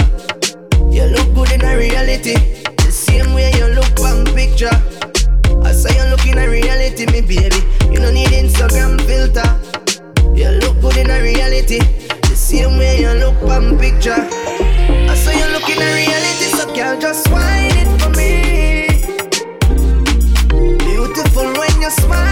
[0.91, 2.35] You look good in a reality,
[2.77, 4.75] the same way you look on picture.
[5.65, 7.57] I say you look in a reality, me baby.
[7.91, 9.49] You don't need Instagram filter.
[10.35, 11.79] You look good in a reality,
[12.29, 14.21] the same way you look on picture.
[15.09, 18.61] I say you look in a reality, so girl, just wine it for me
[21.13, 22.30] beautiful when you smile.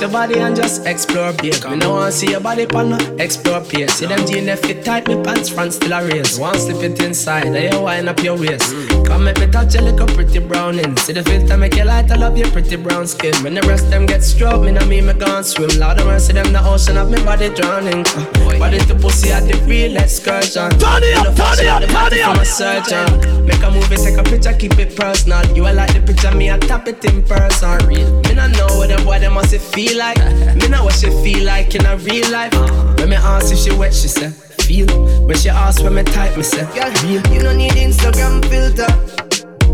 [0.00, 1.62] Get your body and just explore big.
[1.68, 3.94] Me no want see your body pan explore pace.
[3.94, 6.38] See them jeans fit tight, me pants front still a race.
[6.38, 8.72] Want slip it inside, then you wind up your waist.
[9.06, 10.96] Come make me touch your little pretty browning.
[10.96, 13.34] See the filter make you light, I love your pretty brown skin.
[13.42, 15.70] When the rest them get stroke, me no mean me gone swim.
[15.78, 18.04] Lord of mercy, them the ocean of me body drowning.
[18.06, 20.70] Uh, body to pussy at the real excursion.
[20.78, 22.36] Turn it up, turn it up, turn it up.
[22.36, 23.44] From a surgeon.
[23.44, 25.44] Make a movie, take a picture, keep it personal.
[25.54, 27.76] You are like the picture, me I tap it in person.
[27.86, 28.08] Real.
[28.22, 30.18] Me no know what them boy them must feel like.
[30.56, 32.52] Me know what she feel like in a real life.
[32.98, 34.30] When me ask if she wet, she say
[34.64, 34.86] feel.
[35.26, 37.22] When she ask when me type, me say yeah, real.
[37.32, 38.90] You don't need Instagram filter.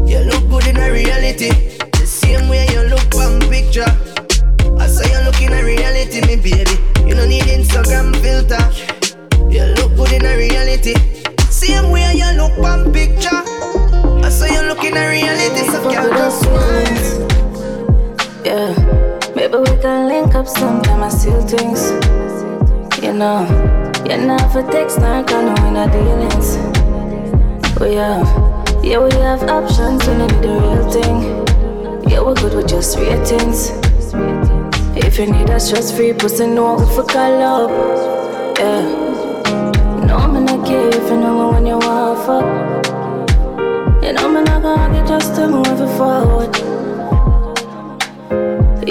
[0.06, 1.50] You look good in a reality.
[1.92, 3.90] The same way you look on picture.
[4.78, 6.76] I say you look in a reality, me baby.
[7.08, 8.62] You don't need Instagram filter.
[9.50, 10.94] You look good in a reality.
[11.50, 13.42] Same way you look on picture.
[14.24, 17.26] I say you look in a reality, so girl just smile.
[18.44, 18.74] Yeah,
[19.56, 21.02] maybe we can link up sometime.
[21.02, 21.90] I still things,
[23.02, 23.46] you know.
[24.06, 26.56] Not for text, not gonna win our dealings.
[27.80, 28.26] We have,
[28.82, 32.10] yeah, we have options when you need the real thing.
[32.10, 33.70] Yeah, we're good with just ratings.
[34.96, 37.70] If you need a stress free pussy, know we for call up.
[38.58, 38.82] Yeah.
[40.06, 42.44] No, I'm not care if you know when you want fuck.
[44.02, 46.75] You know, I'm not gonna get just to move forward.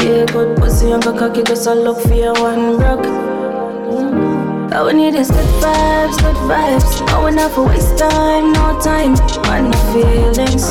[0.05, 3.07] Yeah, good pussy, I'm cocky, just a look for your one broke.
[4.71, 7.07] All we need is good vibes, good vibes.
[7.07, 9.13] No one for waste time, no time,
[9.49, 10.69] man, no feelings.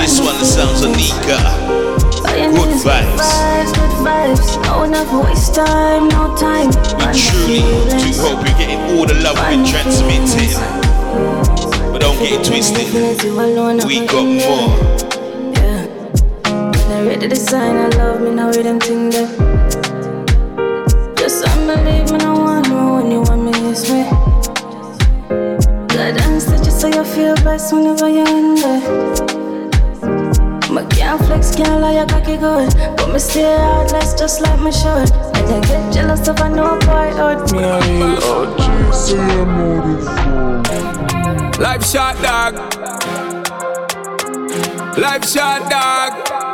[0.00, 1.36] This one sounds Anika.
[1.36, 2.52] Uh.
[2.56, 3.20] Good vibes.
[3.20, 4.48] Good vibes, good vibes.
[4.64, 6.68] No one waste time, no time.
[6.96, 7.60] We truly
[8.00, 10.56] do hope you're getting all the love we're transmitting.
[11.92, 13.84] But don't get it twisted.
[13.84, 15.05] We got more.
[16.96, 19.28] I ready to sign, I love me, now we them thing there.
[21.16, 24.04] Just unbelieve me, no one know when you want me, it's me.
[25.92, 28.80] God that you so you feel best whenever you're in there.
[30.72, 32.72] My can't flex, can't lie, I cocky good.
[32.96, 35.12] But me stay out less just like me should.
[35.36, 38.46] And then get jealous if I know boy out oh,
[41.58, 41.62] me.
[41.62, 42.54] Life shot dog.
[44.96, 46.45] Life shot dog.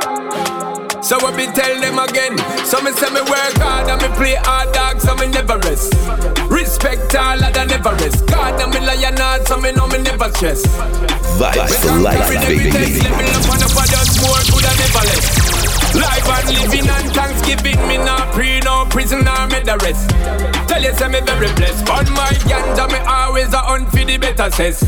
[1.03, 2.39] So I be tell them again.
[2.65, 5.93] So me say me work hard and me play hard dog, so me never rest.
[6.49, 8.27] Respect all of the never rest.
[8.27, 10.63] God and me lion hard, so me know me never stress.
[11.37, 12.71] Vibes for life, baby.
[12.71, 15.27] Level up and up and just more good than ever less.
[15.93, 20.09] Life and living and Thanksgiving, me not pre no prison or me the rest.
[20.71, 21.83] Tell you say me very blessed.
[21.91, 24.81] On my ganja me always a hunt for the better says.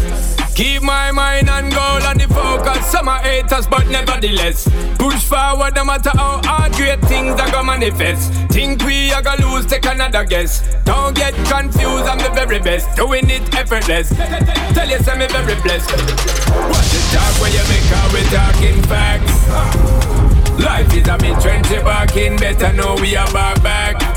[0.54, 2.93] Keep my mind on goal and the focus.
[4.20, 8.32] Push forward no matter how hard great things are gonna manifest.
[8.50, 10.62] Think we are gonna lose, take another guess.
[10.84, 12.94] Don't get confused, I'm the very best.
[12.96, 14.08] Doing it effortless.
[14.74, 15.90] Tell you, me very blessed.
[15.90, 19.34] What the talk when you make out we talking facts?
[20.62, 24.13] Life is a bit trendy back in, better know we are back back.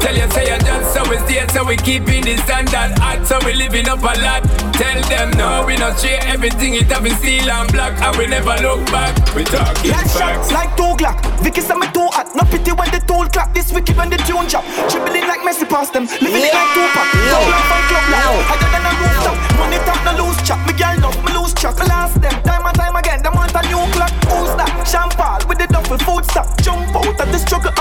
[0.00, 3.38] Tell you say you just so we stay, so we keeping the standard hot, so
[3.44, 4.42] we living up a lot.
[4.74, 8.26] Tell them no, we not share everything, it have been steel and black, and we
[8.26, 9.14] never look back.
[9.34, 10.18] We talking like facts.
[10.18, 11.18] shots, like two Glock.
[11.42, 12.30] Vicky say me too hot.
[12.36, 13.54] No pity when the tool clap.
[13.54, 14.62] This wicked when the tune drop.
[14.90, 16.04] Dribbling like Messi past them.
[16.20, 17.06] Living it like Tupac.
[17.10, 18.44] Club life and club life.
[18.46, 19.36] Higher than a rooftop.
[19.58, 20.60] Money talk, no lose chop.
[20.68, 21.78] Me girl love, me lose track.
[21.88, 23.22] Last them time and time again.
[23.22, 24.12] Them want a new clock.
[24.28, 24.70] Who's that?
[24.86, 26.46] Champagne with the duffel food stock.
[26.60, 27.71] Jump out of the struggle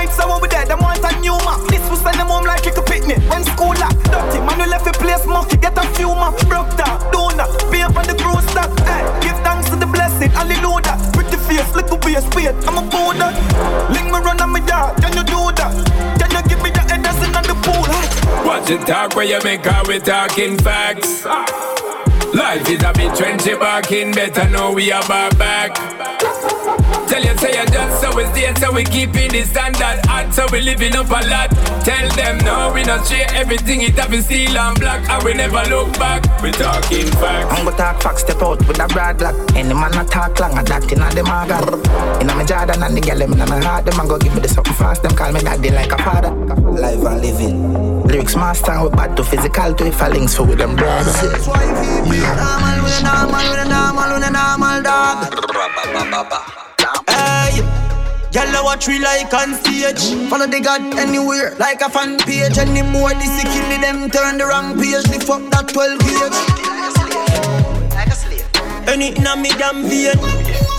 [0.00, 1.60] night, so when we dead, them want a new map.
[1.68, 3.18] This will send them home like a picnic.
[3.28, 6.34] When school up, dirty man, we left a place monkey, get a few map.
[6.48, 8.70] Broke down, donut, pay up on the gross stuff.
[8.88, 10.96] Hey, give thanks to the blessing, hallelujah.
[11.12, 13.30] Pretty face, little waist, wait, I'm a boulder.
[13.92, 15.72] Link me run on my yard, can you do that?
[16.18, 17.84] Can you give me the head that's in on the pool?
[17.84, 18.46] Hey.
[18.46, 21.24] Watch the talk where you make out, we talking facts.
[21.26, 21.89] Ah.
[22.34, 25.74] Life is a bit trendy barking, better know we are back.
[27.08, 30.46] Tell you, say you just so we stay, so we keeping the standard hot, so
[30.52, 31.50] we living up a lot.
[31.84, 35.34] Tell them no, we not share everything, it have been steel and black, and we
[35.34, 36.22] never look back.
[36.40, 37.52] We talking facts.
[37.58, 39.34] I'm gonna talk facts, step out with a broad black.
[39.56, 41.58] Any man not talk long, I that in the maga.
[42.20, 44.40] In my Jordan and the girl, them in my heart, them a go give me
[44.40, 46.30] the something fast, them call me daddy like a father.
[46.30, 47.89] Live and living.
[48.10, 51.14] Lyrics master, we bad to physical to if I links for with them brothers.
[51.14, 55.32] That's why we be normal, a normal, a normal, a normal dog.
[57.08, 57.62] Hey,
[58.32, 60.28] Y'all watch we like on stage.
[60.28, 62.58] Follow the God anywhere, like a fan page.
[62.58, 65.06] Anymore, this is kill them, turn the wrong page.
[65.06, 66.79] Lift up that 12 gauge.
[68.90, 70.18] Anything on me damn vein.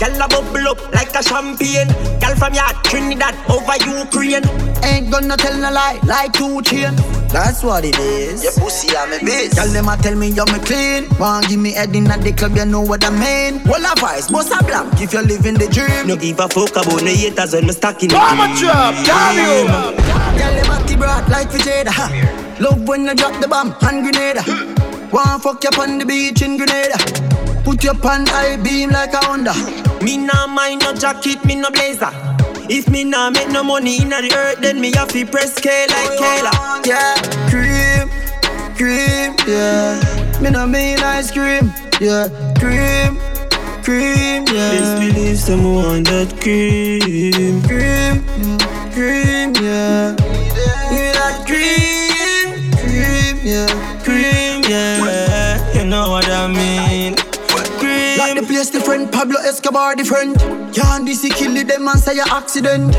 [0.00, 1.88] Y'all a bubble up like a champagne.
[2.20, 4.44] Y'all from your Trinidad over Ukraine.
[4.84, 6.94] Ain't gonna tell no lie, like two chain.
[7.32, 8.44] That's what it is.
[8.44, 9.56] Your pussy I'm a bitch.
[9.56, 11.08] Y'all them a tell me you're me clean.
[11.18, 13.62] Want give me head in at the club, you know what I mean.
[13.64, 16.06] Well, a vice, boss a blank if you're living the dream.
[16.06, 18.94] No give a fuck about no haters when me stuck in the I'm a trap,
[19.06, 20.02] damn you.
[20.36, 22.60] Y'all them a broad like Vijada.
[22.60, 24.81] Love when you drop the bomb hand grenade.
[25.12, 26.96] Want fuck you on the beach in Grenada.
[27.64, 29.52] Put your pan high beam like a Honda.
[30.02, 32.10] Me nah mind no jacket, me no blazer.
[32.70, 35.86] If me nah make no money in the earth, then me have to press K
[35.88, 36.86] like Kayla.
[36.86, 37.14] Yeah,
[37.50, 38.08] cream,
[38.74, 40.00] cream, yeah.
[40.40, 42.28] Me no mean ice cream, yeah.
[42.58, 43.18] Cream,
[43.84, 44.72] cream, yeah.
[44.72, 47.60] Best believe someone that cream.
[47.68, 48.24] Cream,
[48.92, 50.16] cream, yeah.
[50.90, 52.01] Me that cream,
[56.42, 57.14] I mean.
[57.78, 58.18] Cream.
[58.18, 60.38] Like the place different, Pablo Escobar different.
[60.74, 62.96] Can't DC kill it, them and say a accident.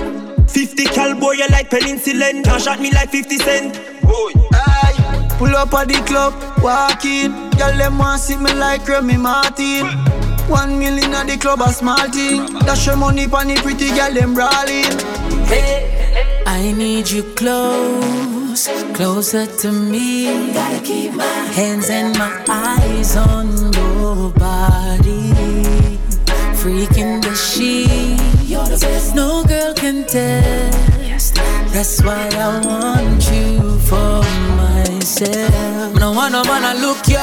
[0.49, 2.45] 50 cal boy, you like penicillin.
[2.45, 3.73] Can't shot me like 50 cent.
[4.01, 5.35] Boy, aye.
[5.37, 6.33] Pull up at the club,
[6.63, 7.31] walk in.
[7.57, 9.87] Girl, them want see me like Remy Martin.
[10.47, 12.45] One million at the club, a small thing.
[12.59, 14.97] Dash your money pon the pretty girl, them brawling.
[15.47, 16.43] Hey.
[16.45, 18.32] I need you close,
[18.93, 20.53] closer to me.
[20.53, 21.23] Gotta keep my
[21.57, 25.33] hands and my eyes on your body.
[26.61, 27.21] Freaking
[28.69, 29.15] the best.
[29.15, 31.35] No girl can test.
[31.73, 34.12] That's why I want you for
[35.03, 35.99] myself.
[35.99, 37.19] No want no man to look you.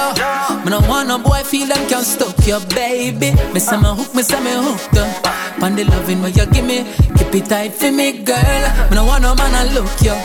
[0.65, 3.33] Me no want no boy feel them can stuck you, baby.
[3.53, 5.63] Me say me hook, me say me hooked up.
[5.63, 6.85] On the loving where you give me,
[7.17, 8.65] keep it tight for me, girl.
[8.91, 10.17] Me no want no man to look you.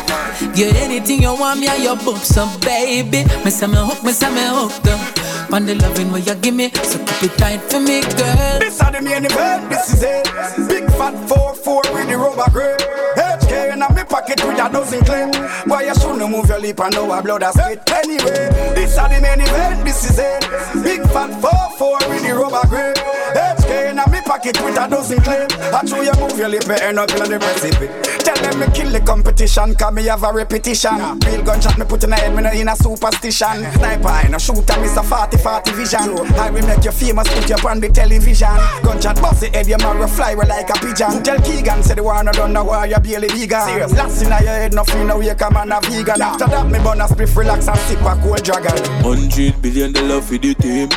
[0.53, 3.23] Get anything you want me, and your boobs up, baby.
[3.45, 5.53] Me say me hook, me say me hooked up.
[5.53, 8.59] On the loving where you give me, so keep it tight for me, girl.
[8.59, 10.27] This are the main event, this is it.
[10.67, 12.81] Big fat 4-4 with the rubber grip.
[13.15, 15.35] HK in my pocket with a dozen clip.
[15.67, 17.81] Why you shouldn't move your lip and know a blood a spit.
[17.91, 20.41] Anyway, this are the main event, this is it.
[20.83, 22.97] Big fat 4-4 with the rubber grip.
[23.35, 25.51] HK in my pocket with a dozen clip.
[25.71, 27.93] I show you move your lip and end up on the precipice.
[28.25, 30.97] Tell them me kill the competition, cause me have a repetition.
[31.23, 33.63] Real gunshot me put in a head, me no in a superstition.
[33.77, 36.17] Sniper, I no shooter, me so 40 40 vision.
[36.35, 38.57] I will make you famous, put you on the television.
[38.83, 41.21] Gunshot bust the head, you marry fly away like a pigeon.
[41.23, 43.61] Tell Keegan, say the war no done, now why you barely vegan.
[43.61, 46.21] Serious, last in your head, no free, no wake, come on a vegan.
[46.21, 48.73] After that, me burn a spliff, relax and sip a cold dragon.
[49.05, 50.89] Hundred billion dollar for the team.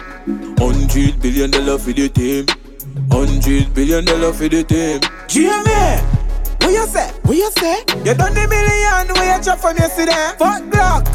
[0.58, 2.46] Hundred billion dollar for the team.
[3.10, 5.00] Hundred billion dollar for the team.
[5.28, 6.02] Jamie,
[6.60, 7.10] what you say?
[7.22, 7.80] What you say?
[8.04, 10.34] You done the million where you drop from yesterday.
[10.38, 11.06] Fuck block,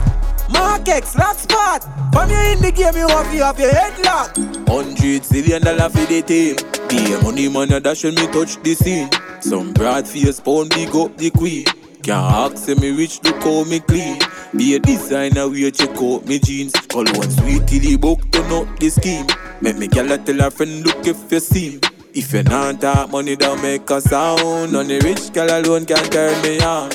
[0.52, 1.84] Mark X, last spot.
[2.14, 4.36] From you in the game, you have you have your headlock.
[4.68, 6.56] Hundred billion dollar for the team.
[6.90, 9.10] Be a money man a dash when me touch the scene.
[9.42, 11.66] Some broad face pound big up the queen.
[12.04, 14.20] Can't ask me rich, look how me clean.
[14.56, 16.74] Be a designer, we check out me jeans.
[16.94, 19.26] All one sweet till the book turn up the scheme.
[19.64, 21.70] Make me gal tell her friend, look if you see.
[21.70, 21.80] me.
[22.14, 24.76] If you not talk money, don't make a sound.
[24.76, 26.92] Only rich gal alone can turn me on.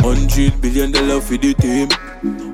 [0.00, 1.90] Hundred billion dollar for the team.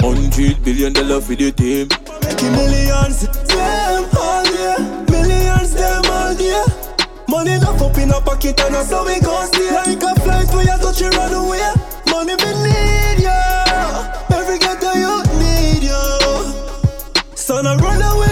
[0.00, 1.86] Hundred billion dollar for the team.
[2.26, 4.78] Making millions, them all year.
[5.08, 6.64] Millions, them all year.
[7.28, 9.70] Money enough up in a pocket and that's how we gon' stay.
[9.72, 11.62] Like a flight where you touch it run away.
[12.10, 13.38] Money we need ya.
[14.34, 16.18] Every ghetto you need ya.
[17.36, 18.23] Son, I run away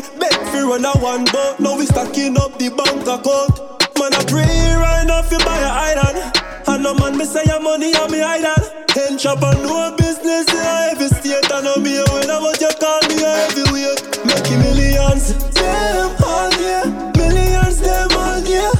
[0.00, 1.60] fi beg fi run a one boat.
[1.60, 3.54] Now we stacking up the bank account.
[3.98, 6.18] Man, I pray right now fi buy a island.
[6.66, 8.58] And no man me say your money on me idol.
[8.88, 11.50] Ten chop and no business in a heavy state.
[11.52, 14.00] I know me when I want you call me a heavyweight.
[14.26, 16.84] Making millions, them all yeah.
[17.16, 18.72] Millions, them all yeah.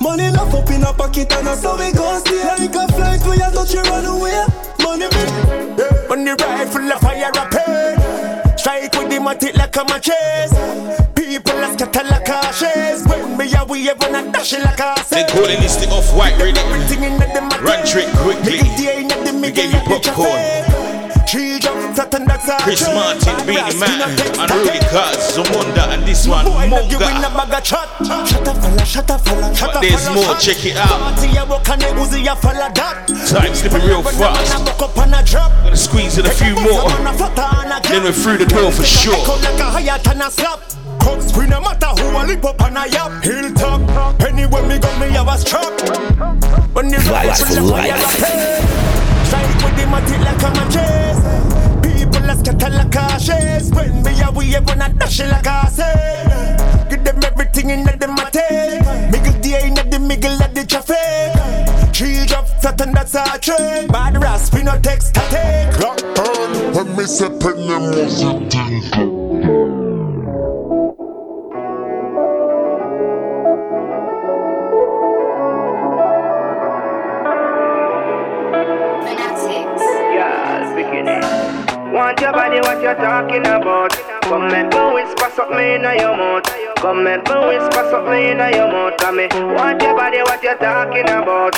[0.00, 2.42] Money love up in a pocket and that's how we go stay.
[2.44, 4.44] Like a flight where you touch you run away.
[4.82, 6.12] Money big, yeah.
[6.12, 7.69] on rifle a fire a pay
[8.70, 10.52] strike with the matic like a matches.
[11.14, 13.06] People a scatter like ashes.
[13.06, 16.60] When me a wave when I dash like a They calling this the off-white ready.
[17.64, 18.60] Run trick quickly.
[19.40, 20.99] We gave you Popcaan.
[21.30, 24.02] Chris Martin, Beenie Man,
[24.34, 26.98] Unruly Cars, Zamunda, and this one, Munga.
[29.60, 31.14] But there's more, check it out.
[33.28, 34.66] Time slipping real fast.
[35.62, 36.90] Gonna squeeze in a few more.
[36.90, 39.14] Then we're through the door for sure.
[41.00, 43.80] Cuts we no matter who a lip up on a yap Hilltop
[44.20, 45.80] Anywhere me go me have a strap
[46.74, 47.96] When the Vibes for life.
[49.24, 50.99] Strike with the matic like a matches
[52.42, 56.56] People a like ashes When me a wave when I dash it like I say
[56.88, 58.80] Give them everything in the matic
[59.10, 61.94] Miggle the in the middle of the traffic.
[61.94, 65.02] Three drop flat and that's a train Bad rasp we no take.
[65.02, 69.79] Static Clock turn When me say pen them was Girl,
[82.00, 83.92] Want your body, what you talking about?
[84.22, 86.48] Come make me whisper something in your mouth.
[86.76, 88.96] Come make me whisper something in your mouth.
[88.96, 89.28] Come me.
[89.28, 91.52] Want your body, what you talking about?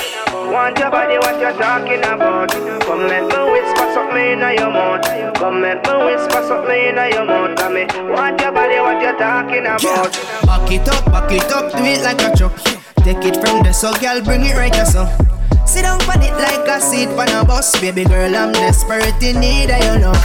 [0.50, 2.50] Want your body, what you talking about?
[2.82, 5.06] Come make me whisper something in your mouth.
[5.38, 7.56] Come make me whisper something in your mouth.
[7.56, 7.86] Come me.
[8.10, 10.10] Want your body, what you talking about?
[10.42, 12.58] Back it up, back it up, do it like a truck.
[13.06, 15.41] Take it from the so girl, bring it right here.
[15.72, 18.36] Sit down on it like a seat on a bus, baby girl.
[18.36, 20.20] I'm desperate in need of your love.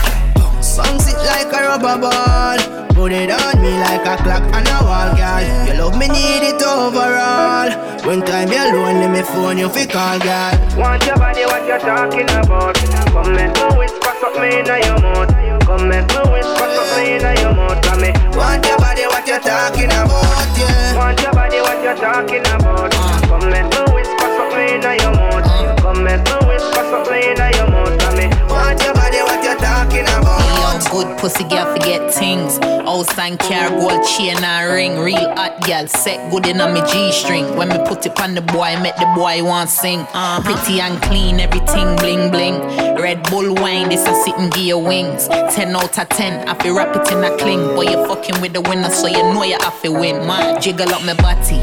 [0.76, 2.58] Bounce it like a rubber ball.
[2.92, 5.40] Put it on me like a clock on a wall, girl.
[5.64, 7.72] You love me, need it overall.
[8.04, 10.52] When time you're lonely, me phone you fi call, girl.
[10.76, 12.76] Want your body, what you're talking about?
[13.08, 15.32] Come make me whisper something in your mouth.
[15.64, 17.80] Come make me whisper something in your mouth.
[17.88, 18.12] Come me.
[18.36, 20.92] Want your body, what you're talking about, yeah.
[20.92, 22.92] Want your body, what you're talking about?
[23.32, 24.07] Come make me whisper
[24.38, 25.82] something in your mouth.
[25.82, 27.98] Come make me whisper something in your mouth.
[27.98, 28.26] Come me.
[28.46, 30.84] Want your body, what you talking about?
[30.84, 32.58] Yo, good pussy girl forget things.
[32.58, 34.98] House and car, gold chain and ring.
[34.98, 37.56] Real hot girl, set good in a me G string.
[37.56, 40.06] When me put it on the boy, make the boy want sing.
[40.12, 42.60] Uh, pretty and clean, everything bling bling.
[42.96, 45.28] Red Bull wine, this a sitting gear wings.
[45.28, 47.74] 10 out of 10, I feel wrap it in a cling.
[47.74, 50.26] Boy, you fucking with the winner, so you know you have to win.
[50.26, 51.60] Man, jiggle up my body.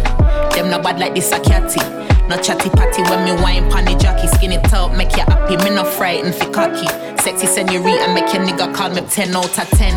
[0.56, 1.82] Them no bad like this a catty.
[2.28, 4.28] No chatty patty when me wine pan the jockey.
[4.28, 5.58] Skin it up, make you happy.
[5.58, 6.88] Me no frightened fi cocky.
[7.36, 9.92] Sexy senorita, make your nigga call me 10 out of 10.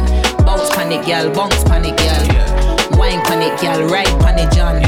[0.44, 2.98] Bounce pan it, girl, bounce pan it, girl.
[2.98, 4.82] Wine pan it, girl, ride pan it, John.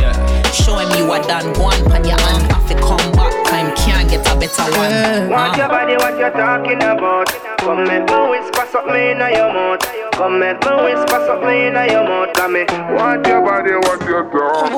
[0.51, 2.51] Show him you are done, go on pan your hand.
[2.51, 4.91] Have to come back, time can't get a better one.
[4.91, 5.31] Uh-huh.
[5.31, 7.31] Want your body, what you're talking about?
[7.59, 9.87] Come make me whisper something in your mouth.
[10.19, 12.35] Come make me whisper something in your mouth.
[12.35, 12.67] Come me.
[12.99, 14.75] Want your body, what you talking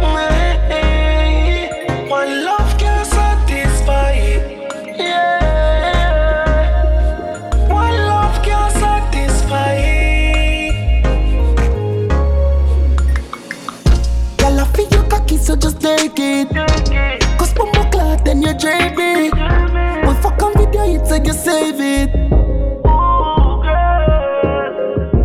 [0.00, 0.37] One
[15.48, 16.48] so just take it.
[17.38, 19.30] Cause my clock, then you drain me.
[20.04, 22.10] We fuck on video, you take you save it.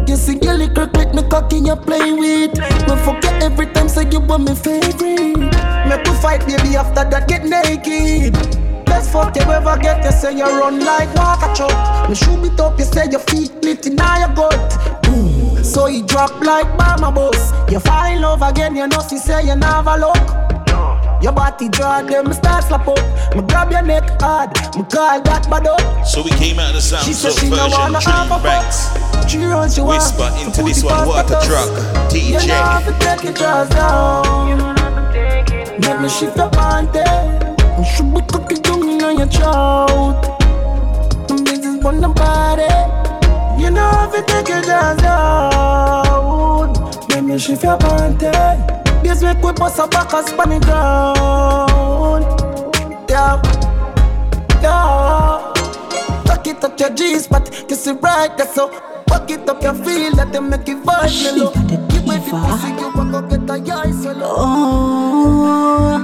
[0.08, 2.58] You see, girl, you crack like me cocky, you play with.
[2.58, 5.38] Me you every time, say you want me favorite.
[5.90, 8.34] Make we fight, baby, after that, get naked.
[8.86, 12.10] Best fuck you ever get, you say you run like water truck.
[12.10, 15.04] Me shoot it up, you say your feet lit in your gut.
[15.04, 15.33] Boom.
[15.74, 17.52] So he drop like mama boss.
[17.72, 20.16] You fall in love again, you know, she say you never look.
[21.20, 23.00] Your body draw them, me start slap up.
[23.34, 26.06] Me grab your neck hard, me call that bad up.
[26.06, 28.30] So we came out of the sound She so said she no version, wanna have
[28.30, 29.32] a Dream Banks.
[29.32, 32.14] She runs, she Whisper into this one, it water truck, us.
[32.14, 32.42] DJ.
[32.42, 34.76] You know how to take your jaws down.
[35.82, 37.56] Make me shift up on there.
[37.80, 40.22] You should be cooking down on your throat.
[41.46, 43.03] Business on the body.
[43.64, 46.74] You know how to take your jaws down.
[47.08, 48.58] Make me shift up on there.
[49.02, 52.26] This week we bust a back and span it ground.
[53.10, 53.42] Yeah,
[54.62, 55.54] yeah.
[56.26, 58.68] Tuck it up your G spot, kiss it right there so.
[59.08, 61.54] Fuck it up your feel that they make it vibe mellow.
[61.54, 64.36] Give me the pussy, you walk go get a yai swallow.
[64.40, 66.00] Oh,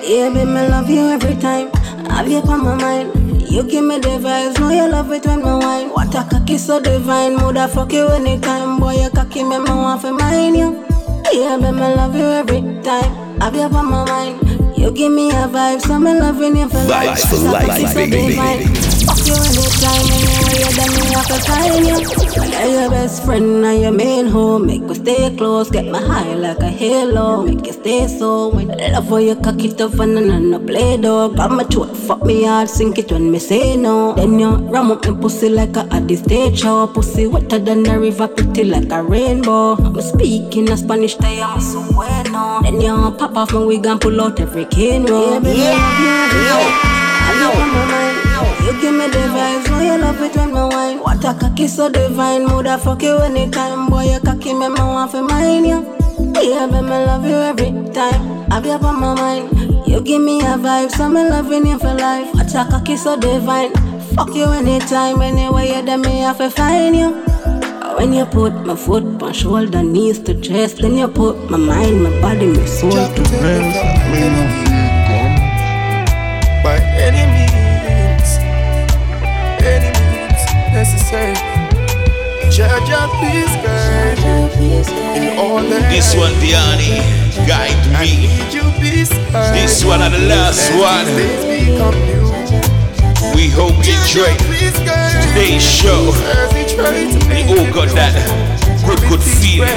[0.00, 1.70] yeah, baby, me love you every time.
[2.06, 3.27] Have you on my mind?
[3.50, 5.88] You give me the vibes, know you love it when me wine.
[5.90, 9.02] What a cocky so divine, woulda fuck you anytime, boy.
[9.02, 10.84] You cocky me, me want to mine you.
[11.32, 13.40] Yeah, baby, I love you every time.
[13.40, 14.78] Have you on my mind?
[14.78, 17.18] You give me a vibe, so I'm loving you for life.
[17.18, 18.87] Vibes for life, baby.
[19.28, 21.98] You anytime, anywhere you done me, I can find you.
[22.58, 24.66] I'm your best friend and your main home.
[24.66, 27.42] Make me stay close, get my high like a halo.
[27.42, 30.58] Make you stay so when I love how you cock it up and then no
[30.58, 31.36] play dog.
[31.36, 34.14] Grab my throat, fuck me hard, sink it when me say no.
[34.14, 36.86] Then you ram up my pussy like a at the stage show.
[36.86, 39.76] Pussy wetter than a river, pretty like a rainbow.
[39.76, 42.60] I'm speaking a Spanish, they am so bueno.
[42.62, 45.40] Then you pop off my wig and pull out every cane roll.
[45.42, 45.76] Yeah,
[47.20, 48.08] I love my mind.
[48.68, 50.98] You give me the vibes, know you love it when me wine.
[50.98, 54.12] What a cocky so divine, mood fuck you anytime, boy.
[54.12, 55.80] You cocky me, me want to mine you.
[56.34, 58.50] Yeah, baby, me love you every time.
[58.50, 59.88] Have you on my mind?
[59.88, 62.34] You give me a vibe, so me loving you for life.
[62.34, 63.72] What a cocky so divine.
[64.14, 67.12] Fuck you anytime, anywhere you there, me have to find you.
[67.96, 72.02] When you put my foot on shoulder, knees to chest, then you put my mind,
[72.02, 74.67] my body, my soul to rest.
[80.92, 81.34] Necessary.
[82.48, 84.18] Jaja, please guide
[85.16, 87.00] in all that This one, Diani,
[87.46, 88.28] guide me.
[88.50, 91.06] you beside This one and the last As one.
[91.16, 92.24] these new.
[93.36, 94.32] We hope you enjoy
[95.28, 96.10] today's show.
[96.24, 98.14] As we to all got that
[98.86, 99.68] good, good feeling.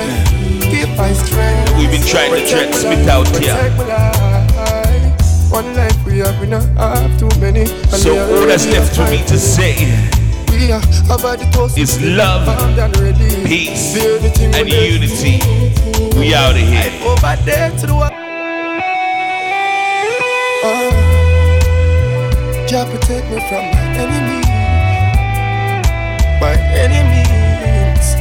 [1.11, 1.77] Strength.
[1.77, 3.53] We've been trying to transmit out here.
[3.53, 5.51] Protect my life.
[5.51, 7.61] One life we have, we not have too many.
[7.61, 10.20] And So all that's left for me to say
[10.61, 10.77] We are
[11.09, 11.75] about the toast.
[11.75, 13.47] is love, armed and ready.
[13.47, 15.41] peace, Feel the thing and with unity.
[16.15, 16.93] We out of here.
[17.01, 18.11] Over there to the wall.
[20.63, 20.91] Uh,
[22.67, 24.41] Jah protect me from my enemy.
[26.39, 28.13] By any means,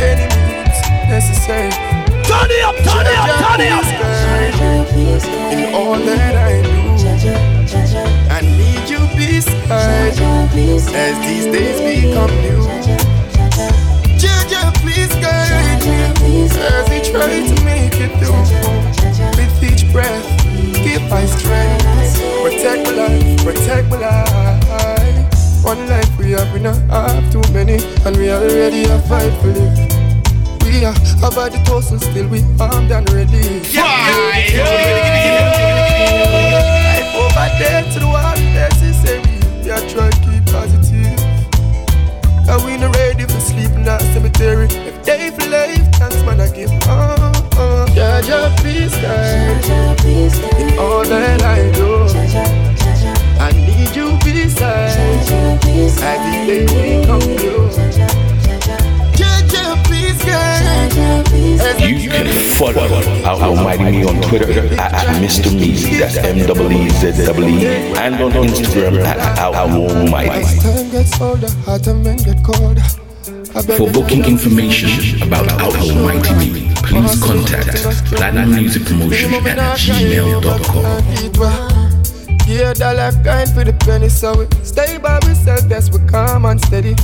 [0.00, 1.68] any means necessary.
[2.24, 3.84] Turn it up, turn it up, turn it up.
[5.52, 6.80] In all that I do,
[8.32, 8.79] I need
[9.20, 10.18] you beside
[10.94, 12.62] as these days become new.
[14.18, 15.84] Jaja, please guide
[16.20, 18.44] me as we try to make it through.
[19.36, 20.24] With each breath,
[20.74, 21.84] keep my strength.
[22.42, 25.64] Protect my life, protect my life.
[25.64, 29.48] One life we have, we not have too many, and we already have fight for
[29.48, 29.78] live.
[30.64, 33.60] We are about the toast and still we armed and ready.
[33.68, 33.86] Yeah.
[36.56, 38.36] Life over there to the wall,
[39.70, 41.16] that's it, say we, we to keep positive.
[42.46, 44.66] Cause we not ready for sleep in that cemetery.
[44.66, 46.70] If they for life, thanks man I give.
[46.88, 47.86] Uh, uh.
[47.94, 49.64] Jaja, please guide
[50.58, 52.02] in all that I do.
[53.38, 57.89] I need you beside as the day we come through.
[61.60, 62.26] You can
[62.56, 62.88] follow
[63.24, 64.50] Outlaw Mighty Me on Twitter
[64.80, 65.50] at, at Mr.
[65.50, 67.66] Meezy, that's M-E-E-Z-E-E,
[67.98, 70.30] and on Instagram at Outlaw Mighty.
[70.30, 72.80] As time gets older, hotter men get colder.
[73.76, 81.02] For booking information about Outlaw Mighty Me, please contact Platinum Music Promotion at gmail.com.
[82.48, 86.60] Yeah, dollar kind for the penny, so we stay by ourselves, that's we calm and
[86.60, 86.96] steady.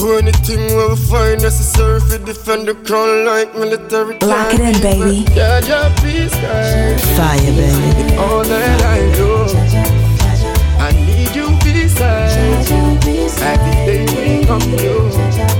[0.00, 4.16] Do anything we will find necessary to defend the crown like military.
[4.22, 5.26] Lock it in, baby.
[5.36, 7.04] Yeah, yeah, please, guys.
[7.18, 8.16] Fire, baby.
[8.16, 9.44] All that I do,
[10.80, 12.32] I need you beside.
[13.84, 14.06] Day
[14.40, 15.59] we come.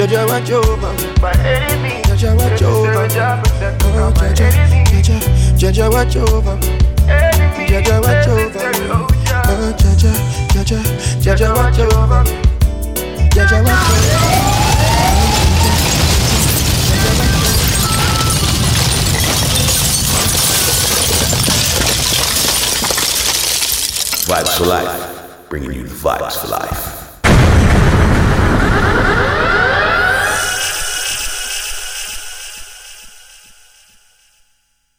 [0.00, 1.12] Jaja, watch over me.
[2.08, 3.20] Jaja, watch over me.
[3.92, 4.48] Oh, Jaja,
[4.88, 5.16] Jaja,
[5.58, 6.78] Jaja, watch over me.
[7.68, 8.88] Jaja, watch over me.
[8.88, 9.06] Oh,
[9.76, 10.12] Jaja,
[10.54, 10.80] Jaja,
[11.20, 12.30] Jaja, watch over me.
[13.28, 14.50] Jaja, watch over me.
[24.24, 26.99] Vibes for life, bringing you the vibes for life.